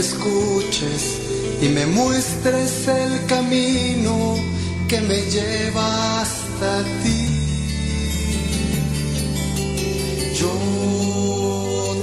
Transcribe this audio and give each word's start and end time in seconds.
escuches 0.00 1.18
y 1.60 1.68
me 1.68 1.84
muestres 1.86 2.88
el 2.88 3.26
camino 3.26 4.36
que 4.88 4.98
me 5.02 5.20
lleva 5.34 6.22
hasta 6.22 6.82
ti. 7.02 7.22
Yo 10.40 10.52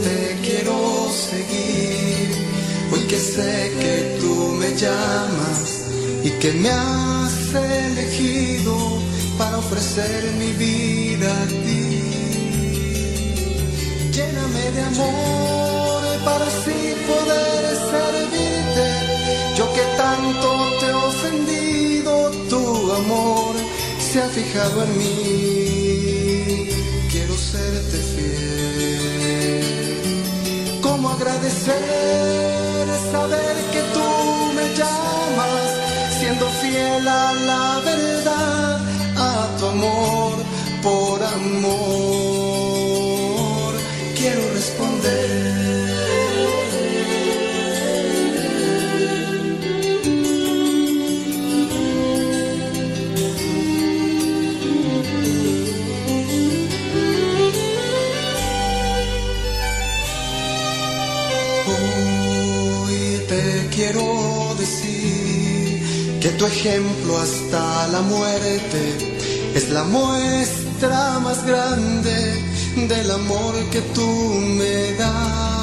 te 0.05 0.19
quiero 0.45 0.77
seguir, 1.29 2.27
hoy 2.91 3.03
que 3.09 3.19
sé 3.19 3.71
que 3.81 4.17
tú 4.21 4.33
me 4.59 4.69
llamas 4.75 5.61
y 6.23 6.29
que 6.41 6.51
me 6.53 6.69
has 6.69 7.55
elegido 7.55 8.75
para 9.39 9.57
ofrecer 9.57 10.21
mi 10.39 10.51
vida 10.65 11.29
a 11.43 11.47
ti. 11.65 11.83
Lléname 14.15 14.71
de 14.75 14.81
amor 14.83 15.86
para 16.27 16.45
así 16.53 16.79
poder 17.11 17.63
servirte. 17.91 18.87
Yo 19.57 19.65
que 19.75 19.85
tanto 20.03 20.49
te 20.79 20.85
he 20.91 20.97
ofendido, 21.11 22.13
tu 22.51 22.63
amor 23.01 23.53
se 24.07 24.15
ha 24.23 24.27
fijado 24.37 24.77
en 24.85 24.91
mí. 25.01 26.69
Quiero 27.11 27.35
serte 27.53 27.97
fiel. 28.11 29.63
¿Cómo 30.85 31.05
agradecer 31.17 31.75
saber 33.13 33.55
que 33.73 33.81
tú 33.95 34.07
me 34.57 34.65
llamas, 34.79 35.67
siendo 36.19 36.45
fiel 36.61 37.03
a 37.07 37.25
la 37.49 37.67
verdad, 37.91 38.75
a 39.29 39.29
tu 39.57 39.63
amor, 39.75 40.35
por 40.85 41.17
amor? 41.37 42.57
Quiero 44.19 44.43
responder. 44.59 45.36
Tu 66.37 66.45
ejemplo 66.45 67.17
hasta 67.17 67.87
la 67.87 68.01
muerte 68.01 68.81
es 69.55 69.69
la 69.69 69.83
muestra 69.83 71.19
más 71.19 71.43
grande 71.45 72.43
del 72.87 73.09
amor 73.09 73.55
que 73.71 73.81
tú 73.95 74.07
me 74.59 74.93
das. 74.93 75.57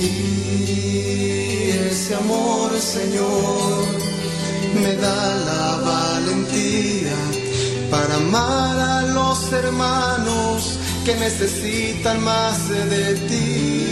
Y 0.00 1.70
ese 1.90 2.14
amor, 2.16 2.72
Señor, 2.78 3.86
me 4.82 4.96
da 4.96 5.34
la 5.48 5.76
valentía 5.90 7.16
para 7.90 8.16
amar 8.16 8.78
a 8.78 9.02
los 9.02 9.52
hermanos 9.52 10.78
que 11.06 11.14
necesitan 11.14 12.22
más 12.22 12.68
de 12.68 13.14
ti. 13.28 13.86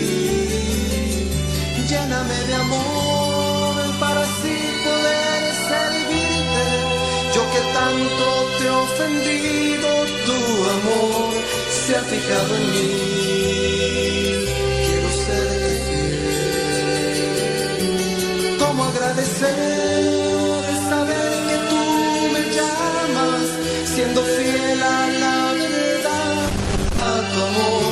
Lléname 1.88 2.38
de 2.48 2.54
amor 2.54 3.11
ofendido, 9.02 9.88
tu 10.26 10.38
amor 10.76 11.32
se 11.70 11.90
ha 11.96 12.02
fijado 12.02 12.56
en 12.56 12.64
mí. 12.72 12.90
Quiero 14.86 15.10
serte 15.26 15.72
fiel. 15.86 16.18
¿Cómo 18.58 18.80
agradecer 18.84 20.00
saber 20.90 21.32
que 21.48 21.56
tú 21.70 21.82
me 22.34 22.42
llamas, 22.56 23.46
siendo 23.94 24.20
fiel 24.22 24.80
a 24.82 24.84
la 25.22 25.38
verdad, 25.62 26.36
a 27.08 27.12
tu 27.32 27.38
amor, 27.50 27.91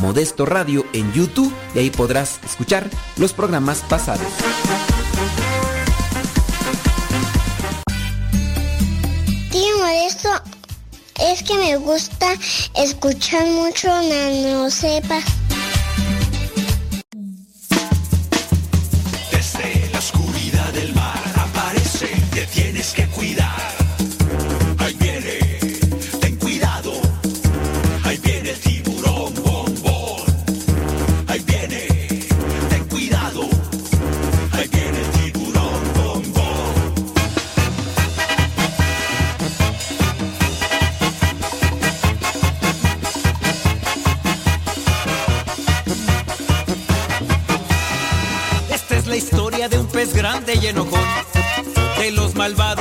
Modesto 0.00 0.46
Radio 0.46 0.84
en 0.92 1.12
YouTube 1.12 1.52
y 1.74 1.80
ahí 1.80 1.90
podrás 1.90 2.40
escuchar 2.44 2.88
los 3.16 3.32
programas 3.32 3.82
pasados. 3.88 4.26
Tío 9.50 9.78
Modesto, 9.78 10.28
es 11.20 11.42
que 11.42 11.54
me 11.54 11.76
gusta 11.76 12.32
escuchar 12.76 13.46
mucho 13.46 13.88
Nano 13.88 14.70
Sepa. 14.70 15.20
Desde 19.32 19.90
la 19.92 19.98
oscuridad 19.98 20.72
del 20.72 20.94
mar 20.94 21.22
aparece, 21.36 22.08
te 22.32 22.46
tienes 22.46 22.92
que 22.92 23.06
cuidar. 23.08 23.47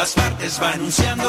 Todas 0.00 0.14
partes 0.14 0.58
va 0.58 0.72
anunciando 0.72 1.28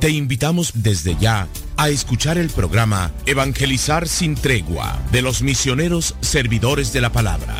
Te 0.00 0.08
invitamos 0.08 0.72
desde 0.76 1.14
ya 1.20 1.46
a 1.76 1.90
escuchar 1.90 2.38
el 2.38 2.48
programa 2.48 3.12
Evangelizar 3.26 4.08
sin 4.08 4.34
tregua 4.34 4.98
de 5.12 5.20
los 5.20 5.42
misioneros 5.42 6.14
servidores 6.22 6.94
de 6.94 7.02
la 7.02 7.12
palabra. 7.12 7.54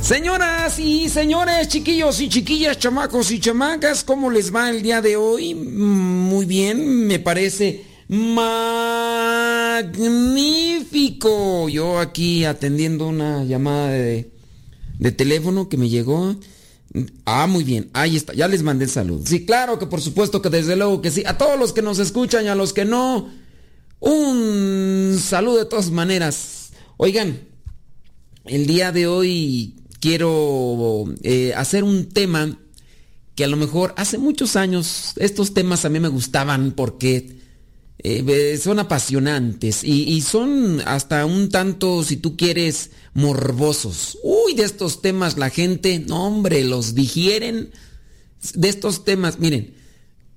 Señoras 0.00 0.78
y 0.78 1.10
señores, 1.10 1.68
chiquillos 1.68 2.18
y 2.22 2.30
chiquillas, 2.30 2.78
chamacos 2.78 3.30
y 3.30 3.40
chamacas, 3.40 4.04
¿cómo 4.04 4.30
les 4.30 4.54
va 4.54 4.70
el 4.70 4.80
día 4.82 5.02
de 5.02 5.16
hoy? 5.16 5.54
Mm, 5.54 6.30
Muy 6.30 6.46
bien, 6.46 7.06
me 7.06 7.18
parece 7.18 7.84
magnífico. 8.08 8.48
Yo 11.68 11.98
aquí 11.98 12.46
atendiendo 12.46 13.06
una 13.06 13.44
llamada 13.44 13.90
de, 13.90 14.30
de 14.98 15.12
teléfono 15.12 15.68
que 15.68 15.76
me 15.76 15.90
llegó. 15.90 16.36
Ah, 17.24 17.46
muy 17.46 17.64
bien, 17.64 17.90
ahí 17.94 18.16
está, 18.16 18.34
ya 18.34 18.48
les 18.48 18.62
mandé 18.62 18.84
el 18.84 18.90
saludo. 18.90 19.22
Sí, 19.26 19.46
claro 19.46 19.78
que 19.78 19.86
por 19.86 20.00
supuesto 20.00 20.42
que 20.42 20.50
desde 20.50 20.76
luego 20.76 21.00
que 21.00 21.10
sí. 21.10 21.22
A 21.26 21.38
todos 21.38 21.58
los 21.58 21.72
que 21.72 21.82
nos 21.82 21.98
escuchan 21.98 22.44
y 22.44 22.48
a 22.48 22.54
los 22.54 22.72
que 22.72 22.84
no, 22.84 23.30
un 24.00 25.18
saludo 25.18 25.58
de 25.58 25.64
todas 25.64 25.90
maneras. 25.90 26.72
Oigan, 26.98 27.40
el 28.44 28.66
día 28.66 28.92
de 28.92 29.06
hoy 29.06 29.76
quiero 30.00 31.04
eh, 31.22 31.54
hacer 31.56 31.84
un 31.84 32.08
tema 32.08 32.58
que 33.34 33.44
a 33.44 33.48
lo 33.48 33.56
mejor 33.56 33.94
hace 33.96 34.18
muchos 34.18 34.56
años 34.56 35.12
estos 35.16 35.54
temas 35.54 35.84
a 35.84 35.88
mí 35.88 36.00
me 36.00 36.08
gustaban 36.08 36.72
porque 36.72 37.41
eh, 38.04 38.58
son 38.60 38.80
apasionantes 38.80 39.84
y, 39.84 40.20
son 40.22 40.82
hasta 40.86 41.24
un 41.24 41.50
tanto, 41.50 42.02
si 42.02 42.16
tú 42.16 42.36
quieres, 42.36 42.90
morbosos. 43.14 44.18
Uy, 44.24 44.54
de 44.54 44.64
estos 44.64 45.02
temas 45.02 45.38
la 45.38 45.50
gente, 45.50 46.00
no 46.00 46.26
hombre, 46.26 46.64
los 46.64 46.96
digieren. 46.96 47.70
De 48.54 48.68
estos 48.68 49.04
temas, 49.04 49.38
miren, 49.38 49.74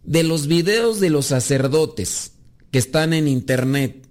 de 0.03 0.21
los 0.21 0.45
videos 0.45 0.99
de 0.99 1.09
los 1.09 1.25
sacerdotes 1.25 2.33
que 2.69 2.77
están 2.77 3.13
en 3.13 3.27
internet, 3.27 4.07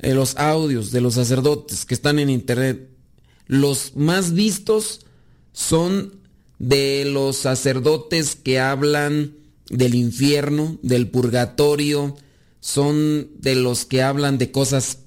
los 0.00 0.36
audios 0.36 0.90
de 0.90 1.00
los 1.00 1.14
sacerdotes 1.14 1.84
que 1.84 1.94
están 1.94 2.18
en 2.18 2.30
internet, 2.30 2.88
los 3.46 3.94
más 3.94 4.32
vistos 4.32 5.06
son 5.52 6.18
de 6.58 7.04
los 7.04 7.36
sacerdotes 7.36 8.34
que 8.34 8.58
hablan 8.58 9.36
del 9.70 9.94
infierno, 9.94 10.78
del 10.82 11.08
purgatorio, 11.08 12.16
son 12.60 13.30
de 13.38 13.54
los 13.54 13.84
que 13.84 14.02
hablan 14.02 14.38
de 14.38 14.50
cosas 14.50 14.98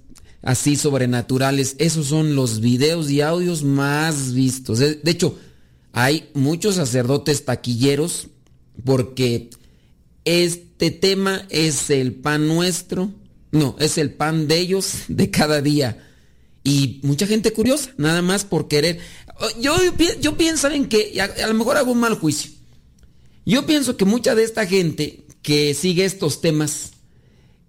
así 0.41 0.75
sobrenaturales. 0.75 1.75
Esos 1.79 2.07
son 2.07 2.35
los 2.35 2.61
videos 2.61 3.09
y 3.09 3.21
audios 3.21 3.63
más 3.63 4.33
vistos. 4.33 4.79
De 4.79 4.95
de 4.95 5.11
hecho, 5.11 5.37
hay 5.93 6.29
muchos 6.33 6.75
sacerdotes 6.75 7.45
taquilleros 7.45 8.27
porque 8.83 9.49
este 10.25 10.91
tema 10.91 11.45
es 11.49 11.89
el 11.89 12.13
pan 12.13 12.47
nuestro, 12.47 13.11
no, 13.51 13.75
es 13.79 13.97
el 13.97 14.13
pan 14.13 14.47
de 14.47 14.59
ellos 14.59 15.03
de 15.07 15.29
cada 15.29 15.61
día. 15.61 16.07
Y 16.63 16.99
mucha 17.03 17.25
gente 17.25 17.51
curiosa, 17.53 17.91
nada 17.97 18.21
más 18.21 18.45
por 18.45 18.67
querer. 18.67 18.99
Yo, 19.59 19.75
yo 20.19 20.37
pienso 20.37 20.69
en 20.69 20.87
que, 20.87 21.19
a, 21.19 21.25
a 21.43 21.47
lo 21.47 21.55
mejor 21.55 21.77
hago 21.77 21.91
un 21.91 21.99
mal 21.99 22.15
juicio. 22.15 22.51
Yo 23.45 23.65
pienso 23.65 23.97
que 23.97 24.05
mucha 24.05 24.35
de 24.35 24.43
esta 24.43 24.67
gente 24.67 25.25
que 25.41 25.73
sigue 25.73 26.05
estos 26.05 26.39
temas 26.39 26.90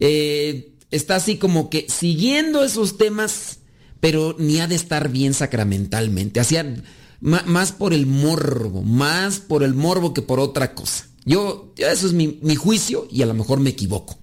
eh, 0.04 0.73
está 0.90 1.14
así 1.14 1.37
como 1.37 1.71
que 1.71 1.87
siguiendo 1.88 2.64
esos 2.64 2.99
temas, 2.99 3.61
pero 4.00 4.35
ni 4.37 4.59
ha 4.59 4.66
de 4.66 4.75
estar 4.75 5.09
bien 5.11 5.32
sacramentalmente. 5.32 6.40
Hacía 6.40 6.75
más 7.21 7.71
por 7.71 7.94
el 7.94 8.06
morbo, 8.06 8.82
más 8.82 9.38
por 9.38 9.62
el 9.62 9.75
morbo 9.75 10.12
que 10.12 10.21
por 10.21 10.40
otra 10.40 10.75
cosa. 10.75 11.06
Yo, 11.25 11.73
eso 11.76 12.09
es 12.09 12.14
mi, 12.14 12.40
mi 12.42 12.56
juicio 12.56 13.06
y 13.12 13.23
a 13.23 13.26
lo 13.26 13.35
mejor 13.35 13.61
me 13.61 13.71
equivoco. 13.71 14.18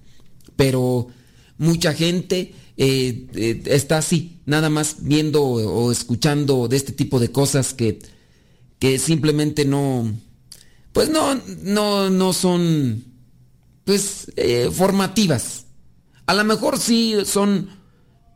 Pero 0.54 1.06
mucha 1.56 1.94
gente 1.94 2.52
eh, 2.76 3.26
eh, 3.34 3.62
está 3.64 3.96
así, 3.96 4.42
nada 4.44 4.68
más 4.68 4.96
viendo 5.00 5.42
o 5.42 5.90
escuchando 5.90 6.68
de 6.68 6.76
este 6.76 6.92
tipo 6.92 7.18
de 7.18 7.32
cosas 7.32 7.72
que, 7.72 8.00
que 8.78 8.98
simplemente 8.98 9.64
no, 9.64 10.12
pues 10.92 11.08
no, 11.08 11.40
no, 11.62 12.10
no 12.10 12.34
son, 12.34 13.02
pues, 13.86 14.26
formativas. 14.72 15.64
A 16.30 16.34
lo 16.34 16.44
mejor 16.44 16.78
sí 16.78 17.16
son 17.24 17.70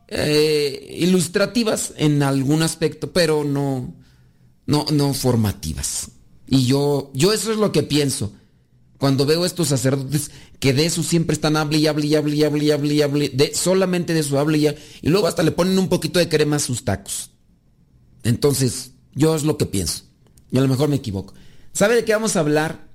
eh, 0.09 0.97
ilustrativas 0.99 1.93
en 1.95 2.23
algún 2.23 2.61
aspecto, 2.61 3.13
pero 3.13 3.45
no, 3.45 3.95
no, 4.65 4.85
no 4.91 5.13
formativas. 5.13 6.09
Y 6.45 6.65
yo, 6.65 7.09
yo 7.13 7.31
eso 7.31 7.53
es 7.53 7.57
lo 7.57 7.71
que 7.71 7.83
pienso. 7.83 8.33
Cuando 8.97 9.25
veo 9.25 9.45
estos 9.45 9.69
sacerdotes 9.69 10.31
que 10.59 10.73
de 10.73 10.85
eso 10.85 11.03
siempre 11.03 11.35
están 11.35 11.55
hable 11.55 11.77
y 11.77 11.87
hable 11.87 12.05
y 12.07 12.15
hable 12.15 12.35
y 12.35 12.43
hable 12.43 12.65
y 12.65 12.71
hable 12.71 12.93
y 12.95 13.01
hable, 13.01 13.55
solamente 13.55 14.13
de 14.13 14.19
eso 14.19 14.39
hable 14.39 14.57
y, 14.57 14.67
y 14.67 15.07
luego 15.07 15.27
hasta 15.27 15.43
le 15.43 15.51
ponen 15.51 15.79
un 15.79 15.87
poquito 15.87 16.19
de 16.19 16.27
crema 16.27 16.57
a 16.57 16.59
sus 16.59 16.83
tacos. 16.83 17.31
Entonces, 18.23 18.91
yo 19.13 19.37
es 19.37 19.43
lo 19.43 19.57
que 19.57 19.67
pienso. 19.67 20.03
Y 20.51 20.57
a 20.57 20.61
lo 20.61 20.67
mejor 20.67 20.89
me 20.89 20.97
equivoco. 20.97 21.33
¿Sabe 21.71 21.95
de 21.95 22.03
qué 22.03 22.11
vamos 22.11 22.35
a 22.35 22.41
hablar? 22.41 22.89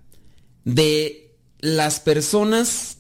De 0.67 1.39
las 1.61 2.01
personas, 2.01 2.99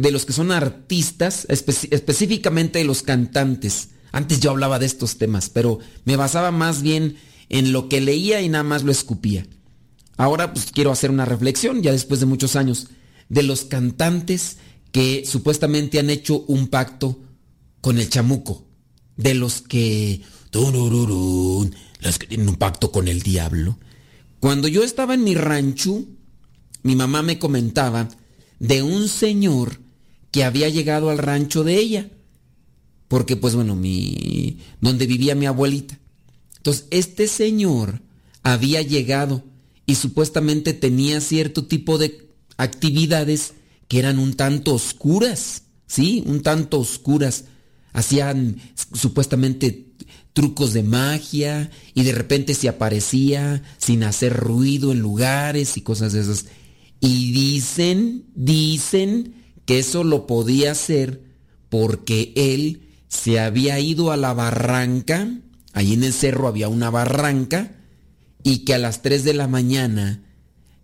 de 0.00 0.10
los 0.10 0.24
que 0.24 0.32
son 0.32 0.50
artistas, 0.50 1.46
espe- 1.48 1.88
específicamente 1.90 2.78
de 2.78 2.84
los 2.84 3.02
cantantes. 3.02 3.90
Antes 4.10 4.40
yo 4.40 4.50
hablaba 4.50 4.78
de 4.78 4.86
estos 4.86 5.18
temas, 5.18 5.50
pero 5.50 5.78
me 6.04 6.16
basaba 6.16 6.50
más 6.50 6.82
bien 6.82 7.16
en 7.48 7.72
lo 7.72 7.88
que 7.88 8.00
leía 8.00 8.40
y 8.40 8.48
nada 8.48 8.64
más 8.64 8.82
lo 8.82 8.92
escupía. 8.92 9.46
Ahora 10.16 10.52
pues 10.52 10.70
quiero 10.72 10.92
hacer 10.92 11.10
una 11.10 11.24
reflexión, 11.24 11.82
ya 11.82 11.92
después 11.92 12.20
de 12.20 12.26
muchos 12.26 12.56
años, 12.56 12.88
de 13.28 13.42
los 13.42 13.64
cantantes 13.64 14.58
que 14.90 15.24
supuestamente 15.26 15.98
han 15.98 16.10
hecho 16.10 16.40
un 16.48 16.68
pacto 16.68 17.20
con 17.80 17.98
el 17.98 18.08
chamuco, 18.08 18.66
de 19.16 19.34
los 19.34 19.62
que... 19.62 20.22
Los 22.00 22.18
que 22.18 22.26
tienen 22.26 22.48
un 22.48 22.56
pacto 22.56 22.90
con 22.92 23.08
el 23.08 23.22
diablo. 23.22 23.78
Cuando 24.40 24.68
yo 24.68 24.82
estaba 24.82 25.14
en 25.14 25.24
mi 25.24 25.34
rancho, 25.34 26.04
mi 26.82 26.96
mamá 26.96 27.22
me 27.22 27.38
comentaba 27.38 28.08
de 28.58 28.82
un 28.82 29.08
señor 29.08 29.80
que 30.32 30.42
había 30.42 30.68
llegado 30.68 31.10
al 31.10 31.18
rancho 31.18 31.62
de 31.62 31.76
ella. 31.76 32.10
Porque 33.06 33.36
pues 33.36 33.54
bueno, 33.54 33.76
mi 33.76 34.58
donde 34.80 35.06
vivía 35.06 35.36
mi 35.36 35.46
abuelita. 35.46 36.00
Entonces, 36.56 36.86
este 36.90 37.28
señor 37.28 38.02
había 38.42 38.82
llegado 38.82 39.44
y 39.86 39.96
supuestamente 39.96 40.72
tenía 40.72 41.20
cierto 41.20 41.66
tipo 41.66 41.98
de 41.98 42.28
actividades 42.56 43.54
que 43.88 43.98
eran 43.98 44.18
un 44.18 44.34
tanto 44.34 44.74
oscuras, 44.74 45.64
¿sí? 45.86 46.22
Un 46.26 46.40
tanto 46.40 46.80
oscuras. 46.80 47.44
Hacían 47.92 48.58
supuestamente 48.94 49.92
trucos 50.32 50.72
de 50.72 50.82
magia 50.82 51.70
y 51.92 52.04
de 52.04 52.12
repente 52.12 52.54
se 52.54 52.70
aparecía 52.70 53.62
sin 53.76 54.02
hacer 54.02 54.34
ruido 54.34 54.92
en 54.92 55.00
lugares 55.00 55.76
y 55.76 55.82
cosas 55.82 56.14
de 56.14 56.20
esas. 56.20 56.46
Y 57.00 57.32
dicen, 57.32 58.24
dicen 58.34 59.41
que 59.64 59.78
eso 59.78 60.04
lo 60.04 60.26
podía 60.26 60.72
hacer 60.72 61.22
porque 61.68 62.32
él 62.36 62.88
se 63.08 63.40
había 63.40 63.78
ido 63.78 64.10
a 64.10 64.16
la 64.16 64.32
barranca, 64.32 65.28
ahí 65.72 65.94
en 65.94 66.04
el 66.04 66.12
cerro 66.12 66.48
había 66.48 66.68
una 66.68 66.90
barranca, 66.90 67.76
y 68.42 68.60
que 68.60 68.74
a 68.74 68.78
las 68.78 69.02
3 69.02 69.24
de 69.24 69.34
la 69.34 69.48
mañana 69.48 70.22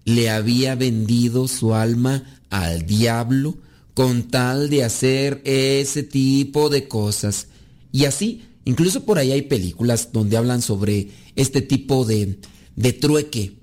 le 0.04 0.30
había 0.30 0.74
vendido 0.74 1.48
su 1.48 1.74
alma 1.74 2.40
al 2.50 2.86
diablo 2.86 3.58
con 3.94 4.28
tal 4.28 4.70
de 4.70 4.84
hacer 4.84 5.42
ese 5.44 6.02
tipo 6.02 6.68
de 6.68 6.86
cosas. 6.86 7.48
Y 7.90 8.04
así, 8.04 8.42
incluso 8.64 9.04
por 9.04 9.18
ahí 9.18 9.32
hay 9.32 9.42
películas 9.42 10.10
donde 10.12 10.36
hablan 10.36 10.62
sobre 10.62 11.08
este 11.34 11.62
tipo 11.62 12.04
de, 12.04 12.38
de 12.76 12.92
trueque, 12.92 13.58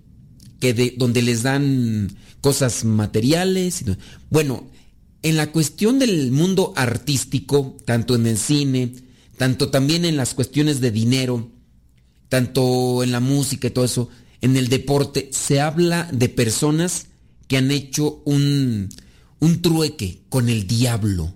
que 0.60 0.74
de, 0.74 0.93
donde 0.98 1.22
les 1.22 1.43
dan 1.43 2.15
cosas 2.41 2.84
materiales. 2.84 3.86
Bueno, 4.29 4.67
en 5.25 5.38
la 5.38 5.51
cuestión 5.51 5.98
del 5.98 6.32
mundo 6.32 6.72
artístico, 6.75 7.75
tanto 7.84 8.13
en 8.13 8.27
el 8.27 8.38
cine, 8.38 8.94
tanto 9.38 9.72
también 9.72 10.05
en 10.05 10.17
las 10.17 10.36
cuestiones 10.36 10.82
de 10.82 10.91
dinero, 10.91 11.50
tanto 12.29 13.01
en 13.01 13.12
la 13.12 13.20
música 13.20 13.67
y 13.67 13.72
todo 13.72 13.86
eso, 13.86 14.10
en 14.41 14.55
el 14.55 14.67
deporte, 14.67 15.29
se 15.32 15.62
habla 15.62 16.08
de 16.12 16.29
personas 16.29 17.08
que 17.48 17.58
han 17.58 17.72
hecho 17.72 18.22
un, 18.25 18.89
un 19.39 19.62
trueque 19.63 20.22
con 20.29 20.48
el 20.48 20.67
diablo. 20.67 21.34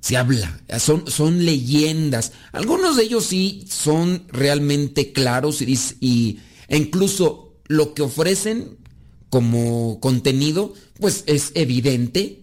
Se 0.00 0.18
habla, 0.18 0.60
son, 0.78 1.10
son 1.10 1.46
leyendas. 1.46 2.32
Algunos 2.52 2.96
de 2.96 3.04
ellos 3.04 3.24
sí 3.24 3.64
son 3.70 4.24
realmente 4.28 5.14
claros 5.14 5.62
y, 5.62 6.40
e 6.68 6.76
incluso 6.76 7.54
lo 7.68 7.94
que 7.94 8.02
ofrecen 8.02 8.76
como 9.30 9.98
contenido, 9.98 10.74
pues 11.00 11.24
es 11.26 11.52
evidente. 11.54 12.37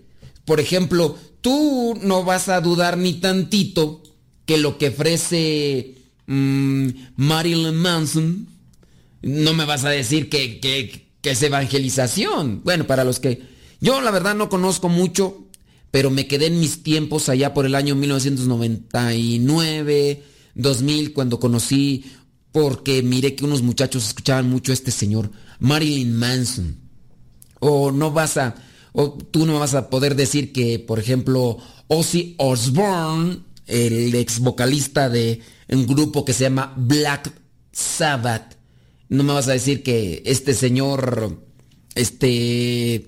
Por 0.46 0.60
ejemplo, 0.60 1.18
tú 1.42 1.98
no 2.02 2.24
vas 2.24 2.50
a 2.50 2.62
dudar 2.62 2.98
ni 2.98 3.14
tantito 3.14 4.02
que 4.46 4.58
lo 4.58 4.78
que 4.78 4.90
ofrece 4.90 5.96
mmm, 6.28 6.90
Marilyn 7.16 7.76
Manson, 7.76 8.48
no 9.22 9.54
me 9.54 9.66
vas 9.66 9.86
a 9.86 9.90
decir 9.90 10.30
que, 10.30 10.60
que, 10.60 11.08
que 11.22 11.32
es 11.32 11.42
evangelización. 11.42 12.62
Bueno, 12.64 12.86
para 12.88 13.04
los 13.04 13.20
que 13.20 13.42
yo 13.82 14.00
la 14.02 14.12
verdad 14.12 14.36
no 14.36 14.50
conozco 14.50 14.90
mucho, 14.90 15.48
pero 15.92 16.12
me 16.12 16.28
quedé 16.28 16.48
en 16.48 16.60
mis 16.60 16.84
tiempos 16.84 17.30
allá 17.30 17.54
por 17.54 17.66
el 17.66 17.76
año 17.76 17.96
1999, 17.96 20.24
2000, 20.56 21.14
cuando 21.14 21.40
conocí, 21.40 22.04
porque 22.52 23.02
miré 23.02 23.36
que 23.36 23.46
unos 23.46 23.62
muchachos 23.62 24.06
escuchaban 24.08 24.50
mucho 24.50 24.72
a 24.72 24.74
este 24.74 24.92
señor, 24.92 25.32
Marilyn 25.60 26.14
Manson. 26.16 26.78
O 27.60 27.92
no 27.92 28.12
vas 28.12 28.38
a, 28.38 28.56
o 28.96 29.12
tú 29.12 29.46
no 29.46 29.60
vas 29.60 29.74
a 29.74 29.90
poder 29.90 30.16
decir 30.16 30.54
que, 30.54 30.80
por 30.80 31.00
ejemplo, 31.00 31.58
Ozzy 31.88 32.36
Osbourne, 32.38 33.40
el 33.68 34.16
ex 34.16 34.40
vocalista 34.40 35.10
de 35.10 35.42
un 35.70 35.86
grupo 35.86 36.24
que 36.24 36.34
se 36.34 36.46
llama 36.46 36.74
Black 36.78 37.34
Sabbath, 37.72 38.56
no 39.10 39.24
me 39.24 39.34
vas 39.34 39.48
a 39.48 39.54
decir 39.54 39.84
que 39.84 40.24
este 40.26 40.54
señor, 40.54 41.44
este 41.94 43.08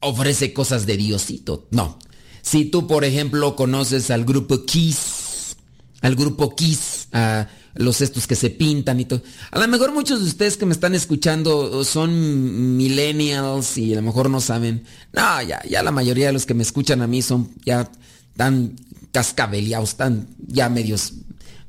ofrece 0.00 0.52
cosas 0.52 0.86
de 0.86 0.96
Diosito. 0.96 1.68
No. 1.70 1.98
Si 2.42 2.64
tú, 2.64 2.86
por 2.86 3.04
ejemplo, 3.04 3.56
conoces 3.56 4.10
al 4.10 4.24
grupo 4.24 4.64
Kiss, 4.64 5.56
al 6.00 6.16
grupo 6.16 6.54
Kiss, 6.54 7.08
a 7.12 7.48
los 7.78 8.00
estos 8.00 8.26
que 8.26 8.34
se 8.34 8.50
pintan 8.50 8.98
y 8.98 9.04
todo. 9.04 9.22
A 9.52 9.58
lo 9.60 9.68
mejor 9.68 9.92
muchos 9.92 10.20
de 10.20 10.26
ustedes 10.26 10.56
que 10.56 10.66
me 10.66 10.72
están 10.72 10.96
escuchando 10.96 11.84
son 11.84 12.76
millennials 12.76 13.78
y 13.78 13.92
a 13.92 13.96
lo 13.96 14.02
mejor 14.02 14.28
no 14.28 14.40
saben. 14.40 14.84
No, 15.12 15.42
ya, 15.42 15.62
ya 15.62 15.82
la 15.84 15.92
mayoría 15.92 16.26
de 16.26 16.32
los 16.32 16.44
que 16.44 16.54
me 16.54 16.64
escuchan 16.64 17.02
a 17.02 17.06
mí 17.06 17.22
son 17.22 17.50
ya 17.64 17.88
tan 18.36 18.74
cascabeleados, 19.12 19.96
tan 19.96 20.26
ya 20.44 20.68
medios 20.68 21.14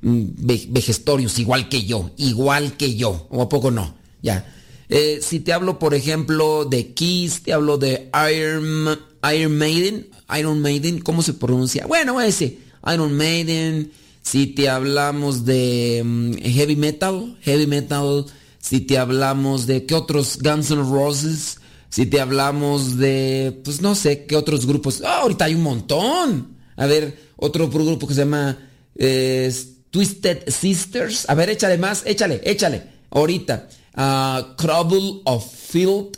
mm, 0.02 0.24
vegestorios, 0.70 1.38
igual 1.38 1.70
que 1.70 1.86
yo, 1.86 2.10
igual 2.18 2.76
que 2.76 2.96
yo. 2.96 3.28
¿O 3.30 3.44
a 3.44 3.50
poco 3.50 3.70
no? 3.70 3.96
Ya. 4.24 4.52
Eh, 4.90 5.20
si 5.22 5.40
te 5.40 5.54
hablo, 5.54 5.78
por 5.78 5.94
ejemplo, 5.94 6.66
de 6.66 6.92
Kiss, 6.94 7.44
te 7.44 7.54
hablo 7.54 7.78
de 7.78 8.10
Iron, 8.34 9.00
Iron 9.32 9.58
Maiden, 9.60 10.08
Iron 10.40 10.60
Maiden, 10.60 11.02
¿cómo 11.02 11.22
se 11.22 11.34
pronuncia? 11.34 11.86
Bueno, 11.86 12.20
ese, 12.20 12.58
Iron 12.92 13.16
Maiden. 13.16 13.92
Si 14.22 14.48
te 14.48 14.70
hablamos 14.70 15.46
de 15.46 16.02
mm, 16.06 16.34
heavy 16.44 16.76
metal, 16.76 17.38
heavy 17.42 17.68
metal. 17.68 18.26
Si 18.60 18.82
te 18.82 18.98
hablamos 18.98 19.66
de 19.66 19.86
qué 19.86 19.96
otros 19.96 20.40
Guns 20.42 20.72
N' 20.72 20.84
Roses. 20.84 21.60
Si 21.90 22.06
te 22.06 22.22
hablamos 22.22 22.98
de, 22.98 23.60
pues 23.64 23.82
no 23.82 23.96
sé, 23.96 24.26
qué 24.26 24.36
otros 24.36 24.68
grupos. 24.68 25.02
Ah, 25.04 25.22
ahorita 25.22 25.46
hay 25.46 25.56
un 25.56 25.64
montón. 25.64 26.58
A 26.76 26.86
ver, 26.86 27.18
otro 27.36 27.68
grupo 27.70 28.08
que 28.08 28.14
se 28.14 28.22
llama 28.22 28.58
eh, 28.96 29.52
Twisted 29.90 30.50
Sisters. 30.50 31.28
A 31.28 31.34
ver, 31.34 31.50
échale 31.50 31.78
más, 31.78 32.04
échale, 32.06 32.42
échale. 32.44 32.84
Ahorita. 33.10 33.68
Uh, 33.98 35.22
of 35.26 35.52
Field. 35.52 36.18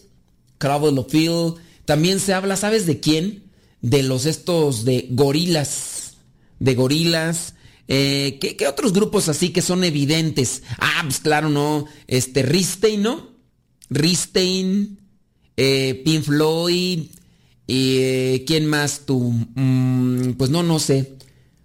Crumble 0.57 0.99
of 0.99 1.09
Field. 1.09 1.55
También 1.85 2.19
se 2.19 2.33
habla, 2.33 2.57
¿sabes 2.57 2.85
de 2.85 2.99
quién? 2.99 3.43
De 3.81 4.03
los 4.03 4.25
estos 4.25 4.83
de 4.83 5.07
gorilas. 5.11 6.13
De 6.59 6.75
gorilas. 6.75 7.55
Eh, 7.93 8.39
¿qué, 8.39 8.67
otros 8.69 8.93
grupos 8.93 9.27
así 9.27 9.49
que 9.49 9.61
son 9.61 9.83
evidentes? 9.83 10.63
Ah, 10.77 11.01
pues 11.03 11.19
claro, 11.19 11.49
no. 11.49 11.87
Este, 12.07 12.41
Ristein, 12.41 13.03
¿no? 13.03 13.31
Ristein, 13.89 14.97
eh, 15.57 16.01
Pink 16.05 16.23
Floyd, 16.23 17.01
y 17.67 17.97
eh, 17.97 18.43
¿quién 18.47 18.65
más 18.65 19.01
tú? 19.05 19.33
Mm, 19.55 20.35
pues 20.37 20.49
no, 20.49 20.63
no 20.63 20.79
sé. 20.79 21.17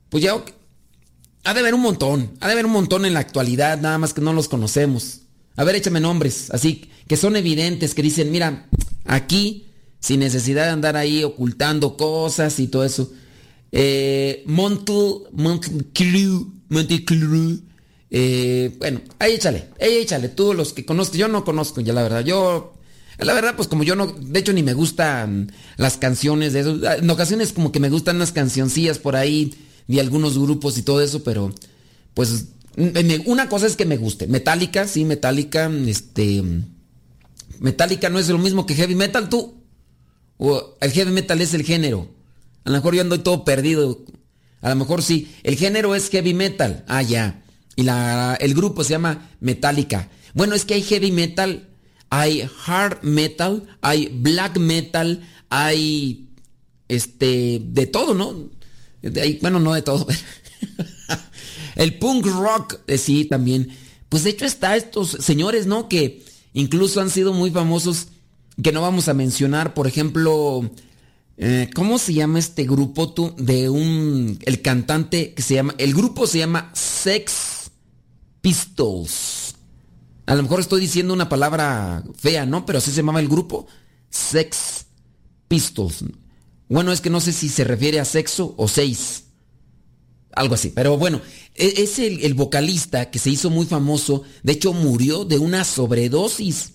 Pues 0.08 0.24
ya 0.24 0.34
ha 1.44 1.54
de 1.54 1.60
haber 1.60 1.74
un 1.74 1.82
montón, 1.82 2.32
ha 2.40 2.48
de 2.48 2.54
haber 2.54 2.66
un 2.66 2.72
montón 2.72 3.04
en 3.04 3.14
la 3.14 3.20
actualidad, 3.20 3.80
nada 3.80 3.98
más 3.98 4.12
que 4.12 4.20
no 4.20 4.32
los 4.32 4.48
conocemos. 4.48 5.20
A 5.54 5.62
ver, 5.62 5.76
échame 5.76 6.00
nombres, 6.00 6.50
así, 6.50 6.90
que 7.06 7.16
son 7.16 7.36
evidentes, 7.36 7.94
que 7.94 8.02
dicen, 8.02 8.32
mira, 8.32 8.66
aquí, 9.04 9.68
sin 10.00 10.18
necesidad 10.18 10.64
de 10.64 10.70
andar 10.70 10.96
ahí 10.96 11.22
ocultando 11.22 11.96
cosas 11.96 12.58
y 12.58 12.66
todo 12.66 12.82
eso. 12.82 13.12
Eh, 13.78 14.42
Montel, 14.46 15.28
Montel 15.32 17.04
Crew. 17.04 17.60
Eh, 18.10 18.74
bueno, 18.78 19.02
ahí 19.18 19.34
échale, 19.34 19.68
ahí 19.78 19.96
échale, 19.96 20.30
tú 20.30 20.54
los 20.54 20.72
que 20.72 20.86
conozco, 20.86 21.16
yo 21.16 21.28
no 21.28 21.44
conozco 21.44 21.82
ya 21.82 21.92
la 21.92 22.02
verdad, 22.02 22.24
yo, 22.24 22.74
la 23.18 23.34
verdad 23.34 23.54
pues 23.56 23.68
como 23.68 23.82
yo 23.82 23.96
no, 23.96 24.06
de 24.06 24.38
hecho 24.38 24.52
ni 24.52 24.62
me 24.62 24.74
gustan 24.74 25.52
las 25.76 25.98
canciones 25.98 26.52
de 26.52 26.60
eso, 26.60 26.80
en 26.82 27.10
ocasiones 27.10 27.52
como 27.52 27.72
que 27.72 27.80
me 27.80 27.90
gustan 27.90 28.16
unas 28.16 28.32
cancioncillas 28.32 28.98
por 28.98 29.16
ahí 29.16 29.52
de 29.88 30.00
algunos 30.00 30.38
grupos 30.38 30.78
y 30.78 30.82
todo 30.82 31.02
eso, 31.02 31.24
pero 31.24 31.52
pues 32.14 32.46
una 33.26 33.48
cosa 33.48 33.66
es 33.66 33.76
que 33.76 33.84
me 33.84 33.96
guste. 33.96 34.26
Metallica, 34.26 34.86
sí, 34.86 35.04
Metallica, 35.04 35.70
este. 35.86 36.42
Metallica 37.58 38.10
no 38.10 38.18
es 38.18 38.28
lo 38.28 38.38
mismo 38.38 38.66
que 38.66 38.74
heavy 38.74 38.94
metal, 38.94 39.28
tú. 39.28 39.54
O 40.36 40.76
el 40.80 40.92
heavy 40.92 41.10
metal 41.10 41.40
es 41.40 41.54
el 41.54 41.62
género. 41.62 42.15
A 42.66 42.70
lo 42.70 42.76
mejor 42.78 42.96
yo 42.96 43.00
ando 43.00 43.20
todo 43.20 43.44
perdido. 43.44 44.04
A 44.60 44.70
lo 44.70 44.74
mejor 44.74 45.00
sí. 45.00 45.32
El 45.44 45.56
género 45.56 45.94
es 45.94 46.10
heavy 46.10 46.34
metal. 46.34 46.84
Ah, 46.88 47.00
ya. 47.00 47.44
Y 47.76 47.84
la, 47.84 48.36
el 48.40 48.54
grupo 48.54 48.82
se 48.82 48.90
llama 48.90 49.30
Metallica. 49.38 50.10
Bueno, 50.34 50.56
es 50.56 50.64
que 50.64 50.74
hay 50.74 50.82
heavy 50.82 51.12
metal, 51.12 51.68
hay 52.10 52.48
hard 52.66 53.02
metal, 53.02 53.68
hay 53.80 54.08
black 54.08 54.58
metal, 54.58 55.26
hay 55.48 56.28
este 56.88 57.62
de 57.62 57.86
todo, 57.86 58.14
¿no? 58.14 58.50
bueno, 59.40 59.60
no 59.60 59.72
de 59.72 59.82
todo. 59.82 60.06
El 61.76 61.98
punk 61.98 62.26
rock, 62.26 62.80
eh, 62.88 62.98
sí, 62.98 63.26
también. 63.26 63.68
Pues 64.08 64.24
de 64.24 64.30
hecho 64.30 64.44
está 64.44 64.76
estos 64.76 65.10
señores, 65.10 65.66
¿no? 65.66 65.88
Que 65.88 66.24
incluso 66.52 67.00
han 67.00 67.10
sido 67.10 67.32
muy 67.32 67.52
famosos, 67.52 68.08
que 68.60 68.72
no 68.72 68.82
vamos 68.82 69.08
a 69.08 69.14
mencionar, 69.14 69.74
por 69.74 69.86
ejemplo, 69.86 70.68
eh, 71.38 71.68
¿cómo 71.74 71.98
se 71.98 72.14
llama 72.14 72.38
este 72.38 72.64
grupo 72.64 73.12
tú? 73.12 73.34
De 73.36 73.68
un, 73.68 74.38
el 74.46 74.62
cantante 74.62 75.34
que 75.34 75.42
se 75.42 75.54
llama, 75.54 75.74
el 75.78 75.94
grupo 75.94 76.26
se 76.26 76.38
llama 76.38 76.70
Sex 76.74 77.70
Pistols. 78.40 79.54
A 80.26 80.34
lo 80.34 80.42
mejor 80.42 80.60
estoy 80.60 80.80
diciendo 80.80 81.14
una 81.14 81.28
palabra 81.28 82.02
fea, 82.16 82.46
¿no? 82.46 82.64
Pero 82.66 82.78
así 82.78 82.90
se 82.90 82.98
llamaba 82.98 83.20
el 83.20 83.28
grupo, 83.28 83.66
Sex 84.10 84.86
Pistols. 85.46 86.04
Bueno, 86.68 86.90
es 86.90 87.00
que 87.00 87.10
no 87.10 87.20
sé 87.20 87.32
si 87.32 87.48
se 87.48 87.64
refiere 87.64 88.00
a 88.00 88.04
sexo 88.04 88.54
o 88.56 88.66
seis. 88.66 89.24
Algo 90.32 90.54
así. 90.54 90.70
Pero 90.74 90.96
bueno, 90.98 91.20
e-, 91.54 91.74
es 91.82 91.98
el, 91.98 92.34
vocalista 92.34 93.10
que 93.10 93.18
se 93.18 93.30
hizo 93.30 93.50
muy 93.50 93.66
famoso. 93.66 94.22
De 94.42 94.54
hecho, 94.54 94.72
murió 94.72 95.24
de 95.24 95.38
una 95.38 95.64
sobredosis 95.64 96.72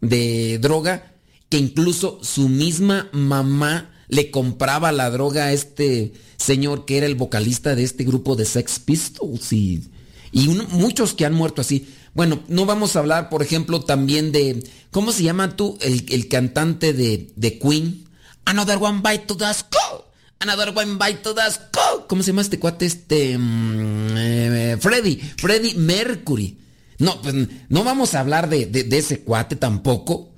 de 0.00 0.58
droga 0.58 1.12
que 1.48 1.58
incluso 1.58 2.18
su 2.22 2.48
misma 2.48 3.08
mamá 3.12 3.93
le 4.08 4.30
compraba 4.30 4.92
la 4.92 5.10
droga 5.10 5.46
a 5.46 5.52
este 5.52 6.12
señor 6.36 6.84
que 6.84 6.98
era 6.98 7.06
el 7.06 7.14
vocalista 7.14 7.74
de 7.74 7.84
este 7.84 8.04
grupo 8.04 8.36
de 8.36 8.44
Sex 8.44 8.78
Pistols 8.78 9.52
y, 9.52 9.88
y 10.32 10.48
muchos 10.48 11.14
que 11.14 11.24
han 11.24 11.34
muerto 11.34 11.60
así. 11.60 11.86
Bueno, 12.14 12.40
no 12.48 12.64
vamos 12.64 12.94
a 12.94 13.00
hablar, 13.00 13.28
por 13.28 13.42
ejemplo, 13.42 13.82
también 13.82 14.30
de, 14.30 14.62
¿cómo 14.90 15.10
se 15.10 15.24
llama 15.24 15.56
tú? 15.56 15.76
El, 15.80 16.28
cantante 16.28 16.92
de, 16.92 17.32
de 17.34 17.58
Queen. 17.58 18.04
Another 18.44 18.78
one 18.80 19.00
bite 19.02 19.26
to 19.26 19.36
the 19.36 19.52
skull. 19.52 20.04
Another 20.38 20.72
one 20.76 20.96
bite 20.96 21.22
to 21.22 21.34
the 21.34 21.50
skull. 21.50 22.06
¿Cómo 22.06 22.22
se 22.22 22.30
llama 22.30 22.42
este 22.42 22.60
cuate? 22.60 22.86
Este. 22.86 23.36
Mm, 23.36 24.16
eh, 24.16 24.76
Freddy. 24.78 25.16
Freddy 25.16 25.74
Mercury. 25.74 26.58
No, 26.98 27.20
pues 27.20 27.34
no 27.68 27.82
vamos 27.82 28.14
a 28.14 28.20
hablar 28.20 28.48
de, 28.48 28.66
de, 28.66 28.98
ese 28.98 29.20
cuate 29.20 29.56
tampoco. 29.56 30.33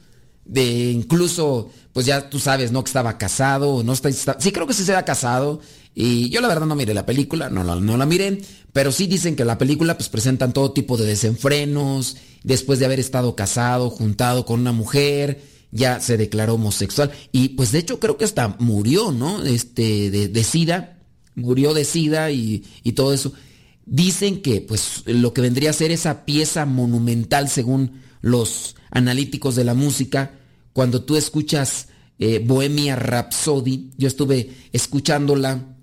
De 0.47 0.91
incluso, 0.93 1.71
pues 1.93 2.07
ya 2.07 2.31
tú 2.31 2.39
sabes, 2.39 2.73
¿no? 2.73 2.85
Que 2.85 2.89
estaba 2.89 3.19
casado. 3.19 3.83
No 3.83 3.93
está, 3.93 4.11
sí, 4.39 4.53
creo 4.53 4.67
que 4.67 4.75
sí 4.75 4.85
se 4.85 4.95
ha 4.95 5.05
casado. 5.05 5.61
Y 5.95 6.29
yo 6.29 6.41
la 6.41 6.49
verdad 6.49 6.67
no 6.67 6.77
miré 6.77 6.95
la 6.95 7.07
película, 7.07 7.49
no, 7.51 7.65
no, 7.65 7.81
no 7.81 7.97
la 7.97 8.07
miré. 8.07 8.43
Pero 8.73 8.93
sí 8.93 9.07
dicen 9.07 9.35
que 9.35 9.45
la 9.45 9.59
película 9.59 9.97
pues 9.97 10.09
presentan 10.09 10.53
todo 10.53 10.73
tipo 10.73 10.97
de 10.97 11.07
desenfrenos. 11.07 12.17
Después 12.43 12.79
de 12.79 12.85
haber 12.85 13.01
estado 13.01 13.35
casado, 13.35 13.91
juntado 13.91 14.45
con 14.45 14.61
una 14.61 14.73
mujer 14.73 15.43
ya 15.77 16.01
se 16.01 16.17
declaró 16.17 16.55
homosexual 16.55 17.13
y 17.33 17.51
pues 17.51 17.73
de 17.73 17.79
hecho 17.79 18.01
creo 18.01 18.17
que 18.17 18.25
hasta 18.25 18.57
murió, 18.59 19.13
¿no? 19.13 19.43
Este, 19.45 20.11
de, 20.11 20.45
SIDA, 20.45 20.99
murió 21.35 21.75
de 21.75 21.85
SIDA 21.85 22.31
y, 22.31 22.63
todo 22.95 23.13
eso. 23.13 23.33
Dicen 23.85 24.43
que 24.43 24.61
pues 24.61 25.03
lo 25.07 25.33
que 25.33 25.43
vendría 25.43 25.71
a 25.71 25.75
ser 25.75 25.91
esa 25.91 26.25
pieza 26.25 26.67
monumental 26.67 27.49
según 27.49 28.03
los 28.27 28.75
analíticos 28.91 29.55
de 29.55 29.63
la 29.63 29.75
música, 29.75 30.33
cuando 30.73 31.05
tú 31.05 31.15
escuchas 31.15 31.89
eh, 32.19 32.43
Bohemia 32.45 32.97
Rhapsody, 32.97 33.93
yo 33.97 34.09
estuve 34.09 34.51
escuchándola 34.73 35.77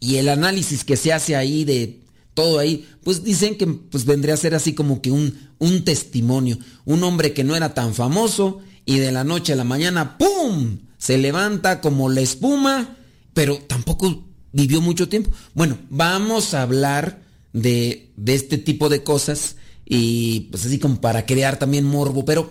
y 0.00 0.16
el 0.16 0.28
análisis 0.28 0.84
que 0.84 0.96
se 0.96 1.12
hace 1.12 1.36
ahí 1.36 1.64
de 1.64 2.00
todo 2.34 2.58
ahí, 2.58 2.88
pues 3.04 3.22
dicen 3.22 3.56
que 3.56 3.68
pues 3.68 4.04
vendría 4.06 4.34
a 4.34 4.38
ser 4.38 4.56
así 4.56 4.74
como 4.74 5.00
que 5.00 5.12
un, 5.12 5.50
un 5.58 5.84
testimonio, 5.84 6.58
un 6.84 7.04
hombre 7.04 7.32
que 7.32 7.44
no 7.44 7.54
era 7.54 7.74
tan 7.74 7.94
famoso, 7.94 8.60
y 8.84 8.98
de 8.98 9.12
la 9.12 9.22
noche 9.22 9.52
a 9.52 9.56
la 9.56 9.62
mañana, 9.62 10.18
¡pum! 10.18 10.78
Se 10.98 11.16
levanta 11.16 11.80
como 11.80 12.08
la 12.08 12.22
espuma, 12.22 12.96
pero 13.34 13.58
tampoco 13.58 14.24
vivió 14.52 14.80
mucho 14.80 15.08
tiempo. 15.08 15.30
Bueno, 15.54 15.78
vamos 15.90 16.54
a 16.54 16.62
hablar 16.62 17.22
de, 17.52 18.10
de 18.16 18.34
este 18.34 18.58
tipo 18.58 18.88
de 18.88 19.04
cosas 19.04 19.56
y 19.94 20.48
pues 20.50 20.64
así 20.64 20.78
como 20.78 21.02
para 21.02 21.26
crear 21.26 21.58
también 21.58 21.84
morbo, 21.84 22.24
pero 22.24 22.48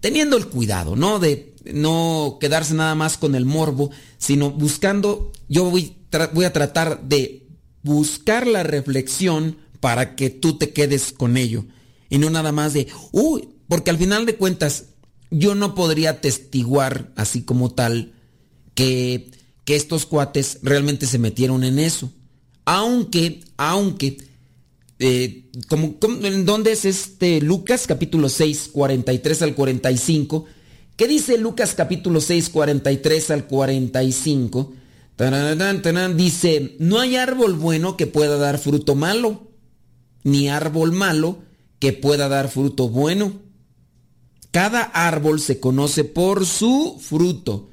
teniendo 0.00 0.36
el 0.36 0.48
cuidado, 0.48 0.94
¿no? 0.94 1.18
De 1.18 1.54
no 1.72 2.36
quedarse 2.38 2.74
nada 2.74 2.94
más 2.94 3.16
con 3.16 3.34
el 3.34 3.46
morbo, 3.46 3.90
sino 4.18 4.50
buscando, 4.50 5.32
yo 5.48 5.70
voy, 5.70 5.96
voy 6.34 6.44
a 6.44 6.52
tratar 6.52 7.02
de 7.04 7.46
buscar 7.82 8.46
la 8.46 8.62
reflexión 8.62 9.56
para 9.80 10.16
que 10.16 10.28
tú 10.28 10.58
te 10.58 10.74
quedes 10.74 11.12
con 11.12 11.38
ello. 11.38 11.64
Y 12.10 12.18
no 12.18 12.28
nada 12.28 12.52
más 12.52 12.74
de, 12.74 12.88
uy, 13.10 13.48
porque 13.68 13.88
al 13.88 13.96
final 13.96 14.26
de 14.26 14.36
cuentas, 14.36 14.88
yo 15.30 15.54
no 15.54 15.74
podría 15.74 16.20
testiguar 16.20 17.10
así 17.16 17.40
como 17.40 17.70
tal 17.70 18.12
que, 18.74 19.30
que 19.64 19.76
estos 19.76 20.04
cuates 20.04 20.58
realmente 20.62 21.06
se 21.06 21.18
metieron 21.18 21.64
en 21.64 21.78
eso. 21.78 22.12
Aunque, 22.66 23.40
aunque, 23.56 24.18
eh, 24.98 25.50
como, 25.68 25.96
¿en 26.22 26.44
dónde 26.44 26.72
es 26.72 26.84
este 26.84 27.40
Lucas 27.40 27.86
capítulo 27.86 28.28
6, 28.28 28.70
43 28.72 29.42
al 29.42 29.54
45? 29.54 30.44
¿Qué 30.96 31.08
dice 31.08 31.38
Lucas 31.38 31.74
capítulo 31.74 32.20
6, 32.20 32.48
43 32.50 33.30
al 33.30 33.46
45? 33.46 34.74
dice, 36.16 36.76
no 36.78 37.00
hay 37.00 37.16
árbol 37.16 37.54
bueno 37.54 37.96
que 37.96 38.06
pueda 38.06 38.36
dar 38.38 38.58
fruto 38.58 38.94
malo, 38.94 39.50
ni 40.24 40.48
árbol 40.48 40.92
malo 40.92 41.38
que 41.78 41.92
pueda 41.92 42.28
dar 42.28 42.48
fruto 42.48 42.88
bueno 42.88 43.40
cada 44.52 44.82
árbol 44.82 45.40
se 45.40 45.58
conoce 45.58 46.04
por 46.04 46.46
su 46.46 46.98
fruto. 47.00 47.70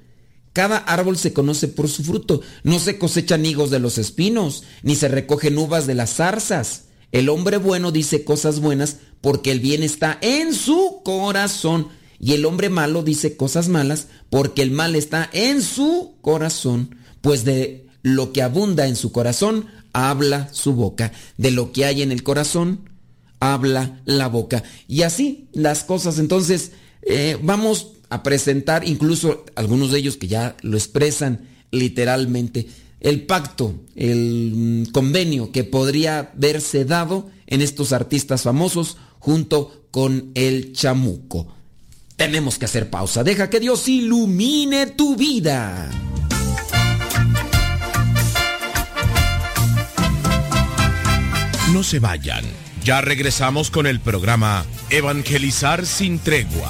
Cada 0.53 0.77
árbol 0.77 1.17
se 1.17 1.33
conoce 1.33 1.67
por 1.67 1.89
su 1.89 2.03
fruto. 2.03 2.41
No 2.63 2.79
se 2.79 2.97
cosechan 2.97 3.45
higos 3.45 3.69
de 3.69 3.79
los 3.79 3.97
espinos, 3.97 4.63
ni 4.81 4.95
se 4.95 5.09
recogen 5.09 5.57
uvas 5.57 5.87
de 5.87 5.93
las 5.93 6.15
zarzas. 6.15 6.85
El 7.11 7.29
hombre 7.29 7.57
bueno 7.57 7.91
dice 7.91 8.23
cosas 8.23 8.59
buenas 8.59 8.97
porque 9.21 9.51
el 9.51 9.59
bien 9.59 9.83
está 9.83 10.17
en 10.21 10.53
su 10.53 11.01
corazón. 11.03 11.87
Y 12.19 12.33
el 12.33 12.45
hombre 12.45 12.69
malo 12.69 13.03
dice 13.03 13.37
cosas 13.37 13.69
malas 13.69 14.07
porque 14.29 14.61
el 14.61 14.71
mal 14.71 14.95
está 14.95 15.29
en 15.33 15.61
su 15.61 16.15
corazón. 16.21 16.95
Pues 17.21 17.45
de 17.45 17.87
lo 18.01 18.31
que 18.31 18.41
abunda 18.41 18.87
en 18.87 18.95
su 18.95 19.11
corazón, 19.11 19.67
habla 19.93 20.49
su 20.53 20.73
boca. 20.73 21.11
De 21.37 21.51
lo 21.51 21.71
que 21.71 21.85
hay 21.85 22.01
en 22.01 22.11
el 22.11 22.23
corazón, 22.23 22.89
habla 23.39 24.01
la 24.05 24.27
boca. 24.27 24.63
Y 24.87 25.03
así 25.03 25.47
las 25.53 25.83
cosas. 25.83 26.19
Entonces, 26.19 26.71
eh, 27.01 27.37
vamos 27.41 27.93
a 28.09 28.23
presentar 28.23 28.87
incluso 28.87 29.45
algunos 29.55 29.91
de 29.91 29.99
ellos 29.99 30.17
que 30.17 30.27
ya 30.27 30.57
lo 30.61 30.77
expresan 30.77 31.47
literalmente. 31.71 32.67
El 32.99 33.25
pacto, 33.25 33.75
el 33.95 34.53
mm, 34.55 34.91
convenio 34.91 35.51
que 35.51 35.63
podría 35.63 36.31
verse 36.35 36.85
dado 36.85 37.29
en 37.47 37.61
estos 37.61 37.93
artistas 37.93 38.43
famosos 38.43 38.97
junto 39.19 39.85
con 39.91 40.31
el 40.35 40.73
chamuco. 40.73 41.47
Tenemos 42.15 42.57
que 42.57 42.65
hacer 42.65 42.89
pausa. 42.89 43.23
Deja 43.23 43.49
que 43.49 43.59
Dios 43.59 43.87
ilumine 43.87 44.87
tu 44.87 45.15
vida. 45.15 45.89
No 51.71 51.83
se 51.83 51.99
vayan. 51.99 52.43
Ya 52.83 53.01
regresamos 53.01 53.69
con 53.69 53.87
el 53.87 53.99
programa 53.99 54.65
Evangelizar 54.89 55.85
sin 55.85 56.19
tregua. 56.19 56.69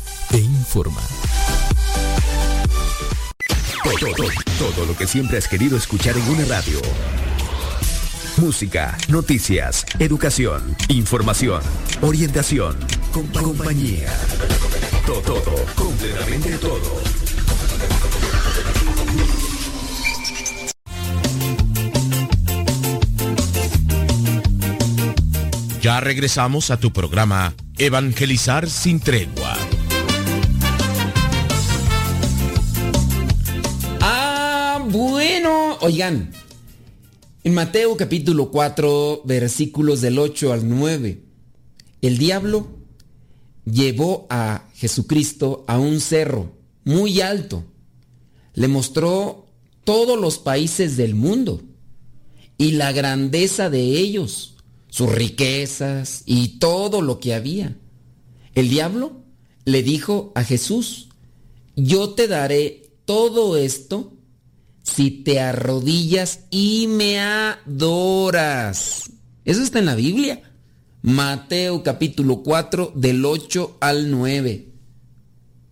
e 0.33 0.37
informa. 0.37 1.01
Todo, 3.83 4.13
todo, 4.15 4.29
todo 4.57 4.85
lo 4.85 4.95
que 4.95 5.07
siempre 5.07 5.37
has 5.37 5.47
querido 5.47 5.77
escuchar 5.77 6.15
en 6.17 6.27
una 6.29 6.45
radio. 6.45 6.79
Música, 8.37 8.97
noticias, 9.09 9.85
educación, 9.99 10.75
información, 10.87 11.61
orientación, 12.01 12.77
compañía. 13.11 14.11
Todo, 15.05 15.21
todo, 15.21 15.65
completamente 15.75 16.57
todo. 16.57 17.01
Ya 25.81 25.99
regresamos 25.99 26.69
a 26.69 26.77
tu 26.77 26.93
programa 26.93 27.55
Evangelizar 27.77 28.69
sin 28.69 28.99
tregua. 28.99 29.50
Oigan. 35.81 36.31
En 37.43 37.55
Mateo 37.55 37.97
capítulo 37.97 38.51
4, 38.51 39.23
versículos 39.25 39.99
del 40.01 40.19
8 40.19 40.53
al 40.53 40.69
9, 40.69 41.23
el 42.03 42.17
diablo 42.19 42.67
llevó 43.65 44.27
a 44.29 44.69
Jesucristo 44.75 45.65
a 45.67 45.79
un 45.79 45.99
cerro 45.99 46.51
muy 46.83 47.19
alto. 47.21 47.63
Le 48.53 48.67
mostró 48.67 49.47
todos 49.83 50.19
los 50.19 50.37
países 50.37 50.97
del 50.97 51.15
mundo 51.15 51.63
y 52.59 52.73
la 52.73 52.91
grandeza 52.91 53.71
de 53.71 53.81
ellos 53.81 54.57
sus 54.87 55.11
riquezas 55.11 56.21
y 56.27 56.59
todo 56.59 57.01
lo 57.01 57.19
que 57.19 57.33
había. 57.33 57.75
El 58.53 58.69
diablo 58.69 59.23
le 59.65 59.81
dijo 59.81 60.31
a 60.35 60.43
Jesús, 60.43 61.09
yo 61.75 62.11
te 62.11 62.27
daré 62.27 62.91
todo 63.05 63.57
esto 63.57 64.13
si 64.83 65.11
te 65.11 65.39
arrodillas 65.39 66.41
y 66.49 66.87
me 66.87 67.19
adoras. 67.19 69.09
Eso 69.45 69.63
está 69.63 69.79
en 69.79 69.85
la 69.85 69.95
Biblia. 69.95 70.41
Mateo 71.01 71.83
capítulo 71.83 72.43
4 72.43 72.93
del 72.95 73.25
8 73.25 73.77
al 73.79 74.11
9. 74.11 74.67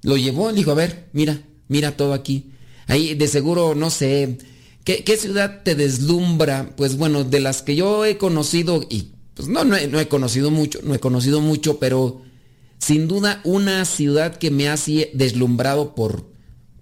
Lo 0.04 0.18
llevó, 0.18 0.52
dijo, 0.54 0.72
a 0.72 0.76
ver, 0.76 1.10
mira, 1.14 1.42
mira 1.68 1.96
todo 1.96 2.14
aquí. 2.14 2.52
Ahí 2.88 3.14
de 3.14 3.28
seguro, 3.28 3.76
no 3.76 3.90
sé, 3.90 4.40
¿Qué, 4.84 5.18
ciudad 5.18 5.62
te 5.64 5.76
deslumbra? 5.76 6.74
Pues 6.76 6.98
bueno, 6.98 7.24
de 7.24 7.40
las 7.40 7.62
que 7.62 7.76
yo 7.76 8.06
he 8.06 8.18
conocido, 8.18 8.82
y 8.90 9.12
pues 9.36 9.48
no, 9.48 9.64
no 9.64 9.76
he, 9.76 10.08
conocido 10.08 10.50
mucho, 10.50 10.80
no 10.84 10.96
he 10.96 11.00
conocido 11.00 11.42
mucho, 11.42 11.78
pero 11.78 12.24
sin 12.80 13.08
duda 13.08 13.40
una 13.44 13.86
ciudad 13.86 14.38
que 14.38 14.50
me 14.50 14.68
ha 14.68 14.76
deslumbrado 15.14 15.94
por, 15.94 16.26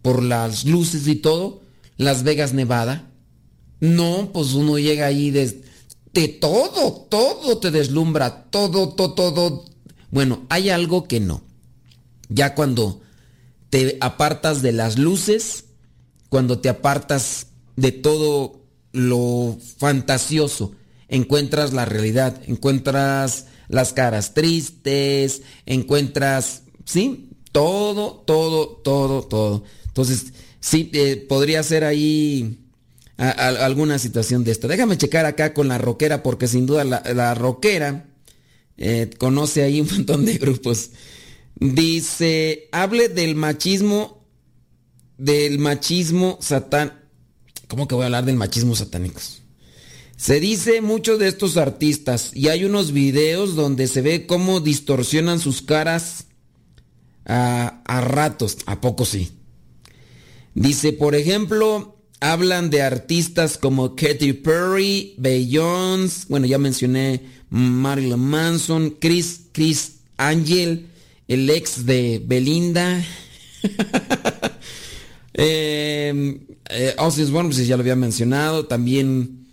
por 0.01 0.23
las 0.23 0.63
luces 0.63 1.05
y 1.07 1.15
todo, 1.15 1.61
Las 1.97 2.23
Vegas, 2.23 2.53
Nevada. 2.53 3.12
No, 3.79 4.31
pues 4.33 4.53
uno 4.53 4.79
llega 4.79 5.05
ahí 5.05 5.29
de, 5.31 5.62
de 6.13 6.27
todo, 6.27 7.07
todo 7.10 7.60
te 7.60 7.71
deslumbra, 7.71 8.45
todo, 8.45 8.89
todo, 8.89 9.13
todo. 9.13 9.65
Bueno, 10.10 10.45
hay 10.49 10.69
algo 10.69 11.07
que 11.07 11.19
no. 11.19 11.43
Ya 12.29 12.55
cuando 12.55 13.01
te 13.69 13.97
apartas 14.01 14.62
de 14.62 14.71
las 14.71 14.97
luces, 14.97 15.65
cuando 16.29 16.60
te 16.60 16.69
apartas 16.69 17.47
de 17.75 17.91
todo 17.91 18.62
lo 18.91 19.57
fantasioso. 19.77 20.73
Encuentras 21.07 21.73
la 21.73 21.86
realidad, 21.86 22.41
encuentras 22.47 23.45
las 23.69 23.93
caras 23.93 24.33
tristes, 24.33 25.41
encuentras, 25.65 26.63
sí, 26.86 27.29
todo, 27.51 28.23
todo, 28.25 28.67
todo, 28.83 29.23
todo. 29.23 29.63
Entonces, 29.86 30.33
sí, 30.67 30.89
eh, 30.93 31.25
podría 31.27 31.63
ser 31.63 31.84
ahí 31.84 32.60
alguna 33.17 33.97
situación 33.97 34.43
de 34.43 34.51
esto. 34.51 34.67
Déjame 34.67 34.97
checar 34.97 35.25
acá 35.25 35.53
con 35.53 35.67
la 35.67 35.77
roquera, 35.77 36.21
porque 36.21 36.47
sin 36.47 36.65
duda 36.67 36.84
la, 36.84 37.34
roquera 37.34 38.06
eh, 38.77 39.10
conoce 39.17 39.63
ahí 39.63 39.82
un 39.82 39.88
montón 39.91 40.25
de 40.25 40.38
grupos. 40.38 40.91
Dice, 41.56 42.69
hable 42.71 43.10
del 43.10 43.36
machismo, 43.36 44.23
del 45.17 45.58
machismo 45.58 46.38
satán. 46.41 46.93
¿Cómo 47.67 47.88
que 47.88 47.95
voy 47.95 48.03
a 48.03 48.06
hablar 48.06 48.25
del 48.25 48.36
machismo 48.36 48.75
satánico? 48.75 49.19
Se 50.15 50.39
dice 50.39 50.82
mucho 50.82 51.17
de 51.17 51.27
estos 51.27 51.58
artistas 51.58 52.32
y 52.34 52.47
hay 52.47 52.65
unos 52.65 52.91
videos 52.91 53.56
donde 53.56 53.88
se 53.88 54.01
ve 54.01 54.25
cómo 54.25 54.60
distorsionan 54.60 55.39
sus 55.39 55.62
caras 55.62 56.25
a, 57.25 58.01
ratos. 58.01 58.58
¿A 58.65 58.82
poco 58.82 59.06
sí? 59.06 59.32
Dice, 60.57 60.91
por 60.91 61.13
ejemplo, 61.13 62.01
hablan 62.19 62.71
de 62.71 62.81
artistas 62.81 63.59
como 63.59 63.95
Katy 63.95 64.33
Perry, 64.33 65.13
Beyoncé, 65.19 66.25
bueno, 66.29 66.47
ya 66.47 66.57
mencioné 66.57 67.21
Marilyn 67.51 68.17
Manson, 68.17 68.95
Chris, 68.99 69.41
Chris 69.51 69.97
Angel, 70.17 70.87
el 71.27 71.47
ex 71.51 71.85
de 71.85 72.19
Belinda. 72.25 73.05
eh, 75.35 76.39
eh, 76.71 76.95
bueno, 77.29 77.49
pues 77.49 77.67
ya 77.67 77.77
lo 77.77 77.81
había 77.81 77.95
mencionado. 77.95 78.65
También 78.65 79.45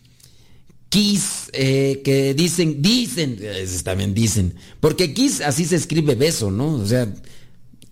Kiss, 0.88 1.50
eh, 1.52 2.00
que 2.02 2.32
dicen, 2.32 2.80
dicen, 2.80 3.38
también 3.84 4.14
dicen, 4.14 4.54
porque 4.80 5.12
Kiss 5.12 5.42
así 5.42 5.66
se 5.66 5.76
escribe 5.76 6.14
beso, 6.14 6.50
¿no? 6.50 6.76
O 6.76 6.86
sea, 6.86 7.12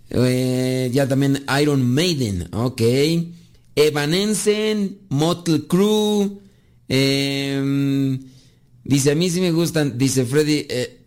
eh, 0.09 0.89
ya 0.93 1.07
también 1.07 1.43
Iron 1.61 1.83
Maiden, 1.83 2.49
ok. 2.53 2.81
Evanescence, 3.75 4.97
Motley 5.09 5.61
Crue, 5.67 6.29
em, 6.87 8.19
dice, 8.83 9.11
a 9.11 9.15
mí 9.15 9.29
sí 9.29 9.41
me 9.41 9.51
gustan, 9.51 9.97
dice 9.97 10.25
Freddy, 10.25 10.67
eh, 10.69 11.01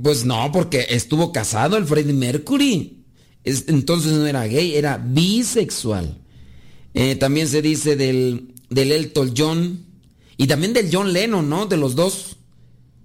pues 0.00 0.24
no, 0.24 0.50
porque 0.52 0.86
estuvo 0.90 1.32
casado 1.32 1.76
el 1.76 1.86
Freddie 1.86 2.12
Mercury. 2.12 3.04
entonces 3.44 4.12
no 4.12 4.26
era 4.26 4.46
gay, 4.46 4.74
era 4.74 4.98
bisexual. 4.98 6.20
también 7.18 7.48
se 7.48 7.60
dice 7.60 7.96
del, 7.96 8.54
del 8.70 8.92
Elton 8.92 9.34
John, 9.36 9.84
y 10.36 10.46
también 10.46 10.72
del 10.72 10.90
John 10.92 11.12
Lennon, 11.12 11.48
¿no? 11.48 11.66
De 11.66 11.76
los 11.76 11.94
dos. 11.94 12.36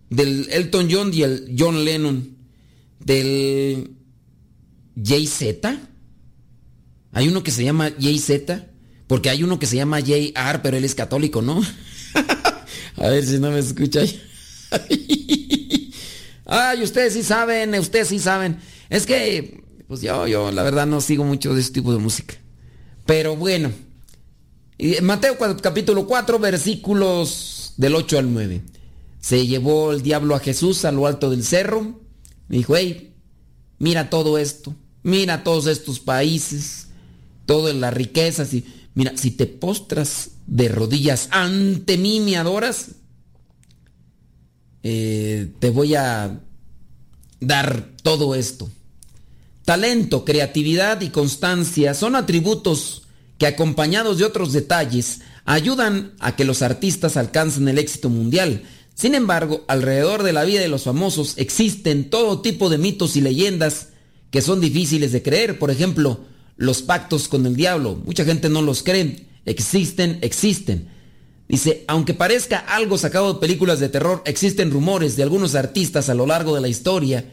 Del 0.09 0.47
Elton 0.51 0.87
John 0.91 1.13
y 1.13 1.21
el 1.21 1.55
John 1.57 1.85
Lennon. 1.85 2.35
Del 2.99 3.91
Jay-Z. 5.03 5.77
Hay 7.11 7.27
uno 7.27 7.43
que 7.43 7.51
se 7.51 7.63
llama 7.63 7.91
Jay-Z. 7.99 8.67
Porque 9.07 9.31
hay 9.31 9.43
uno 9.43 9.57
que 9.57 9.65
se 9.65 9.75
llama 9.75 10.01
J.R., 10.01 10.59
pero 10.61 10.77
él 10.77 10.85
es 10.85 10.93
católico, 10.93 11.41
¿no? 11.41 11.63
A 12.97 13.07
ver 13.07 13.25
si 13.25 13.39
no 13.39 13.49
me 13.49 13.57
escucha. 13.57 14.01
Ay, 16.45 16.83
ustedes 16.83 17.13
sí 17.13 17.23
saben, 17.23 17.73
ustedes 17.73 18.09
sí 18.09 18.19
saben. 18.19 18.59
Es 18.89 19.07
que, 19.07 19.63
pues 19.87 20.01
yo, 20.01 20.27
yo 20.27 20.51
la 20.51 20.61
verdad 20.61 20.85
no 20.85 21.01
sigo 21.01 21.23
mucho 21.23 21.55
de 21.55 21.61
ese 21.61 21.71
tipo 21.71 21.91
de 21.91 21.97
música. 21.97 22.35
Pero 23.07 23.35
bueno. 23.35 23.71
Mateo 25.01 25.35
capítulo 25.59 26.05
4, 26.05 26.37
versículos 26.37 27.73
del 27.77 27.95
8 27.95 28.19
al 28.19 28.31
9. 28.31 28.61
Se 29.19 29.47
llevó 29.47 29.91
el 29.91 30.03
diablo 30.03 30.35
a 30.35 30.39
Jesús 30.39 30.85
a 30.85 30.91
lo 30.91 31.07
alto 31.07 31.31
del 31.31 31.43
cerro. 31.43 31.99
Me 32.47 32.57
dijo, 32.57 32.77
hey, 32.77 33.15
mira 33.79 34.11
todo 34.11 34.37
esto, 34.37 34.75
mira 35.03 35.43
todos 35.43 35.67
estos 35.67 35.99
países, 35.99 36.87
todas 37.45 37.75
las 37.75 37.93
riquezas. 37.93 38.53
Y 38.53 38.65
mira, 38.93 39.13
si 39.15 39.31
te 39.31 39.45
postras 39.47 40.31
de 40.47 40.67
rodillas 40.67 41.27
ante 41.31 41.97
mí, 41.97 42.19
me 42.19 42.37
adoras, 42.37 42.89
eh, 44.83 45.51
te 45.59 45.69
voy 45.69 45.95
a 45.95 46.39
dar 47.39 47.89
todo 48.03 48.35
esto. 48.35 48.69
Talento, 49.65 50.25
creatividad 50.25 51.01
y 51.01 51.09
constancia 51.09 51.93
son 51.93 52.15
atributos 52.15 53.03
que 53.37 53.47
acompañados 53.47 54.17
de 54.17 54.25
otros 54.25 54.51
detalles 54.51 55.21
ayudan 55.45 56.13
a 56.19 56.35
que 56.35 56.43
los 56.43 56.61
artistas 56.61 57.17
alcancen 57.17 57.67
el 57.67 57.79
éxito 57.79 58.09
mundial. 58.09 58.63
Sin 58.93 59.15
embargo, 59.15 59.63
alrededor 59.67 60.23
de 60.23 60.33
la 60.33 60.43
vida 60.43 60.59
de 60.59 60.67
los 60.67 60.83
famosos 60.83 61.33
existen 61.37 62.09
todo 62.09 62.41
tipo 62.41 62.69
de 62.69 62.77
mitos 62.77 63.15
y 63.15 63.21
leyendas 63.21 63.89
que 64.31 64.41
son 64.41 64.61
difíciles 64.61 65.11
de 65.11 65.21
creer. 65.21 65.59
Por 65.59 65.71
ejemplo, 65.71 66.21
los 66.57 66.81
pactos 66.81 67.27
con 67.27 67.45
el 67.45 67.55
diablo. 67.55 68.01
Mucha 68.05 68.25
gente 68.25 68.49
no 68.49 68.61
los 68.61 68.83
cree. 68.83 69.27
Existen, 69.45 70.19
existen. 70.21 70.89
Dice, 71.47 71.83
aunque 71.87 72.13
parezca 72.13 72.59
algo 72.59 72.97
sacado 72.97 73.33
de 73.33 73.39
películas 73.39 73.79
de 73.79 73.89
terror, 73.89 74.21
existen 74.25 74.69
rumores 74.69 75.15
de 75.15 75.23
algunos 75.23 75.55
artistas 75.55 76.09
a 76.09 76.13
lo 76.13 76.27
largo 76.27 76.53
de 76.53 76.61
la 76.61 76.67
historia 76.67 77.25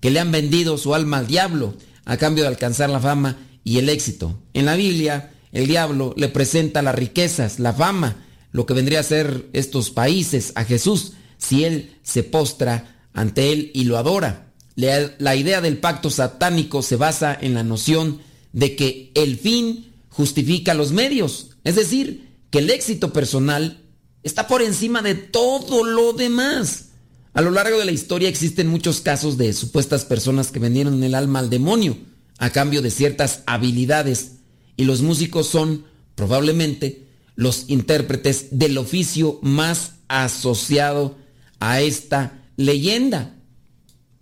que 0.00 0.10
le 0.10 0.20
han 0.20 0.30
vendido 0.30 0.76
su 0.76 0.94
alma 0.94 1.18
al 1.18 1.26
diablo 1.26 1.74
a 2.04 2.16
cambio 2.16 2.44
de 2.44 2.48
alcanzar 2.48 2.90
la 2.90 3.00
fama 3.00 3.38
y 3.64 3.78
el 3.78 3.88
éxito. 3.88 4.38
En 4.52 4.66
la 4.66 4.76
Biblia, 4.76 5.32
el 5.52 5.66
diablo 5.66 6.12
le 6.16 6.28
presenta 6.28 6.82
las 6.82 6.94
riquezas, 6.94 7.60
la 7.60 7.72
fama, 7.72 8.16
lo 8.50 8.66
que 8.66 8.74
vendría 8.74 9.00
a 9.00 9.04
ser 9.04 9.48
estos 9.52 9.90
países 9.90 10.52
a 10.54 10.64
Jesús. 10.64 11.14
si 11.38 11.64
él 11.64 11.96
se 12.02 12.22
postra 12.22 13.08
ante 13.14 13.52
él 13.52 13.72
y 13.74 13.84
lo 13.84 13.98
adora. 13.98 14.51
La 14.76 15.36
idea 15.36 15.60
del 15.60 15.78
pacto 15.78 16.10
satánico 16.10 16.82
se 16.82 16.96
basa 16.96 17.36
en 17.38 17.54
la 17.54 17.62
noción 17.62 18.20
de 18.52 18.76
que 18.76 19.12
el 19.14 19.38
fin 19.38 19.92
justifica 20.08 20.74
los 20.74 20.92
medios, 20.92 21.50
es 21.64 21.76
decir, 21.76 22.28
que 22.50 22.58
el 22.58 22.70
éxito 22.70 23.12
personal 23.12 23.82
está 24.22 24.46
por 24.46 24.62
encima 24.62 25.02
de 25.02 25.14
todo 25.14 25.84
lo 25.84 26.12
demás. 26.12 26.90
A 27.34 27.40
lo 27.40 27.50
largo 27.50 27.78
de 27.78 27.86
la 27.86 27.92
historia 27.92 28.28
existen 28.28 28.68
muchos 28.68 29.00
casos 29.00 29.38
de 29.38 29.52
supuestas 29.54 30.04
personas 30.04 30.50
que 30.50 30.58
vendieron 30.58 31.02
el 31.02 31.14
alma 31.14 31.38
al 31.38 31.48
demonio 31.48 31.96
a 32.38 32.50
cambio 32.50 32.82
de 32.82 32.90
ciertas 32.90 33.42
habilidades 33.46 34.32
y 34.76 34.84
los 34.84 35.00
músicos 35.00 35.46
son 35.46 35.84
probablemente 36.14 37.06
los 37.36 37.64
intérpretes 37.68 38.48
del 38.50 38.76
oficio 38.78 39.38
más 39.42 39.92
asociado 40.08 41.16
a 41.60 41.80
esta 41.80 42.42
leyenda. 42.56 43.34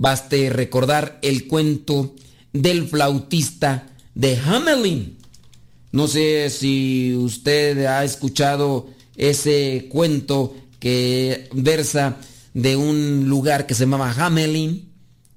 Baste 0.00 0.48
recordar 0.48 1.18
el 1.20 1.46
cuento 1.46 2.14
del 2.54 2.88
flautista 2.88 3.86
de 4.14 4.38
Hamelin. 4.38 5.18
No 5.92 6.08
sé 6.08 6.48
si 6.48 7.14
usted 7.14 7.84
ha 7.84 8.02
escuchado 8.02 8.88
ese 9.14 9.88
cuento 9.90 10.56
que 10.78 11.50
versa 11.52 12.16
de 12.54 12.76
un 12.76 13.28
lugar 13.28 13.66
que 13.66 13.74
se 13.74 13.84
llamaba 13.84 14.10
Hamelin, 14.10 14.90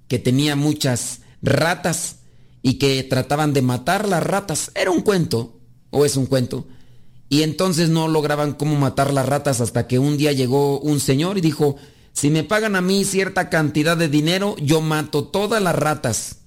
que 0.08 0.17
tenía 0.17 0.56
muchas 0.56 1.19
ratas 1.41 2.19
y 2.62 2.76
que 2.76 3.04
trataban 3.04 3.52
de 3.52 3.63
matar 3.63 4.08
las 4.08 4.23
ratas. 4.23 4.71
Era 4.76 4.91
un 4.91 5.02
cuento, 5.02 5.60
o 5.89 6.06
es 6.06 6.15
un 6.15 6.26
cuento. 6.26 6.67
Y 7.28 7.41
entonces 7.41 7.89
no 7.89 8.08
lograban 8.08 8.54
cómo 8.54 8.78
matar 8.78 9.12
las 9.13 9.26
ratas 9.26 9.60
hasta 9.60 9.88
que 9.88 9.99
un 9.99 10.15
día 10.15 10.32
llegó 10.32 10.80
un 10.80 11.02
señor 11.02 11.38
y 11.38 11.41
dijo, 11.41 11.76
si 12.13 12.30
me 12.30 12.43
pagan 12.43 12.76
a 12.76 12.82
mí 12.82 13.04
cierta 13.04 13.49
cantidad 13.49 13.97
de 13.97 14.08
dinero, 14.08 14.56
yo 14.62 14.82
mato 14.82 15.26
todas 15.26 15.62
las 15.62 15.76
ratas. 15.76 16.38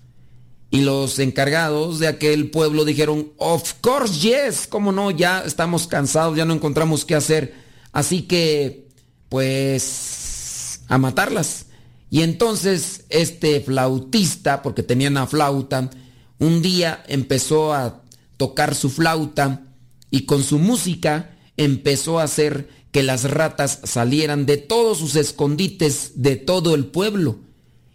Y 0.71 0.81
los 0.81 1.19
encargados 1.19 1.99
de 1.99 2.09
aquel 2.09 2.51
pueblo 2.51 2.85
dijeron, 2.85 3.33
of 3.37 3.75
course, 3.81 4.21
yes, 4.21 4.67
cómo 4.67 4.91
no, 4.93 5.11
ya 5.11 5.43
estamos 5.43 5.87
cansados, 5.87 6.37
ya 6.37 6.45
no 6.45 6.55
encontramos 6.55 7.05
qué 7.05 7.15
hacer. 7.15 7.55
Así 7.93 8.23
que, 8.23 8.89
pues, 9.29 10.81
a 10.89 10.99
matarlas. 10.99 11.67
Y 12.11 12.23
entonces 12.23 13.05
este 13.09 13.61
flautista, 13.61 14.63
porque 14.63 14.83
tenía 14.83 15.09
una 15.09 15.27
flauta, 15.27 15.91
un 16.39 16.63
día 16.63 17.05
empezó 17.09 17.75
a 17.75 18.03
tocar 18.37 18.75
su 18.75 18.91
flauta 18.91 19.63
y 20.11 20.27
con 20.27 20.43
su 20.43 20.59
música 20.59 21.37
empezó 21.57 22.21
a 22.21 22.25
hacer 22.25 22.69
que 22.97 23.03
las 23.03 23.31
ratas 23.31 23.81
salieran 23.85 24.47
de 24.47 24.57
todos 24.57 24.97
sus 24.97 25.17
escondites 25.17 26.13
de 26.15 26.37
todo 26.37 26.75
el 26.75 26.87
pueblo 26.87 27.37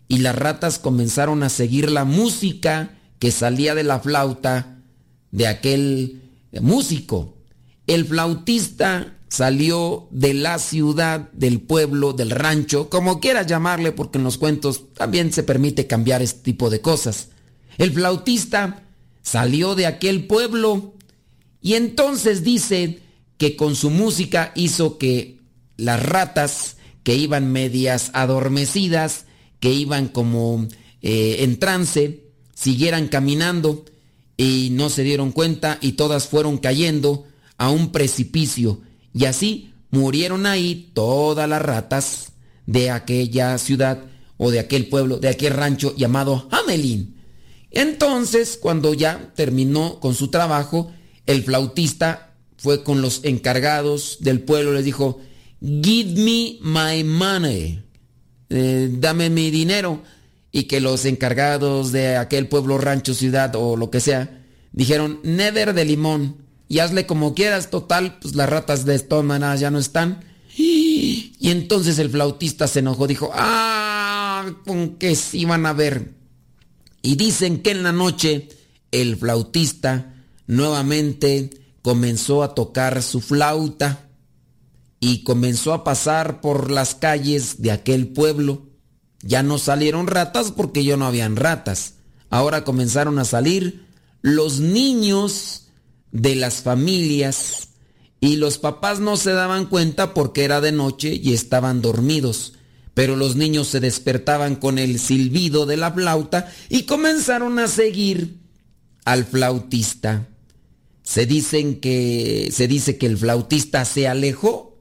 y 0.08 0.20
las 0.20 0.36
ratas 0.36 0.78
comenzaron 0.78 1.42
a 1.42 1.50
seguir 1.50 1.90
la 1.90 2.06
música 2.06 3.00
que 3.18 3.32
salía 3.32 3.74
de 3.74 3.84
la 3.84 4.00
flauta 4.00 4.78
de 5.32 5.48
aquel 5.48 6.22
músico. 6.62 7.36
El 7.88 8.06
flautista 8.06 9.18
salió 9.28 10.08
de 10.12 10.36
la 10.36 10.60
ciudad, 10.60 11.32
del 11.32 11.62
pueblo, 11.62 12.14
del 12.14 12.30
rancho, 12.30 12.88
como 12.88 13.20
quiera 13.20 13.42
llamarle, 13.42 13.94
porque 13.94 14.20
en 14.20 14.24
los 14.24 14.38
cuentos 14.38 14.94
también 14.94 15.34
se 15.34 15.42
permite 15.42 15.88
cambiar 15.88 16.22
este 16.22 16.44
tipo 16.44 16.70
de 16.70 16.82
cosas. 16.82 17.30
El 17.80 17.92
flautista 17.92 18.84
salió 19.24 19.74
de 19.74 19.88
aquel 19.88 20.28
pueblo 20.28 20.94
y 21.60 21.74
entonces 21.74 22.44
dice 22.44 23.02
que 23.42 23.56
con 23.56 23.76
su 23.76 23.90
música 23.90 24.52
hizo 24.54 25.00
que 25.00 25.40
las 25.76 26.00
ratas 26.00 26.78
que 27.02 27.16
iban 27.16 27.52
medias 27.52 28.12
adormecidas 28.14 29.26
que 29.60 29.74
iban 29.74 30.10
como 30.10 30.68
eh, 31.02 31.38
en 31.40 31.58
trance, 31.58 32.22
siguieran 32.54 33.08
caminando 33.08 33.84
y 34.38 34.70
no 34.74 34.92
se 34.92 35.02
dieron 35.02 35.32
cuenta 35.32 35.80
y 35.82 35.94
todas 35.94 36.28
fueron 36.28 36.60
cayendo 36.60 37.26
a 37.58 37.72
un 37.72 37.92
precipicio 37.92 38.82
y 39.12 39.26
así 39.26 39.74
murieron 39.90 40.46
ahí 40.46 40.92
todas 40.94 41.50
las 41.50 41.64
ratas 41.64 42.34
de 42.68 42.92
aquella 42.92 43.58
ciudad 43.58 44.04
o 44.38 44.52
de 44.52 44.60
aquel 44.60 44.88
pueblo, 44.88 45.18
de 45.18 45.30
aquel 45.30 45.54
rancho 45.54 45.96
llamado 45.96 46.48
Hamelin. 46.52 47.16
Entonces, 47.72 48.60
cuando 48.62 48.94
ya 48.94 49.34
terminó 49.36 50.00
con 50.00 50.14
su 50.14 50.28
trabajo, 50.28 50.92
el 51.26 51.42
flautista 51.42 52.31
fue 52.62 52.84
con 52.84 53.02
los 53.02 53.22
encargados 53.24 54.18
del 54.20 54.42
pueblo, 54.42 54.72
les 54.74 54.86
dijo, 54.86 55.20
Give 55.62 56.12
me 56.22 56.60
my 56.62 57.04
money. 57.04 57.82
Eh, 58.50 58.88
dame 58.92 59.32
mi 59.32 59.50
dinero. 59.50 60.04
Y 60.52 60.66
que 60.66 60.80
los 60.80 61.06
encargados 61.06 61.92
de 61.92 62.18
aquel 62.18 62.48
pueblo, 62.48 62.78
rancho, 62.78 63.16
ciudad 63.16 63.56
o 63.56 63.76
lo 63.78 63.90
que 63.90 64.00
sea, 64.00 64.44
dijeron, 64.74 65.20
never 65.24 65.74
de 65.74 65.86
limón. 65.86 66.38
Y 66.68 66.80
hazle 66.80 67.08
como 67.08 67.34
quieras, 67.34 67.72
total, 67.72 68.20
pues 68.22 68.36
las 68.36 68.48
ratas 68.48 68.86
de 68.86 69.00
todas 69.00 69.60
ya 69.60 69.72
no 69.72 69.80
están. 69.80 70.24
Y 70.56 71.32
entonces 71.42 71.98
el 71.98 72.12
flautista 72.12 72.68
se 72.68 72.80
enojó, 72.80 73.08
dijo, 73.08 73.32
ah, 73.34 74.54
con 74.68 74.98
que 74.98 75.16
se 75.16 75.40
iban 75.40 75.66
a 75.66 75.74
ver. 75.74 76.14
Y 77.02 77.16
dicen 77.16 77.64
que 77.64 77.72
en 77.72 77.82
la 77.82 77.92
noche 77.92 78.50
el 78.92 79.18
flautista 79.18 80.14
nuevamente 80.46 81.61
comenzó 81.82 82.44
a 82.44 82.54
tocar 82.54 83.02
su 83.02 83.22
flauta 83.22 84.10
y 85.00 85.24
comenzó 85.24 85.74
a 85.74 85.84
pasar 85.84 86.42
por 86.42 86.72
las 86.72 86.96
calles 86.96 87.62
de 87.62 87.72
aquel 87.72 88.10
pueblo. 88.10 88.68
Ya 89.24 89.44
no 89.44 89.58
salieron 89.58 90.08
ratas 90.08 90.52
porque 90.52 90.84
ya 90.84 90.98
no 90.98 91.06
habían 91.06 91.36
ratas. 91.36 91.96
Ahora 92.30 92.64
comenzaron 92.64 93.20
a 93.20 93.26
salir 93.26 93.86
los 94.22 94.60
niños 94.60 95.68
de 96.12 96.36
las 96.36 96.62
familias 96.62 97.70
y 98.20 98.36
los 98.36 98.60
papás 98.60 99.00
no 99.00 99.18
se 99.18 99.32
daban 99.32 99.66
cuenta 99.66 100.14
porque 100.14 100.44
era 100.44 100.62
de 100.62 100.72
noche 100.72 101.14
y 101.14 101.34
estaban 101.34 101.82
dormidos. 101.82 102.54
Pero 102.94 103.16
los 103.16 103.36
niños 103.36 103.68
se 103.68 103.80
despertaban 103.80 104.56
con 104.56 104.78
el 104.78 105.00
silbido 105.00 105.66
de 105.66 105.78
la 105.78 105.92
flauta 105.92 106.52
y 106.70 106.84
comenzaron 106.84 107.58
a 107.58 107.68
seguir 107.68 108.38
al 109.06 109.26
flautista. 109.26 110.28
Se 111.12 111.26
dicen 111.26 111.82
que 111.82 112.50
se 112.54 112.68
dice 112.68 112.98
que 112.98 113.08
el 113.08 113.18
flautista 113.18 113.84
se 113.84 114.08
alejó 114.08 114.72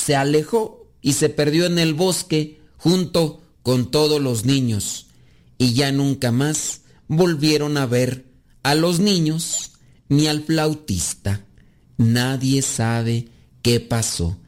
se 0.00 0.16
alejó 0.16 0.86
y 1.02 1.12
se 1.14 1.28
perdió 1.28 1.66
en 1.66 1.78
el 1.78 1.94
bosque 1.94 2.60
junto 2.76 3.42
con 3.62 3.90
todos 3.90 4.20
los 4.20 4.44
niños. 4.44 5.06
Y 5.58 5.74
ya 5.74 5.92
nunca 5.92 6.32
más 6.32 6.82
volvieron 7.06 7.76
a 7.76 7.86
ver 7.86 8.24
a 8.62 8.74
los 8.74 8.98
niños 8.98 9.72
ni 10.08 10.26
al 10.26 10.42
flautista. 10.42 11.44
Nadie 11.98 12.62
sabe 12.62 13.28
qué 13.62 13.78
pasó. 13.80 14.38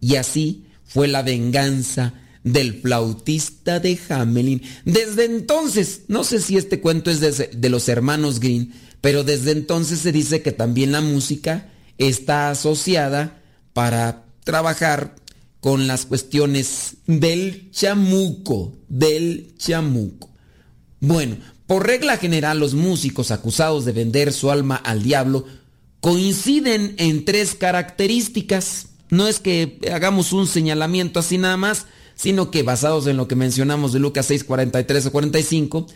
Y 0.00 0.14
así 0.14 0.64
fue 0.84 1.08
la 1.08 1.22
venganza 1.22 2.14
del 2.44 2.80
flautista 2.80 3.80
de 3.80 3.98
Hamelin. 4.08 4.62
Desde 4.84 5.24
entonces, 5.24 6.02
no 6.08 6.24
sé 6.24 6.40
si 6.40 6.56
este 6.56 6.80
cuento 6.80 7.10
es 7.10 7.20
de, 7.20 7.50
de, 7.52 7.68
los 7.68 7.88
hermanos 7.88 8.40
Green, 8.40 8.72
pero 9.00 9.24
desde 9.24 9.52
entonces 9.52 10.00
se 10.00 10.12
dice 10.12 10.42
que 10.42 10.52
también 10.52 10.92
la 10.92 11.00
música 11.00 11.70
está 11.98 12.50
asociada 12.50 13.42
para 13.72 14.24
trabajar 14.44 15.14
con 15.60 15.86
las 15.86 16.06
cuestiones 16.06 16.96
del 17.06 17.70
chamuco, 17.70 18.72
del 18.88 19.54
chamuco. 19.58 20.30
Bueno, 21.00 21.36
por 21.66 21.86
regla 21.86 22.16
general 22.16 22.58
los 22.58 22.74
músicos 22.74 23.30
acusados 23.30 23.84
de 23.84 23.92
vender 23.92 24.32
su 24.32 24.50
alma 24.50 24.76
al 24.76 25.02
diablo 25.02 25.44
coinciden 26.00 26.94
en 26.98 27.24
tres 27.24 27.54
características. 27.54 28.88
No 29.10 29.28
es 29.28 29.38
que 29.38 29.78
hagamos 29.92 30.32
un 30.32 30.46
señalamiento 30.46 31.20
así 31.20 31.38
nada 31.38 31.56
más, 31.56 31.86
sino 32.14 32.50
que 32.50 32.62
basados 32.62 33.06
en 33.06 33.16
lo 33.16 33.28
que 33.28 33.36
mencionamos 33.36 33.92
de 33.92 33.98
Lucas 33.98 34.26
6, 34.26 34.44
43 34.44 35.06
o 35.06 35.12
45, 35.12 35.86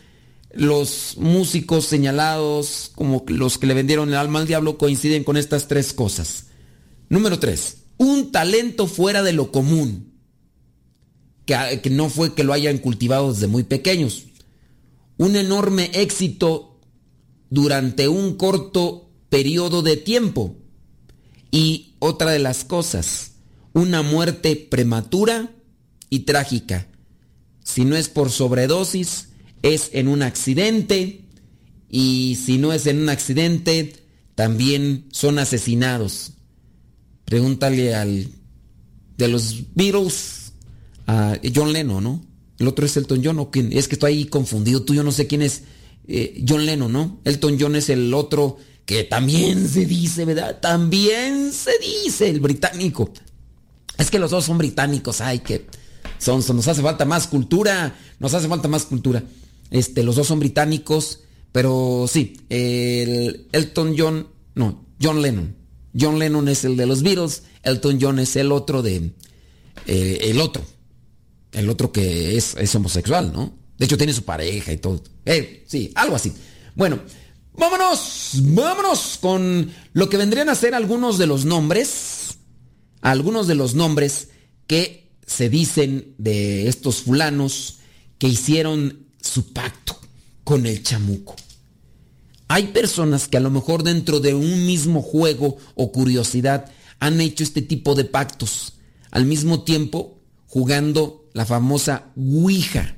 los 0.57 1.17
músicos 1.19 1.87
señalados 1.87 2.91
como 2.95 3.25
los 3.29 3.59
que 3.59 3.67
le 3.67 3.75
vendieron 3.75 4.09
el 4.09 4.17
alma 4.17 4.41
al 4.41 4.47
diablo 4.47 4.79
coinciden 4.79 5.25
con 5.25 5.37
estas 5.37 5.69
tres 5.69 5.93
cosas. 5.93 6.47
Número 7.09 7.39
3 7.39 7.85
un 7.97 8.33
talento 8.33 8.87
fuera 8.87 9.23
de 9.23 9.33
lo 9.33 9.53
común, 9.53 10.13
que, 11.47 11.81
que, 11.83 11.91
no 11.91 12.09
fue 12.09 12.35
que 12.35 12.45
lo 12.45 12.53
hayan 12.53 12.79
cultivado 12.79 13.33
desde 13.33 13.47
muy 13.47 13.65
pequeños. 13.65 14.25
Un 15.17 15.37
enorme 15.37 15.91
éxito 15.95 16.81
durante 17.51 18.09
un 18.09 18.37
corto 18.37 19.11
periodo 19.29 19.83
de 19.83 19.97
tiempo. 19.97 20.57
Y 21.51 21.95
otra 22.01 22.33
de 22.33 22.41
las 22.41 22.65
cosas, 22.65 23.33
una 23.73 24.03
muerte 24.03 24.57
prematura 24.57 25.53
y 26.11 26.21
trágica. 26.21 26.89
Si 27.63 27.85
no 27.85 27.95
es 27.95 28.09
por 28.09 28.31
sobredosis, 28.31 29.29
es 29.65 29.91
en 29.95 30.09
un 30.09 30.23
accidente. 30.23 31.25
Y 31.89 32.39
si 32.45 32.59
no 32.59 32.73
es 32.73 32.87
en 32.87 33.01
un 33.01 33.09
accidente, 33.09 33.95
también 34.35 35.07
son 35.11 35.39
asesinados. 35.39 36.33
Pregúntale 37.25 37.95
al 37.95 38.29
de 39.17 39.29
los 39.29 39.75
Beatles, 39.75 40.53
a 41.07 41.39
John 41.55 41.73
Lennon, 41.73 42.05
¿no? 42.05 42.25
El 42.59 42.69
otro 42.69 42.85
es 42.85 42.97
Elton 42.97 43.23
John, 43.25 43.39
¿o 43.39 43.51
quién? 43.51 43.73
Es 43.73 43.89
que 43.89 43.95
estoy 43.95 44.13
ahí 44.13 44.25
confundido, 44.27 44.83
tú 44.83 44.95
yo 44.95 45.03
no 45.03 45.13
sé 45.13 45.27
quién 45.27 45.43
es 45.43 45.63
eh, 46.07 46.45
John 46.47 46.67
Lennon, 46.67 46.93
¿no? 46.93 47.21
Elton 47.25 47.57
John 47.59 47.77
es 47.77 47.89
el 47.89 48.13
otro 48.13 48.59
que 48.85 49.05
también 49.05 49.69
se 49.69 49.87
dice, 49.87 50.25
¿verdad? 50.25 50.61
También 50.61 51.53
se 51.53 51.73
dice, 51.79 52.29
el 52.29 52.41
británico. 52.41 53.13
Es 53.97 54.11
que 54.11 54.19
los 54.19 54.31
dos 54.31 54.45
son 54.45 54.59
británicos, 54.59 55.21
ay, 55.21 55.39
que 55.39 55.67
son, 56.19 56.45
nos 56.55 56.69
hace 56.69 56.83
falta 56.83 57.05
más 57.05 57.27
cultura, 57.29 57.97
nos 58.19 58.35
hace 58.35 58.49
falta 58.49 58.69
más 58.69 58.85
cultura. 58.85 59.23
Este, 59.71 60.03
los 60.03 60.17
dos 60.17 60.27
son 60.27 60.41
británicos, 60.41 61.21
pero 61.53 62.07
sí, 62.09 62.37
el 62.49 63.49
Elton 63.53 63.95
John, 63.97 64.29
no, 64.55 64.87
John 65.01 65.23
Lennon. 65.23 65.57
John 65.99 66.19
Lennon 66.19 66.49
es 66.49 66.65
el 66.65 66.77
de 66.77 66.87
los 66.87 67.03
Beatles, 67.03 67.45
Elton 67.63 67.99
John 68.01 68.19
es 68.19 68.35
el 68.37 68.51
otro 68.51 68.83
de, 68.83 69.13
eh, 69.87 70.19
el 70.23 70.41
otro, 70.41 70.65
el 71.53 71.69
otro 71.69 71.93
que 71.93 72.37
es, 72.37 72.57
es, 72.59 72.75
homosexual, 72.75 73.33
¿no? 73.33 73.57
De 73.79 73.85
hecho 73.85 73.97
tiene 73.97 74.13
su 74.13 74.25
pareja 74.25 74.73
y 74.73 74.79
todo. 74.79 75.03
Eh, 75.25 75.65
sí, 75.67 75.93
algo 75.95 76.17
así. 76.17 76.33
Bueno, 76.75 77.01
vámonos, 77.53 78.33
vámonos 78.43 79.19
con 79.21 79.71
lo 79.93 80.09
que 80.09 80.17
vendrían 80.17 80.49
a 80.49 80.55
ser 80.55 80.75
algunos 80.75 81.19
de 81.19 81.27
los 81.27 81.45
nombres, 81.45 82.39
algunos 83.01 83.47
de 83.47 83.55
los 83.55 83.75
nombres 83.75 84.29
que 84.67 85.13
se 85.27 85.49
dicen 85.49 86.15
de 86.19 86.69
estos 86.69 87.03
fulanos 87.03 87.79
que 88.19 88.29
hicieron 88.29 89.04
su 89.25 89.53
pacto 89.53 89.99
con 90.45 90.67
el 90.67 90.83
chamuco. 90.83 91.35
Hay 92.49 92.69
personas 92.69 93.27
que 93.27 93.39
a 93.39 93.41
lo 93.41 93.51
mejor 93.51 93.83
dentro 93.83 94.21
de 94.21 94.35
un 94.35 94.67
mismo 94.67 95.03
juego 95.03 95.57
o 95.75 95.93
curiosidad 95.93 96.71
han 97.01 97.21
hecho 97.21 97.43
este 97.43 97.63
tipo 97.63 97.95
de 97.95 98.05
pactos, 98.05 98.75
al 99.11 99.25
mismo 99.25 99.63
tiempo 99.63 100.21
jugando 100.47 101.29
la 101.33 101.47
famosa 101.47 102.13
Ouija 102.17 102.97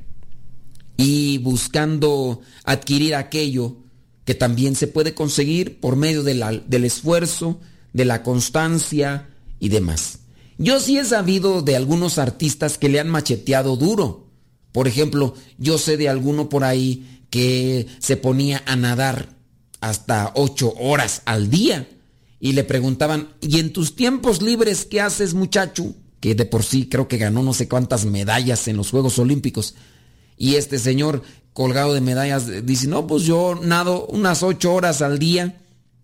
y 0.97 1.39
buscando 1.39 2.41
adquirir 2.65 3.15
aquello 3.15 3.77
que 4.25 4.35
también 4.35 4.75
se 4.75 4.89
puede 4.89 5.15
conseguir 5.15 5.81
por 5.81 5.97
medio 5.97 6.23
del 6.23 6.85
esfuerzo, 6.85 7.61
de 7.93 8.05
la 8.05 8.23
constancia 8.23 9.31
y 9.61 9.69
demás. 9.69 10.19
Yo 10.59 10.81
sí 10.81 10.99
he 10.99 11.05
sabido 11.05 11.63
de 11.63 11.77
algunos 11.77 12.19
artistas 12.19 12.79
que 12.79 12.89
le 12.89 12.99
han 12.99 13.09
macheteado 13.09 13.77
duro. 13.77 14.26
Por 14.77 14.89
ejemplo, 14.89 15.33
yo 15.57 15.79
sé 15.79 15.97
de 15.97 16.11
alguno 16.11 16.51
por 16.51 16.63
ahí 16.63 17.23
que 17.31 17.87
se 17.99 18.19
ponía 18.19 18.63
a 18.67 18.77
nadar 18.77 19.35
hasta 19.81 20.33
ocho 20.35 20.75
horas 20.79 21.23
al 21.25 21.49
día 21.49 21.89
y 22.41 22.53
le 22.53 22.63
preguntaban, 22.63 23.31
¿y 23.41 23.59
en 23.59 23.73
tus 23.73 23.97
tiempos 23.97 24.43
libres 24.43 24.85
qué 24.85 25.01
haces 25.01 25.33
muchacho? 25.33 25.95
Que 26.21 26.35
de 26.35 26.45
por 26.45 26.63
sí 26.63 26.91
creo 26.91 27.09
que 27.09 27.17
ganó 27.17 27.43
no 27.43 27.55
sé 27.55 27.69
cuántas 27.69 28.05
medallas 28.05 28.69
en 28.69 28.77
los 28.77 28.91
Juegos 28.91 29.19
Olímpicos. 29.19 29.77
Y 30.37 30.57
este 30.57 30.79
señor 30.79 31.23
colgado 31.55 31.95
de 31.95 32.03
medallas 32.03 32.67
dice, 32.67 32.87
no, 32.87 33.07
pues 33.07 33.23
yo 33.23 33.59
nado 33.63 34.05
unas 34.09 34.43
ocho 34.43 34.75
horas 34.75 35.01
al 35.01 35.19
día. 35.19 35.59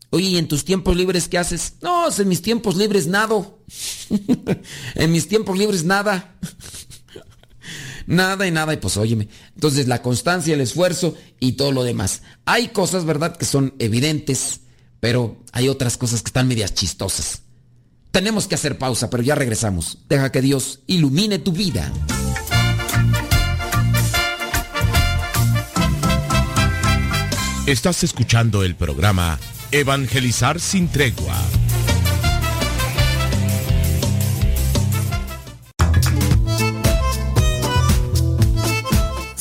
Oye, 0.09 0.29
¿y 0.29 0.39
en 0.39 0.49
tus 0.49 0.65
tiempos 0.65 0.97
libres 0.97 1.29
qué 1.29 1.37
haces? 1.37 1.75
No, 1.83 2.07
en 2.11 2.27
mis 2.27 2.41
tiempos 2.41 2.77
libres 2.77 3.07
nado. 3.07 3.59
en 4.95 5.13
mis 5.13 5.29
tiempos 5.29 5.59
libres 5.59 5.85
nada. 5.85 6.39
Nada 8.07 8.47
y 8.47 8.51
nada, 8.51 8.75
y 8.75 8.77
pues 8.77 8.97
óyeme. 8.97 9.29
Entonces 9.55 9.88
la 9.88 10.03
constancia, 10.03 10.55
el 10.55 10.61
esfuerzo 10.61 11.15
y 11.41 11.53
todo 11.53 11.73
lo 11.73 11.85
demás. 11.85 12.23
Hay 12.45 12.69
cosas, 12.69 13.05
¿verdad?, 13.05 13.37
que 13.37 13.45
son 13.45 13.75
evidentes, 13.79 14.61
pero 15.01 15.43
hay 15.53 15.69
otras 15.69 15.97
cosas 15.97 16.23
que 16.23 16.29
están 16.29 16.49
medias 16.49 16.75
chistosas. 16.75 17.43
Tenemos 18.11 18.47
que 18.47 18.57
hacer 18.57 18.79
pausa, 18.79 19.09
pero 19.09 19.23
ya 19.23 19.35
regresamos. 19.35 19.99
Deja 20.09 20.31
que 20.31 20.43
Dios 20.43 20.81
ilumine 20.87 21.38
tu 21.38 21.53
vida. 21.53 21.91
Estás 27.67 28.03
escuchando 28.03 28.65
el 28.65 28.75
programa 28.75 29.38
Evangelizar 29.71 30.61
sin 30.61 30.88
tregua. 30.88 31.41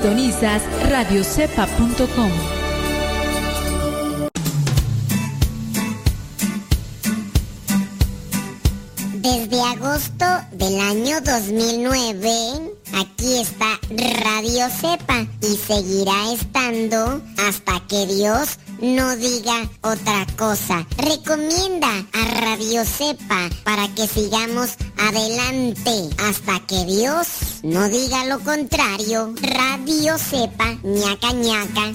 Sintonizas 0.00 0.62
radiocepa.com. 0.90 2.30
Desde 9.14 9.60
agosto 9.60 10.24
del 10.52 10.78
año 10.78 11.20
2009, 11.20 12.30
aquí 12.94 13.40
está 13.40 13.80
Radio 14.22 14.68
Cepa 14.70 15.26
y 15.42 15.56
seguirá 15.56 16.32
estando 16.32 17.20
hasta 17.36 17.80
que 17.88 18.06
Dios 18.06 18.60
no 18.80 19.16
diga 19.16 19.68
otra 19.82 20.26
cosa. 20.36 20.86
Recomienda 20.96 21.88
a 22.12 22.40
Radio 22.40 22.84
Cepa 22.84 23.48
para 23.64 23.88
que 23.94 24.06
sigamos 24.06 24.76
adelante 24.98 26.10
hasta 26.18 26.60
que 26.66 26.84
Dios 26.84 27.26
no 27.62 27.88
diga 27.88 28.24
lo 28.26 28.40
contrario. 28.40 29.34
Radio 29.40 30.18
Cepa, 30.18 30.76
ñaca 30.82 31.32
ñaca. 31.32 31.92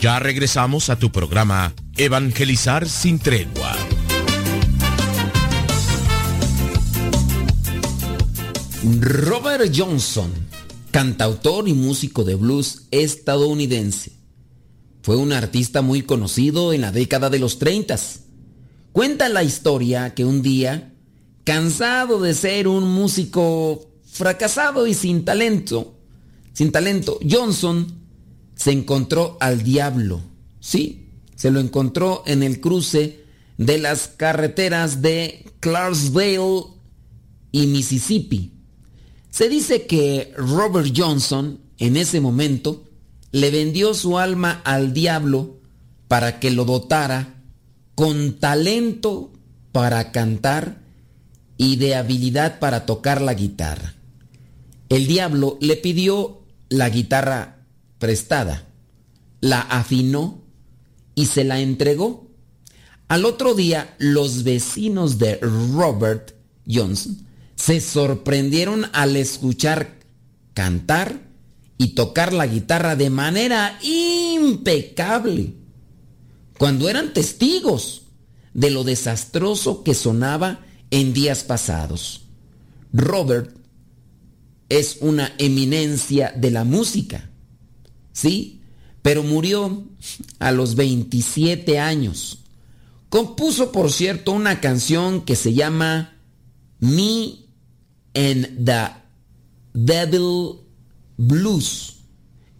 Ya 0.00 0.20
regresamos 0.20 0.90
a 0.90 0.96
tu 0.96 1.10
programa 1.10 1.72
Evangelizar 1.96 2.88
sin 2.88 3.18
tregua. 3.18 3.74
Robert 8.84 9.72
Johnson, 9.74 10.30
cantautor 10.92 11.68
y 11.68 11.72
músico 11.72 12.22
de 12.22 12.36
blues 12.36 12.86
estadounidense. 12.92 14.12
Fue 15.02 15.16
un 15.16 15.32
artista 15.32 15.82
muy 15.82 16.02
conocido 16.02 16.72
en 16.72 16.82
la 16.82 16.92
década 16.92 17.28
de 17.28 17.40
los 17.40 17.58
30. 17.58 17.98
Cuenta 18.92 19.28
la 19.28 19.42
historia 19.42 20.14
que 20.14 20.24
un 20.24 20.42
día, 20.42 20.94
cansado 21.42 22.20
de 22.20 22.34
ser 22.34 22.68
un 22.68 22.84
músico 22.84 23.90
fracasado 24.04 24.86
y 24.86 24.94
sin 24.94 25.24
talento, 25.24 25.98
sin 26.52 26.70
talento, 26.70 27.18
Johnson 27.28 28.00
se 28.54 28.70
encontró 28.70 29.38
al 29.40 29.64
diablo. 29.64 30.20
Sí, 30.60 31.14
se 31.34 31.50
lo 31.50 31.58
encontró 31.58 32.22
en 32.26 32.44
el 32.44 32.60
cruce 32.60 33.24
de 33.56 33.78
las 33.78 34.06
carreteras 34.06 35.02
de 35.02 35.50
Clarksville 35.58 36.62
y 37.50 37.66
Mississippi. 37.66 38.57
Se 39.30 39.48
dice 39.48 39.86
que 39.86 40.32
Robert 40.36 40.92
Johnson 40.96 41.60
en 41.78 41.96
ese 41.96 42.20
momento 42.20 42.84
le 43.30 43.50
vendió 43.50 43.94
su 43.94 44.18
alma 44.18 44.62
al 44.64 44.92
diablo 44.92 45.58
para 46.08 46.40
que 46.40 46.50
lo 46.50 46.64
dotara 46.64 47.42
con 47.94 48.38
talento 48.38 49.32
para 49.72 50.12
cantar 50.12 50.80
y 51.56 51.76
de 51.76 51.94
habilidad 51.94 52.58
para 52.58 52.86
tocar 52.86 53.20
la 53.20 53.34
guitarra. 53.34 53.94
El 54.88 55.06
diablo 55.06 55.58
le 55.60 55.76
pidió 55.76 56.42
la 56.70 56.88
guitarra 56.88 57.66
prestada, 57.98 58.66
la 59.40 59.60
afinó 59.60 60.42
y 61.14 61.26
se 61.26 61.44
la 61.44 61.60
entregó. 61.60 62.26
Al 63.08 63.24
otro 63.24 63.54
día, 63.54 63.94
los 63.98 64.44
vecinos 64.44 65.18
de 65.18 65.36
Robert 65.36 66.32
Johnson 66.66 67.27
se 67.58 67.80
sorprendieron 67.80 68.86
al 68.92 69.16
escuchar 69.16 69.98
cantar 70.54 71.20
y 71.76 71.88
tocar 71.88 72.32
la 72.32 72.46
guitarra 72.46 72.94
de 72.94 73.10
manera 73.10 73.78
impecable, 73.82 75.54
cuando 76.56 76.88
eran 76.88 77.12
testigos 77.12 78.02
de 78.54 78.70
lo 78.70 78.84
desastroso 78.84 79.82
que 79.82 79.94
sonaba 79.94 80.60
en 80.90 81.12
días 81.12 81.42
pasados. 81.42 82.22
Robert 82.92 83.54
es 84.68 84.98
una 85.00 85.34
eminencia 85.38 86.32
de 86.36 86.50
la 86.52 86.64
música. 86.64 87.28
¿sí? 88.12 88.62
Pero 89.02 89.22
murió 89.24 89.84
a 90.38 90.52
los 90.52 90.76
27 90.76 91.78
años. 91.80 92.38
Compuso, 93.08 93.72
por 93.72 93.92
cierto, 93.92 94.32
una 94.32 94.60
canción 94.60 95.22
que 95.22 95.34
se 95.34 95.54
llama 95.54 96.16
Me 96.78 97.47
and 98.18 98.66
the 98.66 98.88
Devil 99.72 100.60
Blues. 101.16 101.94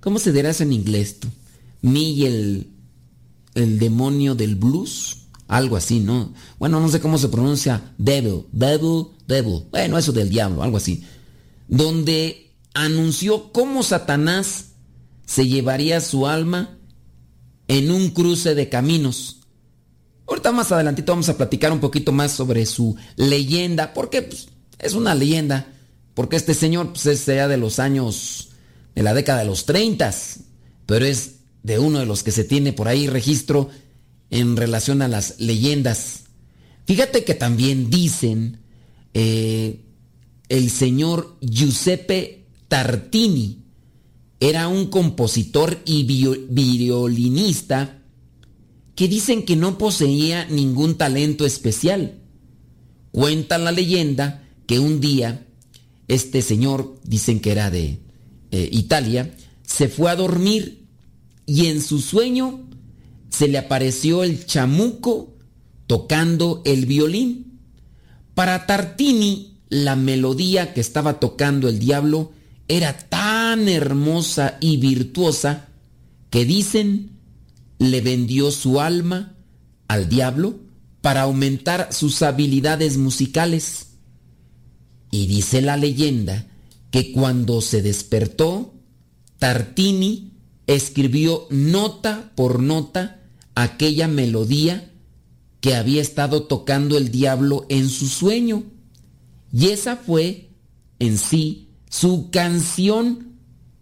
¿Cómo 0.00 0.20
se 0.20 0.32
dirá 0.32 0.50
eso 0.50 0.62
en 0.62 0.72
inglés? 0.72 1.18
Tú? 1.18 1.28
Me 1.82 1.98
y 1.98 2.24
el, 2.26 2.70
el 3.54 3.78
demonio 3.78 4.34
del 4.34 4.54
blues. 4.54 5.16
Algo 5.48 5.76
así, 5.76 5.98
¿no? 5.98 6.34
Bueno, 6.58 6.78
no 6.78 6.88
sé 6.90 7.00
cómo 7.00 7.16
se 7.18 7.28
pronuncia. 7.28 7.94
Devil, 7.96 8.44
devil, 8.52 9.06
devil. 9.26 9.64
Bueno, 9.70 9.96
eso 9.96 10.12
del 10.12 10.28
diablo, 10.28 10.62
algo 10.62 10.76
así. 10.76 11.04
Donde 11.66 12.52
anunció 12.74 13.50
cómo 13.50 13.82
Satanás 13.82 14.72
se 15.24 15.48
llevaría 15.48 16.00
su 16.00 16.26
alma 16.26 16.78
en 17.66 17.90
un 17.90 18.10
cruce 18.10 18.54
de 18.54 18.68
caminos. 18.68 19.40
Ahorita 20.26 20.52
más 20.52 20.70
adelantito 20.70 21.12
vamos 21.12 21.30
a 21.30 21.36
platicar 21.36 21.72
un 21.72 21.80
poquito 21.80 22.12
más 22.12 22.32
sobre 22.32 22.66
su 22.66 22.96
leyenda, 23.16 23.94
porque 23.94 24.22
pues, 24.22 24.48
es 24.78 24.94
una 24.94 25.14
leyenda, 25.14 25.72
porque 26.14 26.36
este 26.36 26.54
señor 26.54 26.92
pues, 26.92 27.06
es 27.06 27.26
ya 27.26 27.48
de 27.48 27.56
los 27.56 27.78
años, 27.78 28.50
de 28.94 29.02
la 29.02 29.14
década 29.14 29.40
de 29.40 29.46
los 29.46 29.66
30, 29.66 30.14
pero 30.86 31.04
es 31.04 31.36
de 31.62 31.78
uno 31.78 31.98
de 31.98 32.06
los 32.06 32.22
que 32.22 32.32
se 32.32 32.44
tiene 32.44 32.72
por 32.72 32.88
ahí 32.88 33.06
registro 33.06 33.68
en 34.30 34.56
relación 34.56 35.02
a 35.02 35.08
las 35.08 35.38
leyendas. 35.40 36.24
Fíjate 36.86 37.24
que 37.24 37.34
también 37.34 37.90
dicen 37.90 38.60
eh, 39.14 39.84
el 40.48 40.70
señor 40.70 41.36
Giuseppe 41.40 42.46
Tartini, 42.68 43.64
era 44.40 44.68
un 44.68 44.86
compositor 44.86 45.78
y 45.84 46.04
violinista 46.04 47.98
que 48.94 49.08
dicen 49.08 49.44
que 49.44 49.56
no 49.56 49.78
poseía 49.78 50.44
ningún 50.46 50.96
talento 50.96 51.44
especial. 51.44 52.20
Cuenta 53.10 53.58
la 53.58 53.72
leyenda 53.72 54.47
que 54.68 54.78
un 54.78 55.00
día 55.00 55.46
este 56.08 56.40
señor, 56.42 56.98
dicen 57.04 57.40
que 57.40 57.52
era 57.52 57.70
de 57.70 57.98
eh, 58.50 58.68
Italia, 58.72 59.34
se 59.62 59.88
fue 59.88 60.10
a 60.10 60.16
dormir 60.16 60.86
y 61.46 61.66
en 61.66 61.82
su 61.82 62.00
sueño 62.00 62.60
se 63.30 63.48
le 63.48 63.58
apareció 63.58 64.22
el 64.22 64.46
chamuco 64.46 65.34
tocando 65.86 66.62
el 66.64 66.86
violín. 66.86 67.58
Para 68.34 68.66
Tartini, 68.66 69.58
la 69.68 69.96
melodía 69.96 70.72
que 70.72 70.80
estaba 70.80 71.18
tocando 71.18 71.68
el 71.68 71.78
diablo 71.78 72.32
era 72.68 72.96
tan 72.96 73.68
hermosa 73.68 74.58
y 74.60 74.76
virtuosa 74.76 75.68
que 76.30 76.44
dicen 76.44 77.12
le 77.78 78.00
vendió 78.00 78.50
su 78.50 78.80
alma 78.80 79.34
al 79.88 80.08
diablo 80.08 80.56
para 81.00 81.22
aumentar 81.22 81.88
sus 81.92 82.22
habilidades 82.22 82.98
musicales. 82.98 83.87
Y 85.10 85.26
dice 85.26 85.62
la 85.62 85.76
leyenda 85.76 86.46
que 86.90 87.12
cuando 87.12 87.60
se 87.60 87.82
despertó, 87.82 88.74
Tartini 89.38 90.32
escribió 90.66 91.46
nota 91.50 92.32
por 92.34 92.60
nota 92.60 93.22
aquella 93.54 94.08
melodía 94.08 94.92
que 95.60 95.74
había 95.74 96.02
estado 96.02 96.44
tocando 96.44 96.96
el 96.96 97.10
diablo 97.10 97.66
en 97.68 97.88
su 97.88 98.06
sueño. 98.06 98.64
Y 99.52 99.68
esa 99.68 99.96
fue 99.96 100.50
en 100.98 101.18
sí 101.18 101.70
su 101.88 102.30
canción 102.30 103.38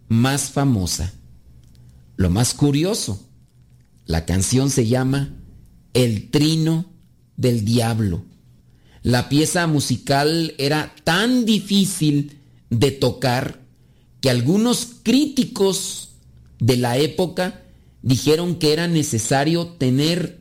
más 0.08 0.50
famosa. 0.50 1.12
Lo 2.16 2.30
más 2.30 2.54
curioso, 2.54 3.20
la 4.06 4.24
canción 4.24 4.70
se 4.70 4.86
llama 4.86 5.34
El 5.92 6.30
Trino 6.30 6.86
del 7.36 7.64
Diablo. 7.64 8.24
La 9.06 9.28
pieza 9.28 9.68
musical 9.68 10.56
era 10.58 10.92
tan 11.04 11.44
difícil 11.44 12.40
de 12.70 12.90
tocar 12.90 13.60
que 14.20 14.30
algunos 14.30 14.96
críticos 15.04 16.16
de 16.58 16.76
la 16.76 16.96
época 16.96 17.62
dijeron 18.02 18.56
que 18.56 18.72
era 18.72 18.88
necesario 18.88 19.68
tener 19.68 20.40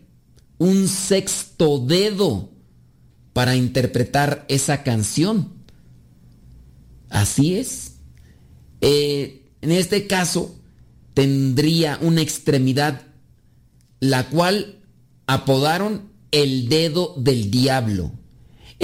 un 0.57 0.87
sexto 0.87 1.77
dedo 1.77 2.49
para 3.33 3.55
interpretar 3.55 4.47
esa 4.49 4.81
canción. 4.81 5.53
Así 7.09 7.57
es. 7.57 7.97
Eh, 8.81 9.51
en 9.61 9.71
este 9.71 10.07
caso, 10.07 10.55
tendría 11.13 11.99
una 12.01 12.21
extremidad, 12.21 13.03
la 13.99 14.27
cual 14.27 14.79
apodaron 15.27 16.09
el 16.31 16.67
dedo 16.67 17.13
del 17.15 17.51
diablo. 17.51 18.24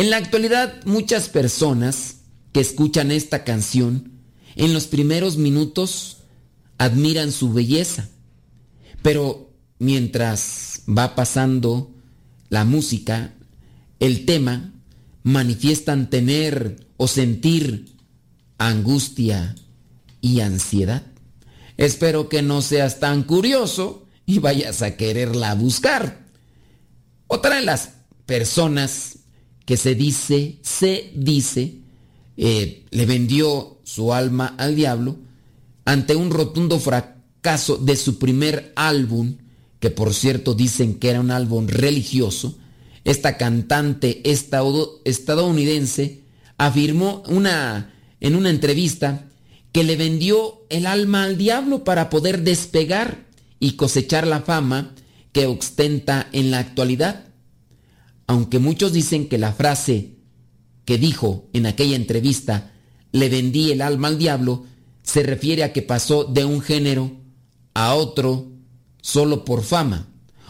En 0.01 0.09
la 0.09 0.17
actualidad, 0.17 0.83
muchas 0.85 1.29
personas 1.29 2.21
que 2.53 2.59
escuchan 2.59 3.11
esta 3.11 3.43
canción, 3.43 4.13
en 4.55 4.73
los 4.73 4.87
primeros 4.87 5.37
minutos 5.37 6.23
admiran 6.79 7.31
su 7.31 7.53
belleza, 7.53 8.09
pero 9.03 9.53
mientras 9.77 10.81
va 10.89 11.13
pasando 11.13 11.93
la 12.49 12.65
música, 12.65 13.35
el 13.99 14.25
tema, 14.25 14.73
manifiestan 15.21 16.09
tener 16.09 16.87
o 16.97 17.07
sentir 17.07 17.95
angustia 18.57 19.53
y 20.19 20.39
ansiedad. 20.39 21.03
Espero 21.77 22.27
que 22.27 22.41
no 22.41 22.63
seas 22.63 22.99
tan 22.99 23.21
curioso 23.21 24.07
y 24.25 24.39
vayas 24.39 24.81
a 24.81 24.97
quererla 24.97 25.53
buscar. 25.53 26.25
Otra 27.27 27.57
de 27.57 27.65
las 27.65 27.91
personas 28.25 29.19
que 29.66 29.78
se 29.78 29.95
dice, 29.95 30.59
se 30.62 31.12
dice, 31.16 31.76
eh, 32.38 32.86
le 32.91 33.05
vendió 33.05 33.80
su 33.84 34.14
alma 34.14 34.55
al 34.57 34.76
diablo 34.76 35.18
ante 35.86 36.16
un 36.16 36.30
rotundo 36.32 36.80
fracaso 36.80 37.78
de 37.78 37.95
su 37.95 38.18
primer 38.18 38.72
álbum, 38.76 39.38
que 39.80 39.89
por 39.89 40.14
cierto 40.14 40.53
dicen 40.53 40.95
que 40.95 41.09
era 41.09 41.20
un 41.20 41.32
álbum 41.32 41.68
religioso, 41.68 42.57
esta 43.03 43.38
cantante 43.38 44.22
estadounidense 44.26 46.22
afirmó 46.57 47.24
una 47.28 47.93
en 48.20 48.36
una 48.36 48.51
entrevista 48.51 49.26
que 49.72 49.84
le 49.84 49.95
vendió 49.95 50.62
el 50.70 50.86
alma 50.86 51.24
al 51.24 51.38
diablo 51.38 51.84
para 51.84 52.09
poder 52.09 52.43
despegar 52.43 53.26
y 53.59 53.74
cosechar 53.74 54.28
la 54.28 54.41
fama 54.41 54.93
que 55.32 55.47
ostenta 55.47 56.28
en 56.32 56.51
la 56.51 56.59
actualidad. 56.59 57.26
Aunque 58.32 58.59
muchos 58.59 58.93
dicen 58.93 59.27
que 59.27 59.38
la 59.38 59.51
frase 59.51 60.15
que 60.86 60.97
dijo 60.97 61.49
en 61.51 61.65
aquella 61.65 61.97
entrevista, 61.97 62.71
le 63.11 63.27
vendí 63.27 63.73
el 63.73 63.82
alma 63.82 64.07
al 64.07 64.17
diablo, 64.17 64.63
se 65.03 65.21
refiere 65.21 65.65
a 65.65 65.73
que 65.73 65.82
pasó 65.82 66.23
de 66.23 66.45
un 66.45 66.61
género 66.61 67.11
a 67.73 67.93
otro 67.93 68.47
solo 69.01 69.43
por 69.43 69.63
fama. 69.63 70.07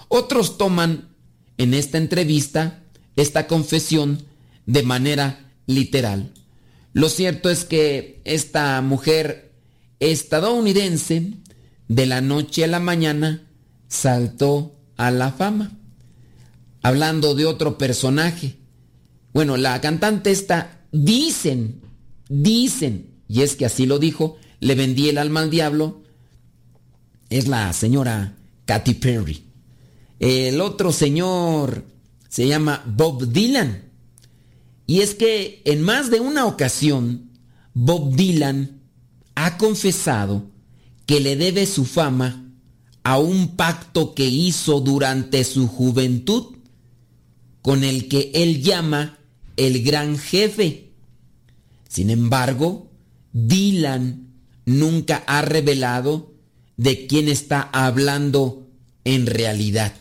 Otros 0.09 0.59
toman 0.59 1.09
en 1.57 1.73
esta 1.73 1.97
entrevista 1.97 2.83
esta 3.15 3.47
confesión 3.47 4.27
de 4.67 4.83
manera 4.83 5.51
literal. 5.65 6.35
Lo 6.93 7.09
cierto 7.09 7.49
es 7.49 7.65
que 7.65 8.21
esta 8.25 8.79
mujer 8.83 9.55
estadounidense 9.99 11.33
de 11.87 12.05
la 12.05 12.21
noche 12.21 12.63
a 12.63 12.67
la 12.67 12.79
mañana 12.79 13.49
saltó 13.87 14.75
a 14.97 15.09
la 15.09 15.31
fama. 15.31 15.80
Hablando 16.81 17.35
de 17.35 17.45
otro 17.45 17.77
personaje. 17.77 18.57
Bueno, 19.33 19.57
la 19.57 19.79
cantante 19.81 20.31
esta, 20.31 20.81
dicen, 20.91 21.81
dicen, 22.27 23.11
y 23.27 23.41
es 23.41 23.55
que 23.55 23.65
así 23.65 23.85
lo 23.85 23.99
dijo, 23.99 24.37
le 24.59 24.75
vendí 24.75 25.09
el 25.09 25.17
alma 25.17 25.41
al 25.41 25.49
diablo, 25.49 26.03
es 27.29 27.47
la 27.47 27.71
señora 27.73 28.35
Katy 28.65 28.95
Perry. 28.95 29.43
El 30.19 30.61
otro 30.61 30.91
señor 30.91 31.85
se 32.29 32.47
llama 32.47 32.83
Bob 32.85 33.31
Dylan. 33.31 33.85
Y 34.85 34.99
es 34.99 35.15
que 35.15 35.61
en 35.65 35.81
más 35.81 36.11
de 36.11 36.19
una 36.19 36.45
ocasión, 36.45 37.31
Bob 37.73 38.15
Dylan 38.15 38.81
ha 39.35 39.57
confesado 39.57 40.51
que 41.05 41.19
le 41.19 41.35
debe 41.35 41.65
su 41.65 41.85
fama 41.85 42.45
a 43.03 43.17
un 43.17 43.55
pacto 43.55 44.13
que 44.13 44.25
hizo 44.25 44.79
durante 44.81 45.43
su 45.43 45.67
juventud 45.67 46.57
con 47.61 47.83
el 47.83 48.07
que 48.07 48.31
él 48.33 48.61
llama 48.61 49.19
el 49.57 49.83
gran 49.83 50.17
jefe. 50.17 50.91
Sin 51.87 52.09
embargo, 52.09 52.91
Dylan 53.33 54.27
nunca 54.65 55.23
ha 55.27 55.41
revelado 55.41 56.33
de 56.77 57.07
quién 57.07 57.27
está 57.27 57.61
hablando 57.73 58.67
en 59.03 59.25
realidad. 59.25 59.93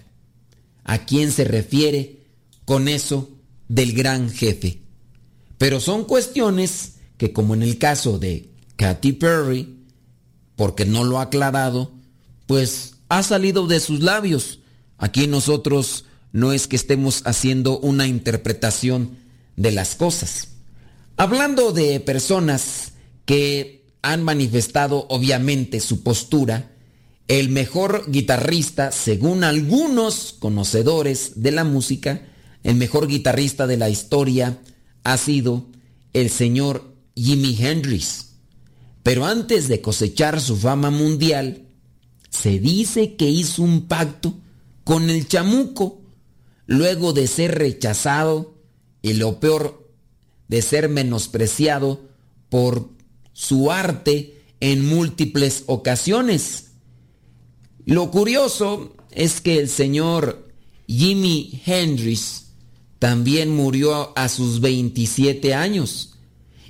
¿A 0.85 1.05
quién 1.05 1.31
se 1.33 1.45
refiere 1.45 2.21
con 2.71 2.87
eso 2.87 3.29
del 3.67 3.95
gran 3.95 4.31
jefe. 4.31 4.83
Pero 5.59 5.81
son 5.81 6.05
cuestiones 6.05 6.99
que 7.17 7.33
como 7.33 7.55
en 7.55 7.63
el 7.63 7.79
caso 7.79 8.21
de 8.21 8.51
Katy 8.77 9.13
Perry, 9.15 9.77
porque 10.55 10.85
no 10.85 11.03
lo 11.03 11.19
ha 11.19 11.23
aclarado, 11.23 11.93
pues 12.47 12.95
ha 13.09 13.25
salido 13.25 13.67
de 13.67 13.81
sus 13.81 14.01
labios. 14.01 14.61
Aquí 14.99 15.27
nosotros 15.27 16.05
no 16.33 16.53
es 16.53 16.66
que 16.66 16.76
estemos 16.76 17.22
haciendo 17.24 17.78
una 17.78 18.07
interpretación 18.07 19.16
de 19.57 19.72
las 19.72 19.95
cosas. 19.95 20.49
Hablando 21.16 21.72
de 21.72 22.01
personas 22.01 22.93
que 23.24 23.85
han 24.03 24.22
manifestado 24.22 25.07
obviamente 25.09 25.81
su 25.81 26.03
postura, 26.03 26.70
el 27.28 27.49
mejor 27.49 28.11
guitarrista, 28.11 28.91
según 28.91 29.45
algunos 29.45 30.35
conocedores 30.39 31.43
de 31.43 31.53
la 31.53 31.64
música, 31.64 32.22
el 32.62 32.74
mejor 32.74 33.07
guitarrista 33.07 33.66
de 33.66 33.76
la 33.76 33.89
historia 33.89 34.59
ha 35.05 35.16
sido 35.16 35.66
el 36.12 36.31
señor 36.31 36.95
Jimi 37.14 37.57
Hendrix. 37.59 38.31
Pero 39.03 39.26
antes 39.26 39.68
de 39.68 39.81
cosechar 39.81 40.41
su 40.41 40.57
fama 40.57 40.91
mundial, 40.91 41.68
se 42.31 42.59
dice 42.59 43.16
que 43.16 43.28
hizo 43.28 43.62
un 43.62 43.87
pacto 43.87 44.35
con 44.85 45.11
el 45.11 45.28
chamuco, 45.28 45.99
luego 46.71 47.12
de 47.12 47.27
ser 47.27 47.59
rechazado 47.59 48.55
y 49.03 49.14
lo 49.14 49.41
peor, 49.41 49.91
de 50.47 50.62
ser 50.62 50.89
menospreciado 50.89 52.01
por 52.49 52.91
su 53.33 53.73
arte 53.73 54.41
en 54.61 54.87
múltiples 54.87 55.64
ocasiones. 55.66 56.71
Lo 57.87 58.12
curioso 58.12 58.95
es 59.11 59.41
que 59.41 59.59
el 59.59 59.68
señor 59.68 60.49
Jimi 60.87 61.61
Hendrix 61.66 62.53
también 63.01 63.51
murió 63.51 64.16
a 64.16 64.29
sus 64.29 64.61
27 64.61 65.55
años 65.55 66.18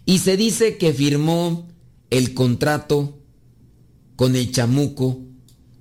y 0.07 0.21
se 0.21 0.39
dice 0.39 0.79
que 0.79 0.95
firmó 0.95 1.69
el 2.09 2.33
contrato 2.33 3.19
con 4.17 4.35
el 4.35 4.51
chamuco 4.51 5.21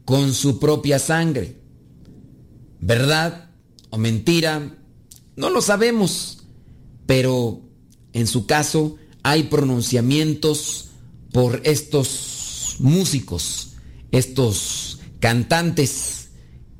con 0.04 0.34
su 0.34 0.60
propia 0.60 1.00
sangre. 1.00 1.56
¿Verdad 2.82 3.49
o 3.90 3.98
mentira? 3.98 4.78
No 5.36 5.50
lo 5.50 5.62
sabemos, 5.62 6.44
pero 7.06 7.62
en 8.14 8.28
su 8.28 8.46
caso 8.46 8.98
hay 9.24 9.44
pronunciamientos 9.44 10.90
por 11.32 11.62
estos 11.64 12.76
músicos, 12.80 13.74
estos 14.12 15.00
cantantes 15.20 16.30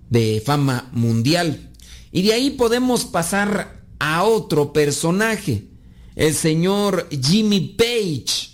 de 0.10 0.42
fama 0.46 0.90
mundial. 0.94 1.72
Y 2.12 2.24
de 2.24 2.34
ahí 2.34 2.52
podemos 2.52 3.06
pasar 3.06 3.86
a 4.00 4.24
otro 4.24 4.74
personaje, 4.74 5.68
el 6.16 6.34
señor 6.34 7.08
Jimmy 7.10 7.76
Page. 7.78 8.50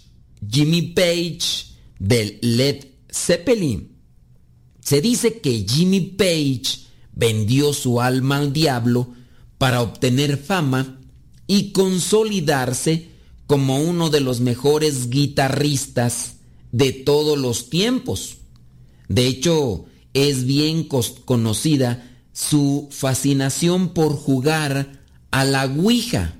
Jimmy 0.47 0.93
Page 0.93 1.39
del 1.99 2.37
Led 2.41 2.85
Zeppelin. 3.11 3.95
Se 4.79 5.01
dice 5.01 5.39
que 5.39 5.65
Jimmy 5.67 6.01
Page 6.01 6.84
vendió 7.15 7.73
su 7.73 8.01
alma 8.01 8.37
al 8.37 8.53
diablo 8.53 9.09
para 9.57 9.81
obtener 9.81 10.37
fama 10.37 10.99
y 11.47 11.71
consolidarse 11.71 13.09
como 13.47 13.79
uno 13.79 14.09
de 14.09 14.19
los 14.19 14.41
mejores 14.41 15.09
guitarristas 15.09 16.37
de 16.71 16.91
todos 16.91 17.37
los 17.37 17.69
tiempos. 17.69 18.37
De 19.07 19.27
hecho, 19.27 19.85
es 20.13 20.45
bien 20.45 20.87
conocida 21.25 22.11
su 22.33 22.89
fascinación 22.91 23.89
por 23.89 24.15
jugar 24.15 25.01
a 25.31 25.45
la 25.45 25.65
Ouija 25.65 26.35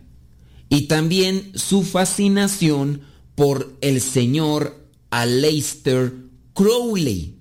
y 0.70 0.84
también 0.84 1.52
su 1.56 1.84
fascinación 1.84 3.02
por 3.36 3.78
el 3.82 4.02
señor 4.02 4.88
Aleister 5.10 6.14
Crowley. 6.54 7.36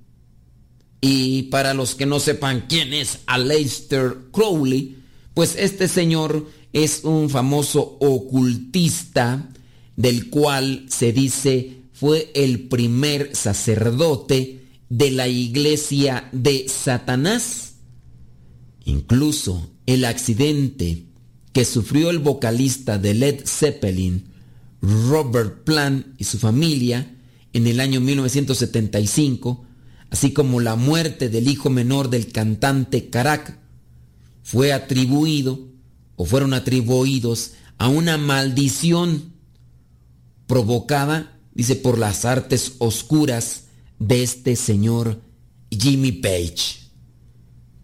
Y 1.07 1.43
para 1.51 1.75
los 1.75 1.95
que 1.95 2.07
no 2.07 2.19
sepan 2.19 2.65
quién 2.67 2.95
es 2.95 3.19
Aleister 3.27 4.17
Crowley, 4.33 4.97
pues 5.35 5.55
este 5.59 5.87
señor 5.87 6.51
es 6.73 7.05
un 7.05 7.29
famoso 7.29 7.99
ocultista 8.01 9.51
del 9.97 10.31
cual 10.31 10.87
se 10.89 11.13
dice 11.13 11.83
fue 11.93 12.33
el 12.35 12.69
primer 12.69 13.37
sacerdote 13.37 14.63
de 14.89 15.11
la 15.11 15.29
iglesia 15.29 16.27
de 16.33 16.71
Satanás. 16.71 17.75
Incluso 18.87 19.69
el 19.85 20.07
accidente 20.07 21.05
que 21.53 21.67
sufrió 21.67 22.09
el 22.09 22.19
vocalista 22.19 22.97
de 22.97 23.13
Led 23.13 23.43
Zeppelin, 23.45 24.25
Robert 24.81 25.65
Plant 25.65 26.19
y 26.19 26.25
su 26.25 26.39
familia 26.39 27.15
en 27.53 27.67
el 27.67 27.81
año 27.81 28.01
1975, 28.01 29.67
así 30.15 30.33
como 30.33 30.61
la 30.61 30.77
muerte 30.77 31.29
del 31.29 31.49
hijo 31.49 31.71
menor 31.71 32.09
del 32.09 32.31
cantante 32.31 33.11
Karak, 33.11 33.59
fue 34.45 34.73
atribuido 34.73 35.59
o 36.15 36.25
fueron 36.25 36.55
atribuidos 36.55 37.55
a 37.79 37.89
una 37.89 38.17
maldición 38.17 39.33
provocada, 40.47 41.37
dice, 41.53 41.75
por 41.75 41.99
las 41.99 42.25
artes 42.25 42.75
oscuras 42.79 43.65
de 43.99 44.23
este 44.23 44.55
señor 44.55 45.21
Jimmy 45.69 46.13
Page. 46.13 46.79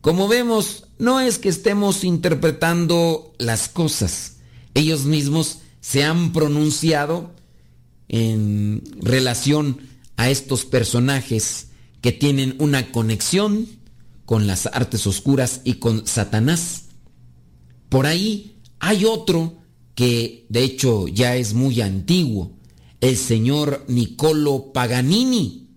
Como 0.01 0.29
vemos, 0.29 0.85
no 1.01 1.19
es 1.19 1.37
que 1.37 1.49
estemos 1.49 2.05
interpretando 2.05 3.35
las 3.39 3.69
cosas. 3.69 4.37
Ellos 4.75 5.05
mismos 5.05 5.63
se 5.81 6.05
han 6.05 6.33
pronunciado 6.33 7.33
en 8.07 8.85
relación 9.03 9.81
a 10.17 10.31
estos 10.31 10.65
personajes 10.65 11.70
que 12.01 12.13
tienen 12.13 12.57
una 12.59 12.93
conexión 12.93 13.67
con 14.25 14.47
las 14.47 14.67
artes 14.67 15.07
oscuras 15.07 15.61
y 15.65 15.75
con 15.75 16.07
Satanás. 16.07 16.87
Por 17.89 18.07
ahí 18.07 18.57
hay 18.79 19.05
otro 19.05 19.59
que 19.95 20.47
de 20.49 20.63
hecho 20.63 21.09
ya 21.09 21.37
es 21.37 21.53
muy 21.53 21.81
antiguo, 21.81 22.53
el 23.01 23.17
señor 23.17 23.85
Niccolo 23.89 24.73
Paganini. 24.73 25.69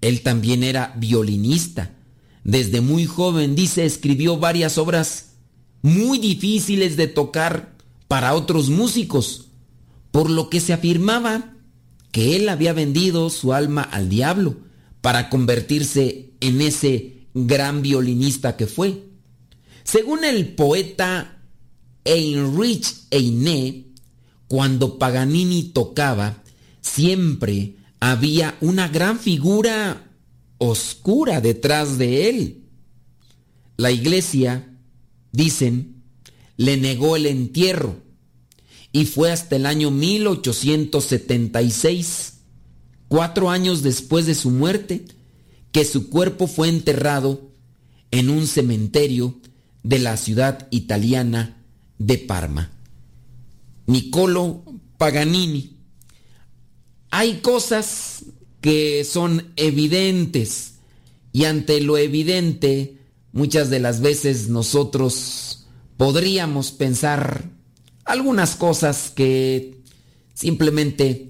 Él 0.00 0.22
también 0.22 0.62
era 0.62 0.94
violinista. 0.96 1.96
Desde 2.44 2.80
muy 2.80 3.06
joven, 3.06 3.54
dice, 3.54 3.86
escribió 3.86 4.38
varias 4.38 4.76
obras 4.76 5.32
muy 5.82 6.18
difíciles 6.18 6.96
de 6.96 7.08
tocar 7.08 7.74
para 8.06 8.34
otros 8.34 8.68
músicos, 8.68 9.48
por 10.10 10.30
lo 10.30 10.50
que 10.50 10.60
se 10.60 10.74
afirmaba 10.74 11.54
que 12.12 12.36
él 12.36 12.48
había 12.48 12.72
vendido 12.72 13.30
su 13.30 13.52
alma 13.52 13.82
al 13.82 14.08
diablo 14.08 14.63
para 15.04 15.28
convertirse 15.28 16.32
en 16.40 16.62
ese 16.62 17.26
gran 17.34 17.82
violinista 17.82 18.56
que 18.56 18.66
fue. 18.66 19.02
Según 19.82 20.24
el 20.24 20.54
poeta 20.54 21.42
Heinrich 22.06 22.86
Heine, 23.10 23.88
cuando 24.48 24.98
Paganini 24.98 25.64
tocaba, 25.64 26.42
siempre 26.80 27.76
había 28.00 28.56
una 28.62 28.88
gran 28.88 29.18
figura 29.18 30.10
oscura 30.56 31.42
detrás 31.42 31.98
de 31.98 32.30
él. 32.30 32.64
La 33.76 33.90
iglesia, 33.90 34.74
dicen, 35.32 36.02
le 36.56 36.78
negó 36.78 37.16
el 37.16 37.26
entierro 37.26 37.98
y 38.90 39.04
fue 39.04 39.30
hasta 39.30 39.56
el 39.56 39.66
año 39.66 39.90
1876, 39.90 42.33
cuatro 43.14 43.48
años 43.48 43.84
después 43.84 44.26
de 44.26 44.34
su 44.34 44.50
muerte, 44.50 45.04
que 45.70 45.84
su 45.84 46.10
cuerpo 46.10 46.48
fue 46.48 46.68
enterrado 46.68 47.48
en 48.10 48.28
un 48.28 48.48
cementerio 48.48 49.38
de 49.84 50.00
la 50.00 50.16
ciudad 50.16 50.66
italiana 50.72 51.62
de 52.00 52.18
Parma. 52.18 52.72
Niccolo 53.86 54.64
Paganini 54.98 55.76
hay 57.12 57.34
cosas 57.34 58.24
que 58.60 59.04
son 59.04 59.52
evidentes 59.54 60.78
y 61.32 61.44
ante 61.44 61.80
lo 61.80 61.96
evidente 61.96 62.98
muchas 63.30 63.70
de 63.70 63.78
las 63.78 64.00
veces 64.00 64.48
nosotros 64.48 65.68
podríamos 65.96 66.72
pensar 66.72 67.48
algunas 68.06 68.56
cosas 68.56 69.12
que 69.14 69.78
simplemente 70.34 71.28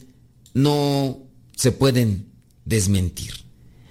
no 0.54 1.23
se 1.56 1.72
pueden 1.72 2.32
desmentir. 2.64 3.44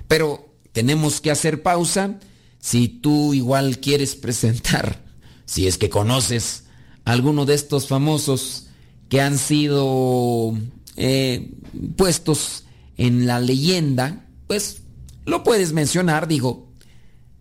Pero 0.07 0.55
tenemos 0.71 1.21
que 1.21 1.31
hacer 1.31 1.63
pausa. 1.63 2.19
Si 2.59 2.87
tú 2.87 3.33
igual 3.33 3.79
quieres 3.79 4.15
presentar, 4.15 5.03
si 5.45 5.67
es 5.67 5.77
que 5.77 5.89
conoces 5.89 6.63
alguno 7.05 7.45
de 7.45 7.55
estos 7.55 7.87
famosos 7.87 8.67
que 9.09 9.21
han 9.21 9.37
sido 9.37 10.57
eh, 10.95 11.51
puestos 11.95 12.63
en 12.97 13.27
la 13.27 13.39
leyenda, 13.39 14.25
pues 14.47 14.83
lo 15.25 15.43
puedes 15.43 15.73
mencionar, 15.73 16.27
digo, 16.27 16.71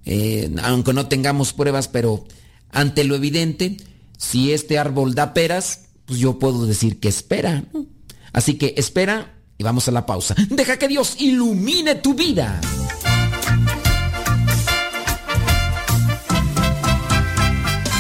eh, 0.04 0.52
aunque 0.62 0.92
no 0.92 1.06
tengamos 1.06 1.52
pruebas, 1.52 1.88
pero 1.88 2.24
ante 2.70 3.04
lo 3.04 3.14
evidente, 3.14 3.76
si 4.18 4.52
este 4.52 4.78
árbol 4.78 5.14
da 5.14 5.34
peras, 5.34 5.86
pues 6.04 6.18
yo 6.18 6.38
puedo 6.38 6.66
decir 6.66 7.00
que 7.00 7.08
espera. 7.08 7.64
Así 8.32 8.54
que 8.54 8.74
espera, 8.76 9.41
y 9.62 9.64
vamos 9.64 9.86
a 9.86 9.92
la 9.92 10.04
pausa. 10.04 10.34
Deja 10.50 10.76
que 10.76 10.88
Dios 10.88 11.14
ilumine 11.20 11.94
tu 11.94 12.14
vida. 12.14 12.60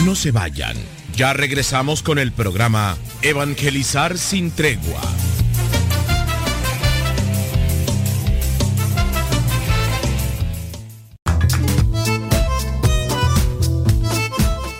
No 0.04 0.16
se 0.16 0.32
vayan. 0.32 0.76
Ya 1.16 1.32
regresamos 1.32 2.02
con 2.02 2.18
el 2.18 2.32
programa 2.32 2.96
Evangelizar 3.22 4.18
sin 4.18 4.50
tregua. 4.50 5.00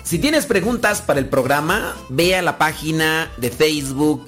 Si 0.03 0.19
tienes 0.19 0.45
preguntas 0.45 1.01
para 1.01 1.21
el 1.21 1.27
programa, 1.27 1.95
ve 2.09 2.35
a 2.35 2.41
la 2.41 2.57
página 2.57 3.31
de 3.37 3.49
Facebook 3.49 4.27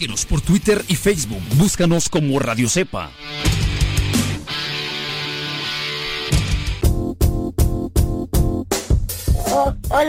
Síguenos 0.00 0.24
por 0.24 0.40
Twitter 0.40 0.82
y 0.88 0.96
Facebook. 0.96 1.42
Búscanos 1.56 2.08
como 2.08 2.38
Radio 2.38 2.70
Cepa. 2.70 3.10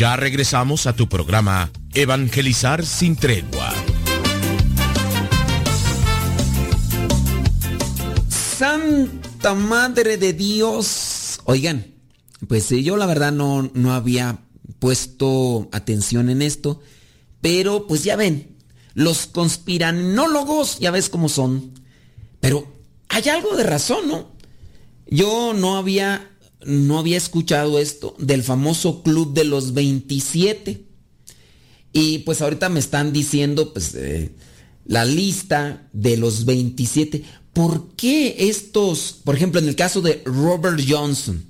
Ya 0.00 0.16
regresamos 0.16 0.86
a 0.86 0.94
tu 0.94 1.10
programa 1.10 1.70
Evangelizar 1.92 2.86
sin 2.86 3.16
tregua. 3.16 3.70
Santa 8.30 9.52
Madre 9.52 10.16
de 10.16 10.32
Dios. 10.32 11.40
Oigan, 11.44 11.84
pues 12.48 12.72
eh, 12.72 12.82
yo 12.82 12.96
la 12.96 13.04
verdad 13.04 13.30
no, 13.30 13.70
no 13.74 13.92
había 13.92 14.38
puesto 14.78 15.68
atención 15.70 16.30
en 16.30 16.40
esto, 16.40 16.80
pero 17.42 17.86
pues 17.86 18.02
ya 18.02 18.16
ven, 18.16 18.56
los 18.94 19.26
conspiranólogos 19.26 20.78
ya 20.78 20.92
ves 20.92 21.10
cómo 21.10 21.28
son, 21.28 21.74
pero 22.40 22.66
hay 23.10 23.28
algo 23.28 23.54
de 23.54 23.64
razón, 23.64 24.08
¿no? 24.08 24.32
Yo 25.10 25.52
no 25.52 25.76
había 25.76 26.29
no 26.64 26.98
había 26.98 27.16
escuchado 27.16 27.78
esto 27.78 28.14
del 28.18 28.42
famoso 28.42 29.02
club 29.02 29.32
de 29.32 29.44
los 29.44 29.74
27. 29.74 30.84
Y 31.92 32.18
pues 32.20 32.40
ahorita 32.42 32.68
me 32.68 32.80
están 32.80 33.12
diciendo 33.12 33.72
pues 33.72 33.96
la 34.84 35.04
lista 35.04 35.88
de 35.92 36.16
los 36.16 36.44
27. 36.44 37.24
¿Por 37.52 37.94
qué 37.96 38.36
estos, 38.38 39.20
por 39.24 39.34
ejemplo, 39.34 39.60
en 39.60 39.68
el 39.68 39.76
caso 39.76 40.00
de 40.00 40.22
Robert 40.24 40.80
Johnson, 40.86 41.44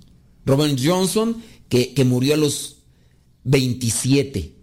Robert 0.46 0.78
Johnson 0.82 1.42
que, 1.68 1.92
que 1.92 2.04
murió 2.04 2.34
a 2.34 2.38
los 2.38 2.76
27? 3.44 4.54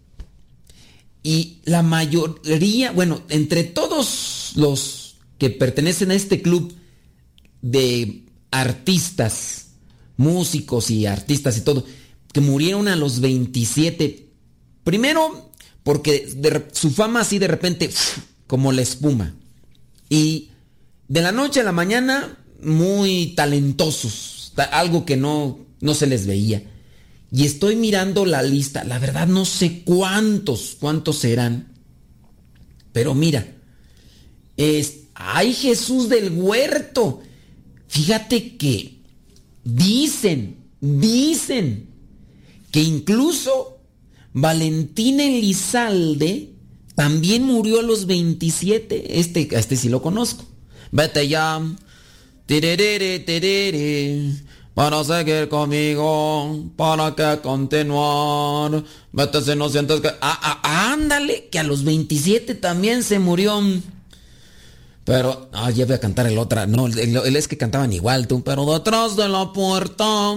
Y 1.23 1.59
la 1.65 1.83
mayoría, 1.83 2.91
bueno, 2.91 3.21
entre 3.29 3.63
todos 3.65 4.53
los 4.55 5.17
que 5.37 5.49
pertenecen 5.49 6.11
a 6.11 6.15
este 6.15 6.41
club 6.41 6.73
de 7.61 8.23
artistas, 8.51 9.66
músicos 10.17 10.89
y 10.89 11.05
artistas 11.05 11.57
y 11.57 11.61
todo, 11.61 11.85
que 12.33 12.41
murieron 12.41 12.87
a 12.87 12.95
los 12.95 13.21
27. 13.21 14.27
Primero, 14.83 15.51
porque 15.83 16.27
de, 16.35 16.67
su 16.73 16.91
fama 16.91 17.21
así 17.21 17.39
de 17.39 17.47
repente, 17.47 17.89
como 18.47 18.71
la 18.71 18.81
espuma. 18.81 19.33
Y 20.09 20.49
de 21.07 21.21
la 21.21 21.31
noche 21.31 21.61
a 21.61 21.63
la 21.63 21.71
mañana, 21.71 22.37
muy 22.61 23.33
talentosos, 23.35 24.53
algo 24.71 25.05
que 25.05 25.17
no, 25.17 25.59
no 25.79 25.93
se 25.93 26.07
les 26.07 26.25
veía. 26.25 26.63
Y 27.31 27.45
estoy 27.45 27.75
mirando 27.75 28.25
la 28.25 28.41
lista, 28.41 28.83
la 28.83 28.99
verdad 28.99 29.27
no 29.27 29.45
sé 29.45 29.83
cuántos, 29.83 30.77
cuántos 30.79 31.17
serán. 31.17 31.67
Pero 32.93 33.13
mira, 33.13 33.55
es, 34.55 34.99
ay 35.13 35.53
Jesús 35.53 36.09
del 36.09 36.31
huerto. 36.31 37.21
Fíjate 37.87 38.57
que 38.57 38.96
Dicen, 39.67 40.63
dicen 40.79 41.89
que 42.71 42.81
incluso 42.81 43.79
Valentín 44.31 45.19
Elizalde 45.19 46.53
también 46.95 47.43
murió 47.43 47.81
a 47.81 47.83
los 47.83 48.05
27. 48.05 49.19
Este, 49.19 49.49
este 49.51 49.75
sí 49.75 49.89
lo 49.89 50.01
conozco. 50.01 50.45
Vete 50.93 51.27
ya. 51.27 51.61
Tererere, 52.45 53.19
terere, 53.19 54.35
para 54.73 55.03
seguir 55.03 55.49
conmigo, 55.49 56.63
para 56.77 57.13
que 57.13 57.41
continuar. 57.41 58.85
Vete 59.11 59.41
si 59.41 59.53
no 59.53 59.67
sientes 59.67 59.99
que... 59.99 60.07
Ah, 60.21 60.61
ah, 60.63 60.93
ándale, 60.93 61.49
que 61.51 61.59
a 61.59 61.63
los 61.63 61.83
27 61.83 62.55
también 62.55 63.03
se 63.03 63.19
murió. 63.19 63.61
Pero, 65.07 65.47
ah, 65.53 65.71
ya 65.71 65.85
voy 65.85 65.95
a 65.95 66.01
cantar 66.01 66.27
el 66.27 66.37
otra. 66.37 66.67
No, 66.67 66.85
él, 66.87 67.35
es 67.37 67.47
que 67.47 67.57
cantaban 67.57 67.93
igual, 67.93 68.27
tú. 68.27 68.43
Pero 68.43 68.65
detrás 68.65 69.15
de 69.15 69.29
la 69.29 69.53
puerta. 69.53 70.35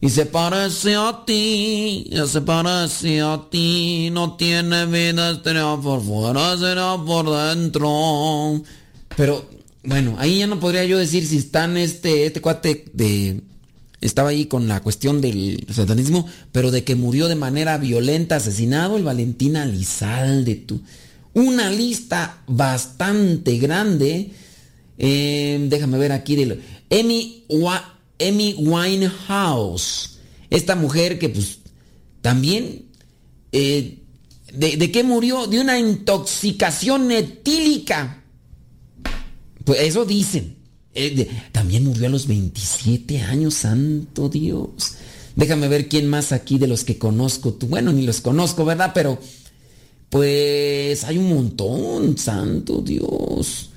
Y 0.00 0.08
se 0.08 0.24
parece 0.24 0.96
a 0.96 1.22
ti, 1.26 2.08
ya 2.10 2.26
se 2.26 2.40
parece 2.40 3.20
a 3.20 3.42
ti, 3.50 4.08
no 4.10 4.36
tiene 4.36 4.86
vida, 4.86 5.38
será 5.44 5.76
por 5.76 6.00
fuera, 6.00 6.56
será 6.56 6.96
por 6.96 7.30
dentro. 7.30 8.62
Pero, 9.18 9.44
bueno, 9.84 10.16
ahí 10.18 10.38
ya 10.38 10.46
no 10.46 10.58
podría 10.58 10.86
yo 10.86 10.96
decir 10.96 11.26
si 11.26 11.36
están 11.36 11.76
este, 11.76 12.24
este 12.24 12.40
cuate 12.40 12.86
de 12.94 13.51
estaba 14.02 14.30
ahí 14.30 14.46
con 14.46 14.68
la 14.68 14.80
cuestión 14.80 15.20
del 15.20 15.66
satanismo, 15.70 16.26
pero 16.50 16.70
de 16.70 16.84
que 16.84 16.96
murió 16.96 17.28
de 17.28 17.36
manera 17.36 17.78
violenta, 17.78 18.36
asesinado, 18.36 18.96
el 18.96 19.04
Valentín 19.04 19.56
Elizalde. 19.56 20.56
Tú. 20.56 20.82
Una 21.32 21.70
lista 21.70 22.42
bastante 22.46 23.56
grande. 23.58 24.32
Eh, 24.98 25.66
déjame 25.70 25.98
ver 25.98 26.12
aquí. 26.12 26.36
De 26.36 26.60
Amy, 26.90 27.44
Winehouse. 28.58 30.18
Esta 30.50 30.76
mujer 30.76 31.18
que 31.18 31.28
pues 31.28 31.60
también... 32.20 32.86
Eh, 33.52 33.98
de, 34.52 34.76
¿De 34.76 34.90
qué 34.90 35.02
murió? 35.02 35.46
De 35.46 35.60
una 35.60 35.78
intoxicación 35.78 37.10
etílica. 37.10 38.22
Pues 39.64 39.80
eso 39.80 40.04
dicen. 40.04 40.61
Eh, 40.94 41.28
también 41.52 41.84
murió 41.84 42.06
a 42.06 42.10
los 42.10 42.26
27 42.26 43.22
años, 43.22 43.54
santo 43.54 44.28
Dios. 44.28 44.94
Déjame 45.36 45.68
ver 45.68 45.88
quién 45.88 46.08
más 46.08 46.32
aquí 46.32 46.58
de 46.58 46.66
los 46.66 46.84
que 46.84 46.98
conozco. 46.98 47.54
Tú, 47.54 47.66
bueno, 47.66 47.92
ni 47.92 48.04
los 48.04 48.20
conozco, 48.20 48.64
¿verdad? 48.64 48.92
Pero, 48.94 49.18
pues 50.10 51.04
hay 51.04 51.16
un 51.16 51.34
montón, 51.34 52.18
santo 52.18 52.82
Dios. 52.82 53.70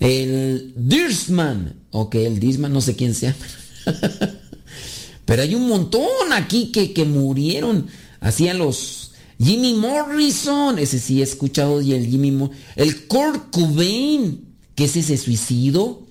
El 0.00 0.72
Dirsman. 0.76 1.74
Ok, 1.90 2.14
el 2.14 2.40
Dirsman, 2.40 2.72
no 2.72 2.80
sé 2.80 2.96
quién 2.96 3.14
sea. 3.14 3.36
Pero 5.26 5.42
hay 5.42 5.54
un 5.54 5.68
montón 5.68 6.32
aquí 6.32 6.72
que, 6.72 6.94
que 6.94 7.04
murieron. 7.04 7.86
Así 8.20 8.48
a 8.48 8.54
los 8.54 9.12
Jimmy 9.38 9.74
Morrison. 9.74 10.78
Ese 10.78 10.98
sí 10.98 11.20
he 11.20 11.24
escuchado. 11.24 11.82
Y 11.82 11.92
el 11.92 12.06
Jimmy 12.06 12.48
El 12.76 13.06
Kurt 13.06 13.50
Cobain. 13.50 14.46
Que 14.74 14.84
ese 14.84 15.02
se 15.02 15.18
suicidó 15.18 16.07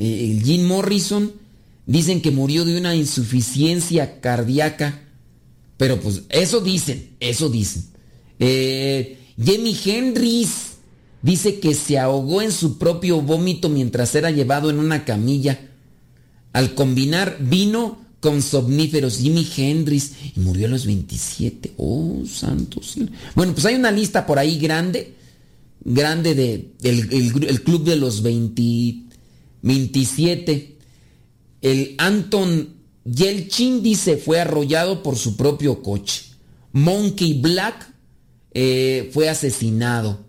el 0.00 0.42
Jim 0.42 0.66
Morrison, 0.66 1.32
dicen 1.86 2.22
que 2.22 2.30
murió 2.30 2.64
de 2.64 2.76
una 2.78 2.94
insuficiencia 2.94 4.20
cardíaca. 4.20 5.00
Pero 5.76 6.00
pues 6.00 6.22
eso 6.28 6.60
dicen, 6.60 7.10
eso 7.20 7.48
dicen. 7.48 7.84
Eh, 8.38 9.18
Jimi 9.42 9.76
Hendrix 9.84 10.48
dice 11.22 11.60
que 11.60 11.74
se 11.74 11.98
ahogó 11.98 12.42
en 12.42 12.52
su 12.52 12.78
propio 12.78 13.20
vómito 13.20 13.68
mientras 13.68 14.14
era 14.14 14.30
llevado 14.30 14.70
en 14.70 14.78
una 14.78 15.04
camilla. 15.04 15.60
Al 16.52 16.74
combinar 16.74 17.38
vino 17.40 17.98
con 18.20 18.42
somníferos, 18.42 19.18
Jimi 19.18 19.46
Hendrix, 19.56 20.12
y 20.36 20.40
murió 20.40 20.66
a 20.66 20.70
los 20.70 20.86
27. 20.86 21.72
Oh, 21.78 22.22
santos. 22.26 22.96
Bueno, 23.34 23.54
pues 23.54 23.64
hay 23.64 23.74
una 23.76 23.90
lista 23.90 24.26
por 24.26 24.38
ahí 24.38 24.58
grande, 24.58 25.14
grande 25.82 26.34
de 26.34 26.72
el, 26.82 27.62
club 27.62 27.84
de 27.84 27.96
los 27.96 28.22
27. 29.62 30.78
El 31.62 31.94
Anton 31.98 32.80
Yelchin 33.04 33.82
dice 33.82 34.16
fue 34.16 34.40
arrollado 34.40 35.02
por 35.02 35.16
su 35.16 35.36
propio 35.36 35.82
coche. 35.82 36.24
Monkey 36.72 37.40
Black 37.40 37.92
eh, 38.52 39.10
fue 39.12 39.28
asesinado. 39.28 40.24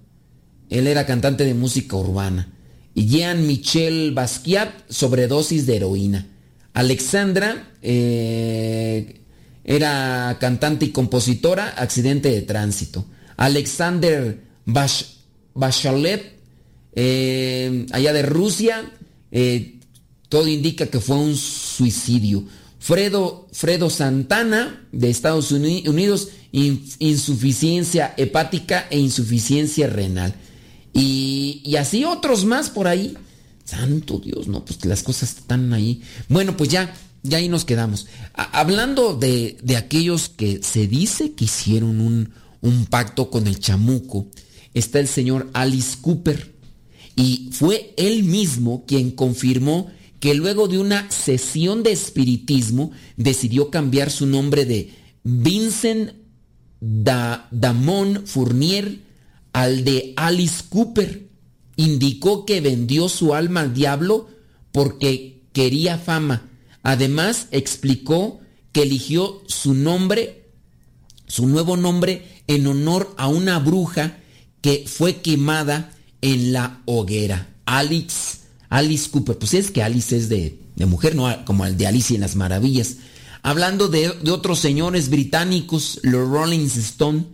Él 0.70 0.88
era 0.88 1.06
cantante 1.06 1.46
de 1.46 1.54
música 1.54 1.96
urbana. 1.96 2.54
Y 2.94 3.08
Jean-Michel 3.08 4.12
Basquiat, 4.12 4.70
sobredosis 4.90 5.66
de 5.66 5.78
heroína. 5.78 6.28
Alexandra 6.74 7.72
eh, 7.82 9.22
era 9.64 10.38
cantante 10.40 10.86
y 10.86 10.90
compositora, 10.90 11.70
accidente 11.78 12.32
de 12.32 12.42
tránsito. 12.42 13.06
Alexander 13.38 14.42
Bachelet, 15.54 16.40
eh, 16.94 17.86
allá 17.92 18.14
de 18.14 18.22
Rusia, 18.24 18.92
todo 20.30 20.48
indica 20.48 20.88
que 20.88 21.00
fue 21.00 21.18
un 21.18 21.36
suicidio. 21.36 22.46
Fredo, 22.80 23.48
Fredo 23.52 23.90
Santana, 23.90 24.88
de 24.92 25.10
Estados 25.10 25.52
Unidos, 25.52 26.30
insuficiencia 26.52 28.14
hepática 28.18 28.88
e 28.90 28.98
insuficiencia 28.98 29.88
renal. 29.88 30.34
Y, 30.94 31.76
así 31.78 32.04
otros 32.06 32.46
más 32.46 32.70
por 32.70 32.88
ahí. 32.88 33.16
Santo 33.64 34.20
Dios, 34.20 34.48
no, 34.48 34.66
pues 34.66 34.84
las 34.86 35.04
cosas 35.04 35.38
están 35.38 35.74
ahí. 35.74 36.02
Bueno, 36.28 36.58
pues 36.58 36.70
ya, 36.70 36.94
ya 37.24 37.38
ahí 37.38 37.48
nos 37.48 37.66
quedamos. 37.66 38.08
hablando 38.34 39.16
de, 39.16 39.58
aquellos 39.78 40.30
que 40.30 40.62
se 40.64 40.88
dice 40.88 41.34
que 41.34 41.46
hicieron 41.46 42.02
un, 42.02 42.32
un 42.62 42.86
pacto 42.88 43.30
con 43.30 43.48
el 43.48 43.60
chamuco, 43.60 44.28
está 44.74 45.00
el 45.00 45.08
señor 45.08 45.50
Alice 45.54 45.98
Cooper. 46.02 46.52
Y 47.16 47.50
fue 47.52 47.94
él 47.98 48.24
mismo 48.24 48.86
quien 48.86 49.12
confirmó 49.12 49.92
que 50.20 50.34
luego 50.36 50.68
de 50.68 50.78
una 50.78 51.10
sesión 51.10 51.84
de 51.84 51.92
espiritismo 51.92 52.92
decidió 53.18 53.70
cambiar 53.70 54.12
su 54.12 54.28
nombre 54.28 54.66
de 54.66 54.94
Vincent 55.24 56.12
Damon 56.80 58.24
Fournier 58.26 59.00
al 59.54 59.84
de 59.84 60.14
Alice 60.16 60.64
Cooper. 60.70 61.28
Indicó 61.76 62.46
que 62.46 62.62
vendió 62.62 63.10
su 63.10 63.34
alma 63.34 63.62
al 63.62 63.74
diablo 63.74 64.30
porque 64.72 65.42
quería 65.54 65.98
fama. 65.98 66.50
Además, 66.84 67.48
explicó 67.52 68.40
que 68.72 68.84
eligió 68.84 69.42
su 69.48 69.74
nombre, 69.74 70.46
su 71.28 71.48
nuevo 71.48 71.78
nombre, 71.78 72.44
en 72.48 72.68
honor 72.68 73.14
a 73.18 73.28
una 73.28 73.60
bruja 73.60 74.18
que 74.62 74.86
fue 74.88 75.18
quemada 75.18 75.92
en 76.22 76.54
la 76.54 76.82
hoguera. 76.86 77.50
Alice, 77.66 78.38
Alice 78.70 79.10
Cooper. 79.10 79.38
Pues 79.38 79.54
es 79.54 79.72
que 79.72 79.84
Alice 79.84 80.16
es 80.16 80.30
de, 80.30 80.58
mujer, 80.78 81.16
no 81.16 81.46
como 81.46 81.66
el 81.66 81.78
de 81.78 81.88
Alice 81.88 82.14
en 82.14 82.22
las 82.22 82.36
Maravillas. 82.36 82.98
Hablando 83.44 83.88
de, 83.88 84.10
otros 84.30 84.60
señores 84.60 85.10
británicos, 85.10 86.00
los 86.04 86.30
Rolling 86.30 86.66
Stone 86.68 87.26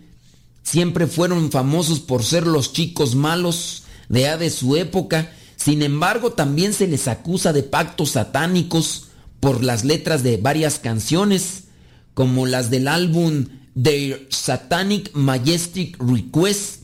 siempre 0.64 1.08
fueron 1.08 1.52
famosos 1.52 2.00
por 2.00 2.24
ser 2.24 2.48
los 2.48 2.74
chicos 2.74 3.16
malos 3.16 3.84
de, 4.10 4.38
de 4.38 4.50
su 4.50 4.76
época. 4.76 5.32
Sin 5.56 5.82
embargo, 5.82 6.32
también 6.32 6.74
se 6.74 6.88
les 6.88 7.08
acusa 7.08 7.52
de 7.54 7.64
pactos 7.64 8.12
satánicos 8.12 9.08
por 9.40 9.64
las 9.64 9.86
letras 9.86 10.24
de 10.24 10.38
varias 10.38 10.80
canciones, 10.80 11.66
como 12.14 12.46
las 12.46 12.70
del 12.70 12.88
álbum 12.88 13.46
The 13.82 14.28
Satanic 14.30 15.12
Majestic 15.14 15.98
Request, 16.00 16.82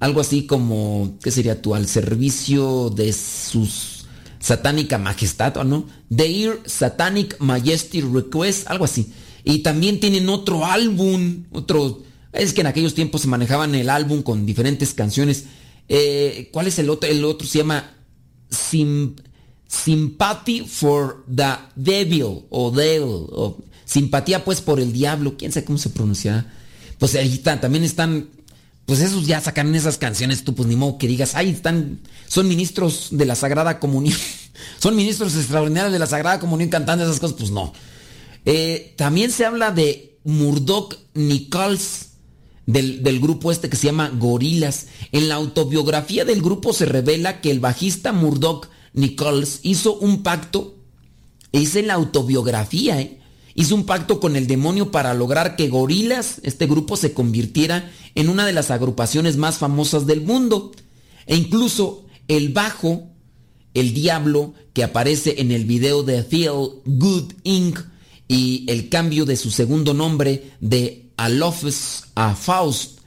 algo 0.00 0.20
así 0.20 0.46
como, 0.46 1.18
¿qué 1.22 1.30
sería 1.30 1.60
tú? 1.60 1.74
Al 1.74 1.86
servicio 1.88 2.90
de 2.90 3.12
sus 3.12 3.98
satánica 4.40 4.98
majestad, 4.98 5.56
¿o 5.56 5.64
no? 5.64 5.86
Their 6.14 6.60
Satanic 6.64 7.36
Majesty 7.40 8.00
Request, 8.00 8.68
algo 8.68 8.84
así. 8.84 9.12
Y 9.44 9.58
también 9.60 10.00
tienen 10.00 10.28
otro 10.28 10.64
álbum, 10.64 11.44
otro... 11.52 12.02
Es 12.32 12.52
que 12.52 12.60
en 12.60 12.66
aquellos 12.66 12.94
tiempos 12.94 13.22
se 13.22 13.28
manejaban 13.28 13.74
el 13.74 13.88
álbum 13.90 14.22
con 14.22 14.46
diferentes 14.46 14.94
canciones. 14.94 15.46
Eh, 15.88 16.50
¿Cuál 16.52 16.66
es 16.66 16.78
el 16.78 16.90
otro? 16.90 17.08
El 17.08 17.24
otro 17.24 17.46
se 17.46 17.58
llama 17.58 17.90
Sympathy 19.66 20.60
for 20.66 21.24
the 21.34 21.54
Devil 21.74 22.44
o 22.50 22.70
Devil. 22.70 23.26
O 23.32 23.64
simpatía 23.86 24.44
pues 24.44 24.60
por 24.60 24.78
el 24.78 24.92
diablo. 24.92 25.36
¿Quién 25.38 25.52
sabe 25.52 25.64
cómo 25.64 25.78
se 25.78 25.88
pronuncia? 25.88 26.52
Pues 26.98 27.14
ahí 27.14 27.32
está, 27.32 27.58
también 27.60 27.84
están 27.84 28.28
pues 28.88 29.00
esos 29.00 29.26
ya 29.26 29.38
sacan 29.38 29.74
esas 29.74 29.98
canciones, 29.98 30.44
tú 30.44 30.54
pues 30.54 30.66
ni 30.66 30.74
modo 30.74 30.96
que 30.96 31.06
digas, 31.06 31.34
ay, 31.34 31.50
están, 31.50 32.00
son 32.26 32.48
ministros 32.48 33.08
de 33.10 33.26
la 33.26 33.34
Sagrada 33.34 33.80
Comunión, 33.80 34.16
son 34.78 34.96
ministros 34.96 35.36
extraordinarios 35.36 35.92
de 35.92 35.98
la 35.98 36.06
Sagrada 36.06 36.40
Comunión 36.40 36.70
cantando 36.70 37.04
esas 37.04 37.20
cosas, 37.20 37.36
pues 37.38 37.50
no. 37.50 37.74
Eh, 38.46 38.94
también 38.96 39.30
se 39.30 39.44
habla 39.44 39.72
de 39.72 40.16
Murdoch 40.24 40.96
Nichols, 41.12 42.12
del, 42.64 43.02
del, 43.02 43.20
grupo 43.20 43.52
este 43.52 43.68
que 43.68 43.76
se 43.76 43.88
llama 43.88 44.08
Gorilas. 44.08 44.86
En 45.12 45.28
la 45.28 45.34
autobiografía 45.34 46.24
del 46.24 46.40
grupo 46.40 46.72
se 46.72 46.86
revela 46.86 47.42
que 47.42 47.50
el 47.50 47.60
bajista 47.60 48.12
Murdoch 48.12 48.70
Nichols 48.94 49.60
hizo 49.64 49.98
un 49.98 50.22
pacto, 50.22 50.78
es 51.52 51.76
en 51.76 51.88
la 51.88 51.94
autobiografía, 51.94 52.98
¿eh? 52.98 53.17
Hizo 53.58 53.74
un 53.74 53.86
pacto 53.86 54.20
con 54.20 54.36
el 54.36 54.46
demonio 54.46 54.92
para 54.92 55.14
lograr 55.14 55.56
que 55.56 55.68
Gorilas, 55.68 56.40
este 56.44 56.68
grupo, 56.68 56.96
se 56.96 57.12
convirtiera 57.12 57.90
en 58.14 58.28
una 58.28 58.46
de 58.46 58.52
las 58.52 58.70
agrupaciones 58.70 59.36
más 59.36 59.58
famosas 59.58 60.06
del 60.06 60.20
mundo. 60.20 60.70
E 61.26 61.34
incluso 61.34 62.06
el 62.28 62.50
bajo, 62.50 63.08
el 63.74 63.94
diablo, 63.94 64.54
que 64.74 64.84
aparece 64.84 65.40
en 65.40 65.50
el 65.50 65.64
video 65.64 66.04
de 66.04 66.22
Feel 66.22 66.68
Good 66.84 67.32
Inc. 67.42 67.80
y 68.28 68.64
el 68.68 68.88
cambio 68.90 69.24
de 69.24 69.34
su 69.34 69.50
segundo 69.50 69.92
nombre 69.92 70.52
de 70.60 71.10
Alofes 71.16 72.04
a 72.14 72.36
Faust, 72.36 73.00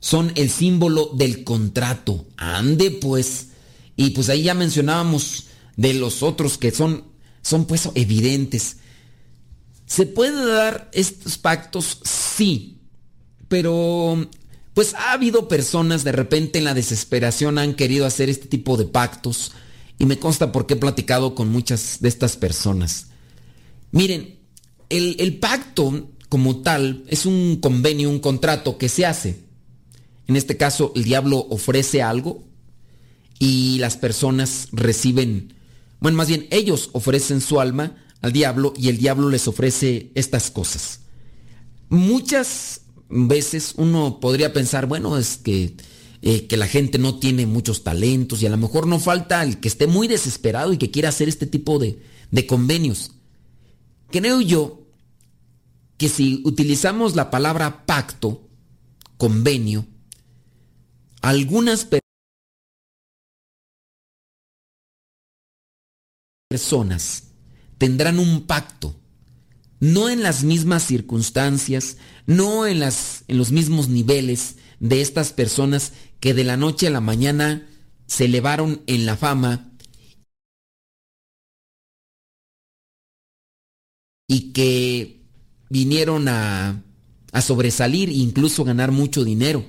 son 0.00 0.32
el 0.36 0.48
símbolo 0.48 1.10
del 1.14 1.44
contrato. 1.44 2.24
Ande 2.38 2.92
pues. 2.92 3.48
Y 3.94 4.10
pues 4.10 4.30
ahí 4.30 4.44
ya 4.44 4.54
mencionábamos 4.54 5.48
de 5.76 5.92
los 5.92 6.22
otros 6.22 6.56
que 6.56 6.70
son, 6.70 7.04
son 7.42 7.66
pues 7.66 7.90
evidentes. 7.94 8.78
¿Se 9.88 10.04
puede 10.04 10.46
dar 10.46 10.90
estos 10.92 11.38
pactos? 11.38 12.00
Sí, 12.04 12.78
pero 13.48 14.28
pues 14.74 14.94
ha 14.94 15.12
habido 15.12 15.48
personas 15.48 16.04
de 16.04 16.12
repente 16.12 16.58
en 16.58 16.64
la 16.64 16.74
desesperación 16.74 17.58
han 17.58 17.74
querido 17.74 18.04
hacer 18.04 18.28
este 18.28 18.46
tipo 18.46 18.76
de 18.76 18.84
pactos 18.84 19.52
y 19.98 20.04
me 20.04 20.18
consta 20.18 20.52
porque 20.52 20.74
he 20.74 20.76
platicado 20.76 21.34
con 21.34 21.48
muchas 21.48 21.98
de 22.00 22.08
estas 22.10 22.36
personas. 22.36 23.06
Miren, 23.90 24.38
el, 24.90 25.16
el 25.18 25.38
pacto 25.38 26.10
como 26.28 26.60
tal 26.60 27.02
es 27.08 27.24
un 27.24 27.56
convenio, 27.56 28.10
un 28.10 28.20
contrato 28.20 28.76
que 28.76 28.90
se 28.90 29.06
hace. 29.06 29.40
En 30.26 30.36
este 30.36 30.58
caso, 30.58 30.92
el 30.94 31.04
diablo 31.04 31.46
ofrece 31.48 32.02
algo 32.02 32.44
y 33.38 33.78
las 33.78 33.96
personas 33.96 34.68
reciben, 34.70 35.54
bueno, 35.98 36.18
más 36.18 36.28
bien 36.28 36.46
ellos 36.50 36.90
ofrecen 36.92 37.40
su 37.40 37.58
alma 37.58 37.96
al 38.20 38.32
diablo 38.32 38.74
y 38.76 38.88
el 38.88 38.98
diablo 38.98 39.28
les 39.28 39.48
ofrece 39.48 40.10
estas 40.14 40.50
cosas. 40.50 41.00
Muchas 41.88 42.82
veces 43.08 43.74
uno 43.76 44.20
podría 44.20 44.52
pensar, 44.52 44.86
bueno, 44.86 45.16
es 45.16 45.36
que, 45.36 45.76
eh, 46.22 46.46
que 46.46 46.56
la 46.56 46.66
gente 46.66 46.98
no 46.98 47.18
tiene 47.18 47.46
muchos 47.46 47.84
talentos 47.84 48.42
y 48.42 48.46
a 48.46 48.50
lo 48.50 48.56
mejor 48.56 48.86
no 48.86 48.98
falta 48.98 49.42
el 49.42 49.60
que 49.60 49.68
esté 49.68 49.86
muy 49.86 50.08
desesperado 50.08 50.72
y 50.72 50.78
que 50.78 50.90
quiera 50.90 51.08
hacer 51.08 51.28
este 51.28 51.46
tipo 51.46 51.78
de, 51.78 52.02
de 52.30 52.46
convenios. 52.46 53.12
Creo 54.10 54.40
yo 54.40 54.86
que 55.96 56.08
si 56.08 56.42
utilizamos 56.44 57.16
la 57.16 57.30
palabra 57.30 57.86
pacto, 57.86 58.48
convenio, 59.16 59.86
algunas 61.20 61.88
personas 66.48 67.27
tendrán 67.78 68.18
un 68.18 68.42
pacto, 68.42 68.94
no 69.80 70.08
en 70.08 70.22
las 70.22 70.44
mismas 70.44 70.82
circunstancias, 70.84 71.96
no 72.26 72.66
en, 72.66 72.80
las, 72.80 73.24
en 73.28 73.38
los 73.38 73.52
mismos 73.52 73.88
niveles 73.88 74.56
de 74.80 75.00
estas 75.00 75.32
personas 75.32 75.92
que 76.20 76.34
de 76.34 76.44
la 76.44 76.56
noche 76.56 76.88
a 76.88 76.90
la 76.90 77.00
mañana 77.00 77.66
se 78.06 78.24
elevaron 78.24 78.82
en 78.86 79.06
la 79.06 79.16
fama 79.16 79.72
y 84.26 84.52
que 84.52 85.22
vinieron 85.70 86.28
a, 86.28 86.82
a 87.32 87.40
sobresalir 87.40 88.08
e 88.08 88.14
incluso 88.14 88.64
ganar 88.64 88.92
mucho 88.92 89.24
dinero. 89.24 89.64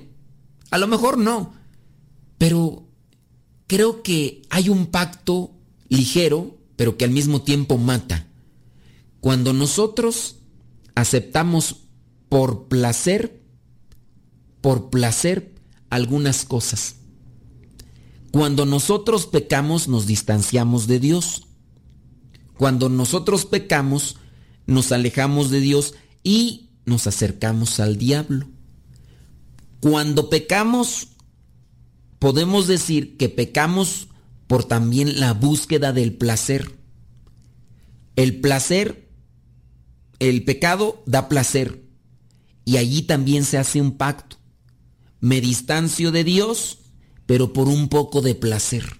A 0.70 0.78
lo 0.78 0.86
mejor 0.86 1.18
no, 1.18 1.54
pero 2.38 2.88
creo 3.66 4.02
que 4.02 4.42
hay 4.50 4.68
un 4.68 4.86
pacto 4.86 5.52
ligero, 5.88 6.59
pero 6.80 6.96
que 6.96 7.04
al 7.04 7.10
mismo 7.10 7.42
tiempo 7.42 7.76
mata. 7.76 8.26
Cuando 9.20 9.52
nosotros 9.52 10.36
aceptamos 10.94 11.76
por 12.30 12.68
placer, 12.68 13.42
por 14.62 14.88
placer 14.88 15.56
algunas 15.90 16.46
cosas. 16.46 16.94
Cuando 18.32 18.64
nosotros 18.64 19.26
pecamos 19.26 19.88
nos 19.88 20.06
distanciamos 20.06 20.86
de 20.86 21.00
Dios. 21.00 21.48
Cuando 22.56 22.88
nosotros 22.88 23.44
pecamos 23.44 24.16
nos 24.66 24.90
alejamos 24.90 25.50
de 25.50 25.60
Dios 25.60 25.92
y 26.22 26.70
nos 26.86 27.06
acercamos 27.06 27.78
al 27.78 27.98
diablo. 27.98 28.48
Cuando 29.80 30.30
pecamos 30.30 31.08
podemos 32.18 32.66
decir 32.66 33.18
que 33.18 33.28
pecamos 33.28 34.08
por 34.50 34.64
también 34.64 35.20
la 35.20 35.32
búsqueda 35.32 35.92
del 35.92 36.14
placer. 36.14 36.76
El 38.16 38.40
placer, 38.40 39.08
el 40.18 40.42
pecado 40.44 41.04
da 41.06 41.28
placer 41.28 41.84
y 42.64 42.76
allí 42.78 43.02
también 43.02 43.44
se 43.44 43.58
hace 43.58 43.80
un 43.80 43.96
pacto. 43.96 44.38
Me 45.20 45.40
distancio 45.40 46.10
de 46.10 46.24
Dios, 46.24 46.78
pero 47.26 47.52
por 47.52 47.68
un 47.68 47.88
poco 47.88 48.22
de 48.22 48.34
placer. 48.34 48.98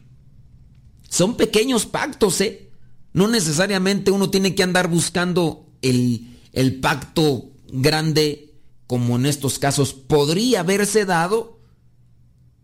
Son 1.09 1.37
pequeños 1.37 1.85
pactos, 1.85 2.41
¿eh? 2.43 2.71
No 3.13 3.27
necesariamente 3.27 4.13
uno 4.13 4.31
tiene 4.31 4.55
que 4.55 4.63
andar 4.63 4.87
buscando 4.87 5.67
el, 5.83 6.39
el 6.53 6.79
pacto 6.79 7.51
grande 7.73 8.55
como 8.87 9.17
en 9.17 9.27
estos 9.27 9.59
casos 9.59 9.95
podría 9.95 10.61
haberse 10.61 11.07
dado, 11.07 11.60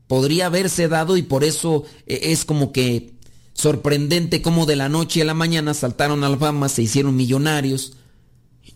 podría 0.07 0.47
haberse 0.47 0.89
dado 0.89 1.17
y 1.17 1.23
por 1.23 1.45
eso 1.45 1.85
eh, 2.07 2.21
es 2.25 2.45
como 2.45 2.73
que 2.73 3.15
sorprendente 3.55 4.43
como 4.43 4.67
de 4.67 4.77
la 4.77 4.89
noche 4.89 5.23
a 5.23 5.25
la 5.25 5.35
mañana 5.35 5.75
saltaron 5.75 6.25
a 6.25 6.29
la 6.29 6.37
fama, 6.37 6.69
se 6.69 6.83
hicieron 6.83 7.17
millonarios 7.17 7.97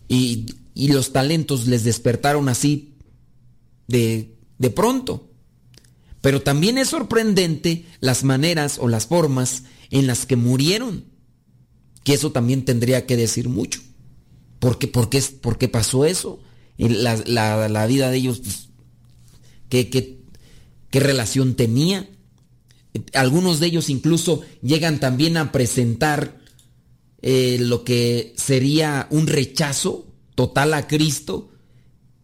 y, 0.07 0.47
y 0.73 0.89
los 0.89 1.13
talentos 1.13 1.67
les 1.67 1.83
despertaron 1.83 2.49
así 2.49 2.95
de, 3.87 4.37
de 4.57 4.69
pronto. 4.69 5.29
Pero 6.21 6.41
también 6.41 6.77
es 6.77 6.89
sorprendente 6.89 7.85
las 7.99 8.23
maneras 8.23 8.77
o 8.79 8.87
las 8.87 9.07
formas 9.07 9.63
en 9.89 10.07
las 10.07 10.25
que 10.25 10.35
murieron, 10.35 11.05
que 12.03 12.13
eso 12.13 12.31
también 12.31 12.63
tendría 12.63 13.05
que 13.05 13.17
decir 13.17 13.49
mucho. 13.49 13.81
¿Por 14.59 14.77
qué, 14.77 14.87
por 14.87 15.09
qué, 15.09 15.21
por 15.41 15.57
qué 15.57 15.67
pasó 15.67 16.05
eso? 16.05 16.39
La, 16.77 17.15
la, 17.25 17.67
la 17.69 17.85
vida 17.87 18.11
de 18.11 18.17
ellos, 18.17 18.39
pues, 18.39 18.69
¿qué, 19.69 19.89
qué, 19.89 20.20
qué 20.91 20.99
relación 20.99 21.55
tenía? 21.55 22.07
Algunos 23.13 23.59
de 23.59 23.67
ellos 23.67 23.89
incluso 23.89 24.41
llegan 24.61 24.99
también 24.99 25.37
a 25.37 25.51
presentar 25.51 26.39
eh, 27.21 27.57
lo 27.59 27.83
que 27.83 28.33
sería 28.37 29.07
un 29.09 29.27
rechazo 29.27 30.13
total 30.35 30.73
a 30.73 30.87
Cristo 30.87 31.51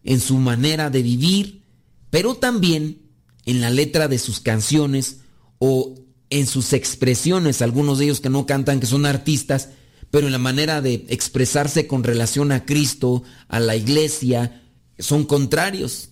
en 0.04 0.20
su 0.20 0.36
manera 0.38 0.90
de 0.90 1.02
vivir, 1.02 1.62
pero 2.10 2.34
también 2.34 3.02
en 3.46 3.60
la 3.60 3.70
letra 3.70 4.08
de 4.08 4.18
sus 4.18 4.40
canciones 4.40 5.20
o 5.58 5.94
en 6.30 6.46
sus 6.46 6.72
expresiones, 6.72 7.62
algunos 7.62 7.98
de 7.98 8.04
ellos 8.04 8.20
que 8.20 8.28
no 8.28 8.44
cantan, 8.44 8.80
que 8.80 8.86
son 8.86 9.06
artistas, 9.06 9.70
pero 10.10 10.26
en 10.26 10.32
la 10.32 10.38
manera 10.38 10.80
de 10.80 11.06
expresarse 11.08 11.86
con 11.86 12.04
relación 12.04 12.52
a 12.52 12.64
Cristo, 12.64 13.22
a 13.48 13.60
la 13.60 13.76
iglesia, 13.76 14.62
son 14.98 15.24
contrarios. 15.24 16.10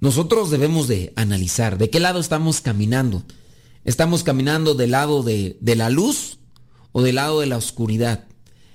Nosotros 0.00 0.50
debemos 0.50 0.88
de 0.88 1.12
analizar 1.16 1.78
de 1.78 1.90
qué 1.90 2.00
lado 2.00 2.20
estamos 2.20 2.60
caminando. 2.60 3.24
¿Estamos 3.84 4.22
caminando 4.22 4.74
del 4.74 4.90
lado 4.90 5.22
de, 5.22 5.56
de 5.60 5.76
la 5.76 5.90
luz 5.90 6.38
o 6.92 7.02
del 7.02 7.16
lado 7.16 7.40
de 7.40 7.46
la 7.46 7.56
oscuridad? 7.56 8.26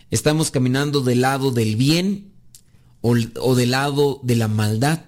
¿Estamos 0.09 0.51
caminando 0.51 1.01
del 1.01 1.21
lado 1.21 1.51
del 1.51 1.75
bien 1.75 2.33
o, 3.01 3.15
o 3.39 3.55
del 3.55 3.71
lado 3.71 4.19
de 4.23 4.35
la 4.35 4.47
maldad? 4.47 5.05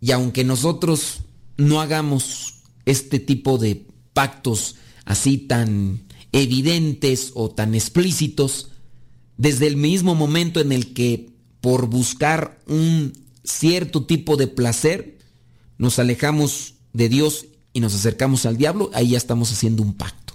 Y 0.00 0.12
aunque 0.12 0.44
nosotros 0.44 1.20
no 1.56 1.80
hagamos 1.80 2.54
este 2.84 3.20
tipo 3.20 3.58
de 3.58 3.86
pactos 4.12 4.76
así 5.04 5.38
tan 5.38 6.02
evidentes 6.32 7.32
o 7.34 7.50
tan 7.50 7.74
explícitos, 7.74 8.70
desde 9.36 9.66
el 9.66 9.76
mismo 9.76 10.14
momento 10.14 10.60
en 10.60 10.72
el 10.72 10.92
que 10.92 11.30
por 11.60 11.86
buscar 11.86 12.60
un 12.66 13.12
cierto 13.50 14.04
tipo 14.04 14.36
de 14.36 14.46
placer 14.46 15.18
nos 15.78 15.98
alejamos 15.98 16.74
de 16.92 17.08
Dios 17.08 17.46
y 17.72 17.80
nos 17.80 17.94
acercamos 17.94 18.46
al 18.46 18.56
diablo, 18.56 18.90
ahí 18.92 19.10
ya 19.10 19.18
estamos 19.18 19.52
haciendo 19.52 19.82
un 19.82 19.94
pacto. 19.94 20.34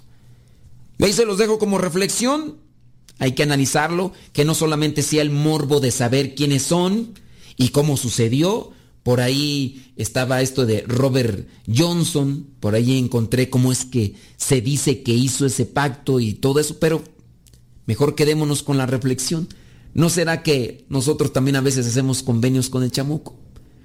Y 0.98 1.04
ahí 1.04 1.12
se 1.12 1.26
los 1.26 1.38
dejo 1.38 1.58
como 1.58 1.78
reflexión. 1.78 2.56
Hay 3.18 3.32
que 3.32 3.42
analizarlo, 3.42 4.12
que 4.32 4.44
no 4.44 4.54
solamente 4.54 5.02
sea 5.02 5.22
el 5.22 5.30
morbo 5.30 5.80
de 5.80 5.90
saber 5.90 6.34
quiénes 6.34 6.62
son 6.62 7.14
y 7.56 7.68
cómo 7.68 7.96
sucedió, 7.96 8.72
por 9.02 9.20
ahí 9.20 9.92
estaba 9.94 10.42
esto 10.42 10.66
de 10.66 10.82
Robert 10.82 11.48
Johnson, 11.72 12.48
por 12.58 12.74
ahí 12.74 12.98
encontré 12.98 13.48
cómo 13.48 13.70
es 13.70 13.84
que 13.84 14.14
se 14.36 14.60
dice 14.60 15.04
que 15.04 15.12
hizo 15.12 15.46
ese 15.46 15.64
pacto 15.64 16.18
y 16.18 16.34
todo 16.34 16.58
eso, 16.58 16.78
pero 16.80 17.04
mejor 17.86 18.16
quedémonos 18.16 18.64
con 18.64 18.76
la 18.76 18.86
reflexión. 18.86 19.48
¿No 19.96 20.10
será 20.10 20.42
que 20.42 20.84
nosotros 20.90 21.32
también 21.32 21.56
a 21.56 21.62
veces 21.62 21.86
hacemos 21.86 22.22
convenios 22.22 22.68
con 22.68 22.82
el 22.82 22.92
chamuco? 22.92 23.40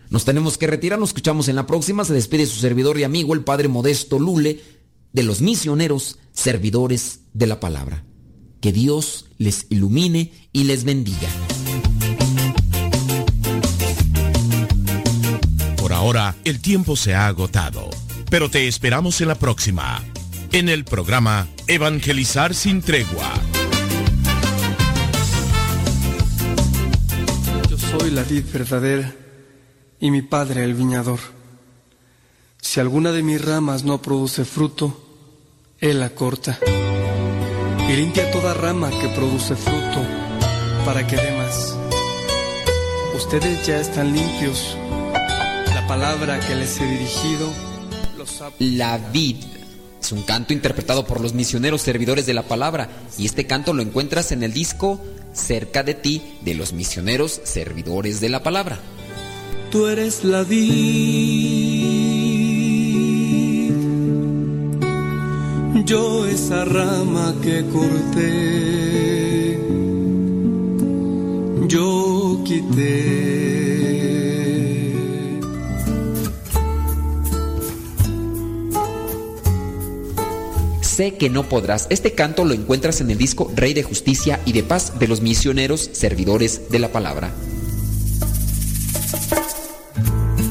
Nos 0.10 0.26
tenemos 0.26 0.58
que 0.58 0.68
retirar, 0.68 1.00
nos 1.00 1.10
escuchamos 1.10 1.48
en 1.48 1.56
la 1.56 1.66
próxima. 1.66 2.04
Se 2.04 2.14
despide 2.14 2.46
su 2.46 2.60
servidor 2.60 3.00
y 3.00 3.04
amigo, 3.04 3.34
el 3.34 3.46
Padre 3.46 3.70
Modesto 3.70 4.20
Lule, 4.20 4.62
de 5.14 5.24
los 5.24 5.40
misioneros 5.40 6.20
servidores 6.34 7.22
de 7.34 7.48
la 7.48 7.62
palabra. 7.62 8.04
Que 8.60 8.74
Dios 8.74 9.28
les 9.38 9.68
ilumine 9.70 10.34
y 10.52 10.66
les 10.66 10.84
bendiga. 10.84 11.30
ahora 16.02 16.36
el 16.46 16.60
tiempo 16.62 16.96
se 16.96 17.14
ha 17.14 17.28
agotado, 17.28 17.88
pero 18.32 18.50
te 18.50 18.68
esperamos 18.68 19.22
en 19.22 19.28
la 19.28 19.36
próxima, 19.36 20.04
en 20.52 20.68
el 20.68 20.84
programa 20.84 21.48
Evangelizar 21.68 22.56
sin 22.56 22.82
tregua. 22.82 23.32
Soy 27.92 28.12
la 28.12 28.24
vid 28.24 28.46
verdadera 28.52 29.14
y 30.00 30.12
mi 30.12 30.22
padre 30.22 30.64
el 30.64 30.74
viñador. 30.74 31.20
Si 32.60 32.80
alguna 32.80 33.12
de 33.12 33.24
mis 33.24 33.44
ramas 33.44 33.84
no 33.84 34.02
produce 34.02 34.46
fruto, 34.46 34.98
él 35.80 36.00
la 36.00 36.10
corta 36.10 36.60
y 37.90 37.96
limpia 37.96 38.32
toda 38.32 38.54
rama 38.54 38.90
que 38.90 39.08
produce 39.10 39.56
fruto 39.56 40.02
para 40.86 41.06
que 41.06 41.16
dé 41.16 41.38
más. 41.38 41.78
Ustedes 43.16 43.66
ya 43.68 43.80
están 43.80 44.14
limpios 44.14 44.78
palabra 45.92 46.40
que 46.40 46.56
les 46.56 46.80
he 46.80 46.86
dirigido. 46.86 47.50
La 48.60 48.98
vid. 48.98 49.44
Es 50.02 50.14
un 50.14 50.24
canto 50.24 50.54
interpretado 50.54 51.06
por 51.06 51.20
los 51.20 51.34
misioneros 51.34 51.82
servidores 51.82 52.26
de 52.26 52.34
la 52.34 52.44
palabra 52.44 52.88
y 53.18 53.26
este 53.26 53.46
canto 53.46 53.74
lo 53.74 53.82
encuentras 53.82 54.32
en 54.32 54.42
el 54.44 54.54
disco 54.54 55.02
Cerca 55.34 55.84
de 55.84 55.94
ti 55.94 56.22
de 56.42 56.54
los 56.56 56.74
misioneros 56.74 57.42
servidores 57.44 58.20
de 58.20 58.30
la 58.30 58.44
palabra. 58.44 58.80
Tú 59.72 59.88
eres 59.88 60.24
la 60.24 60.44
vid. 60.44 61.82
Yo 65.86 66.26
esa 66.26 66.66
rama 66.66 67.36
que 67.42 67.64
corté. 67.72 68.32
Yo 71.68 72.42
quité. 72.46 73.41
Sé 80.92 81.14
que 81.14 81.30
no 81.30 81.48
podrás. 81.48 81.88
Este 81.90 82.12
canto 82.12 82.44
lo 82.44 82.54
encuentras 82.54 83.00
en 83.00 83.10
el 83.10 83.18
disco 83.18 83.50
Rey 83.56 83.74
de 83.74 83.82
Justicia 83.82 84.42
y 84.46 84.52
de 84.52 84.62
Paz 84.62 85.00
de 85.00 85.08
los 85.08 85.22
misioneros 85.22 85.90
servidores 85.94 86.70
de 86.70 86.80
la 86.80 86.92
palabra. 86.92 87.32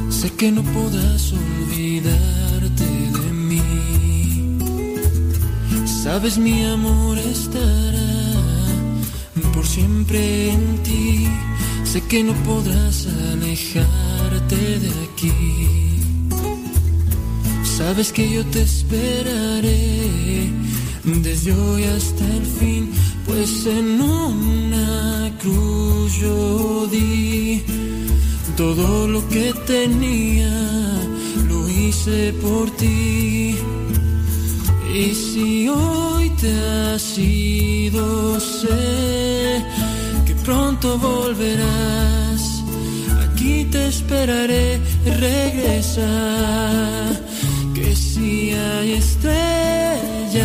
Sé 0.08 0.30
que 0.38 0.50
no 0.50 0.62
podrás 0.62 1.34
olvidarte 1.34 2.84
de 2.84 3.32
mí. 3.34 4.58
Sabes 6.02 6.38
mi 6.38 6.64
amor 6.64 7.18
estará 7.18 8.32
por 9.52 9.66
siempre 9.66 10.52
en 10.52 10.82
ti. 10.82 11.28
Sé 11.84 12.00
que 12.08 12.24
no 12.24 12.32
podrás 12.44 13.06
alejarte 13.34 14.56
de 14.56 14.88
aquí 15.12 15.89
Sabes 17.80 18.12
que 18.12 18.28
yo 18.28 18.44
te 18.44 18.60
esperaré 18.60 20.50
desde 21.02 21.52
hoy 21.54 21.84
hasta 21.84 22.26
el 22.26 22.44
fin 22.44 22.90
pues 23.24 23.64
en 23.64 24.00
una 24.02 25.32
cruz 25.40 26.12
yo 26.20 26.86
di 26.88 27.62
todo 28.54 29.08
lo 29.08 29.26
que 29.30 29.54
tenía, 29.66 30.52
lo 31.48 31.66
hice 31.68 32.34
por 32.42 32.70
ti. 32.76 33.56
Y 34.94 35.14
si 35.14 35.66
hoy 35.68 36.28
te 36.38 36.52
has 36.52 37.16
ido, 37.16 38.38
sé 38.38 39.64
que 40.26 40.34
pronto 40.44 40.98
volverás. 40.98 42.62
Aquí 43.24 43.64
te 43.72 43.88
esperaré, 43.88 44.78
regresa. 45.06 46.10
Si 48.20 48.50
hay 48.50 48.92
estrellas 48.92 50.44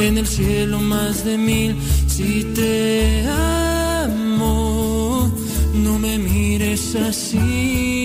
en 0.00 0.16
el 0.16 0.26
cielo 0.26 0.78
más 0.78 1.22
de 1.22 1.36
mil, 1.36 1.76
si 2.06 2.44
te 2.54 3.26
amo, 3.28 5.30
no 5.74 5.98
me 5.98 6.16
mires 6.16 6.96
así. 6.96 7.99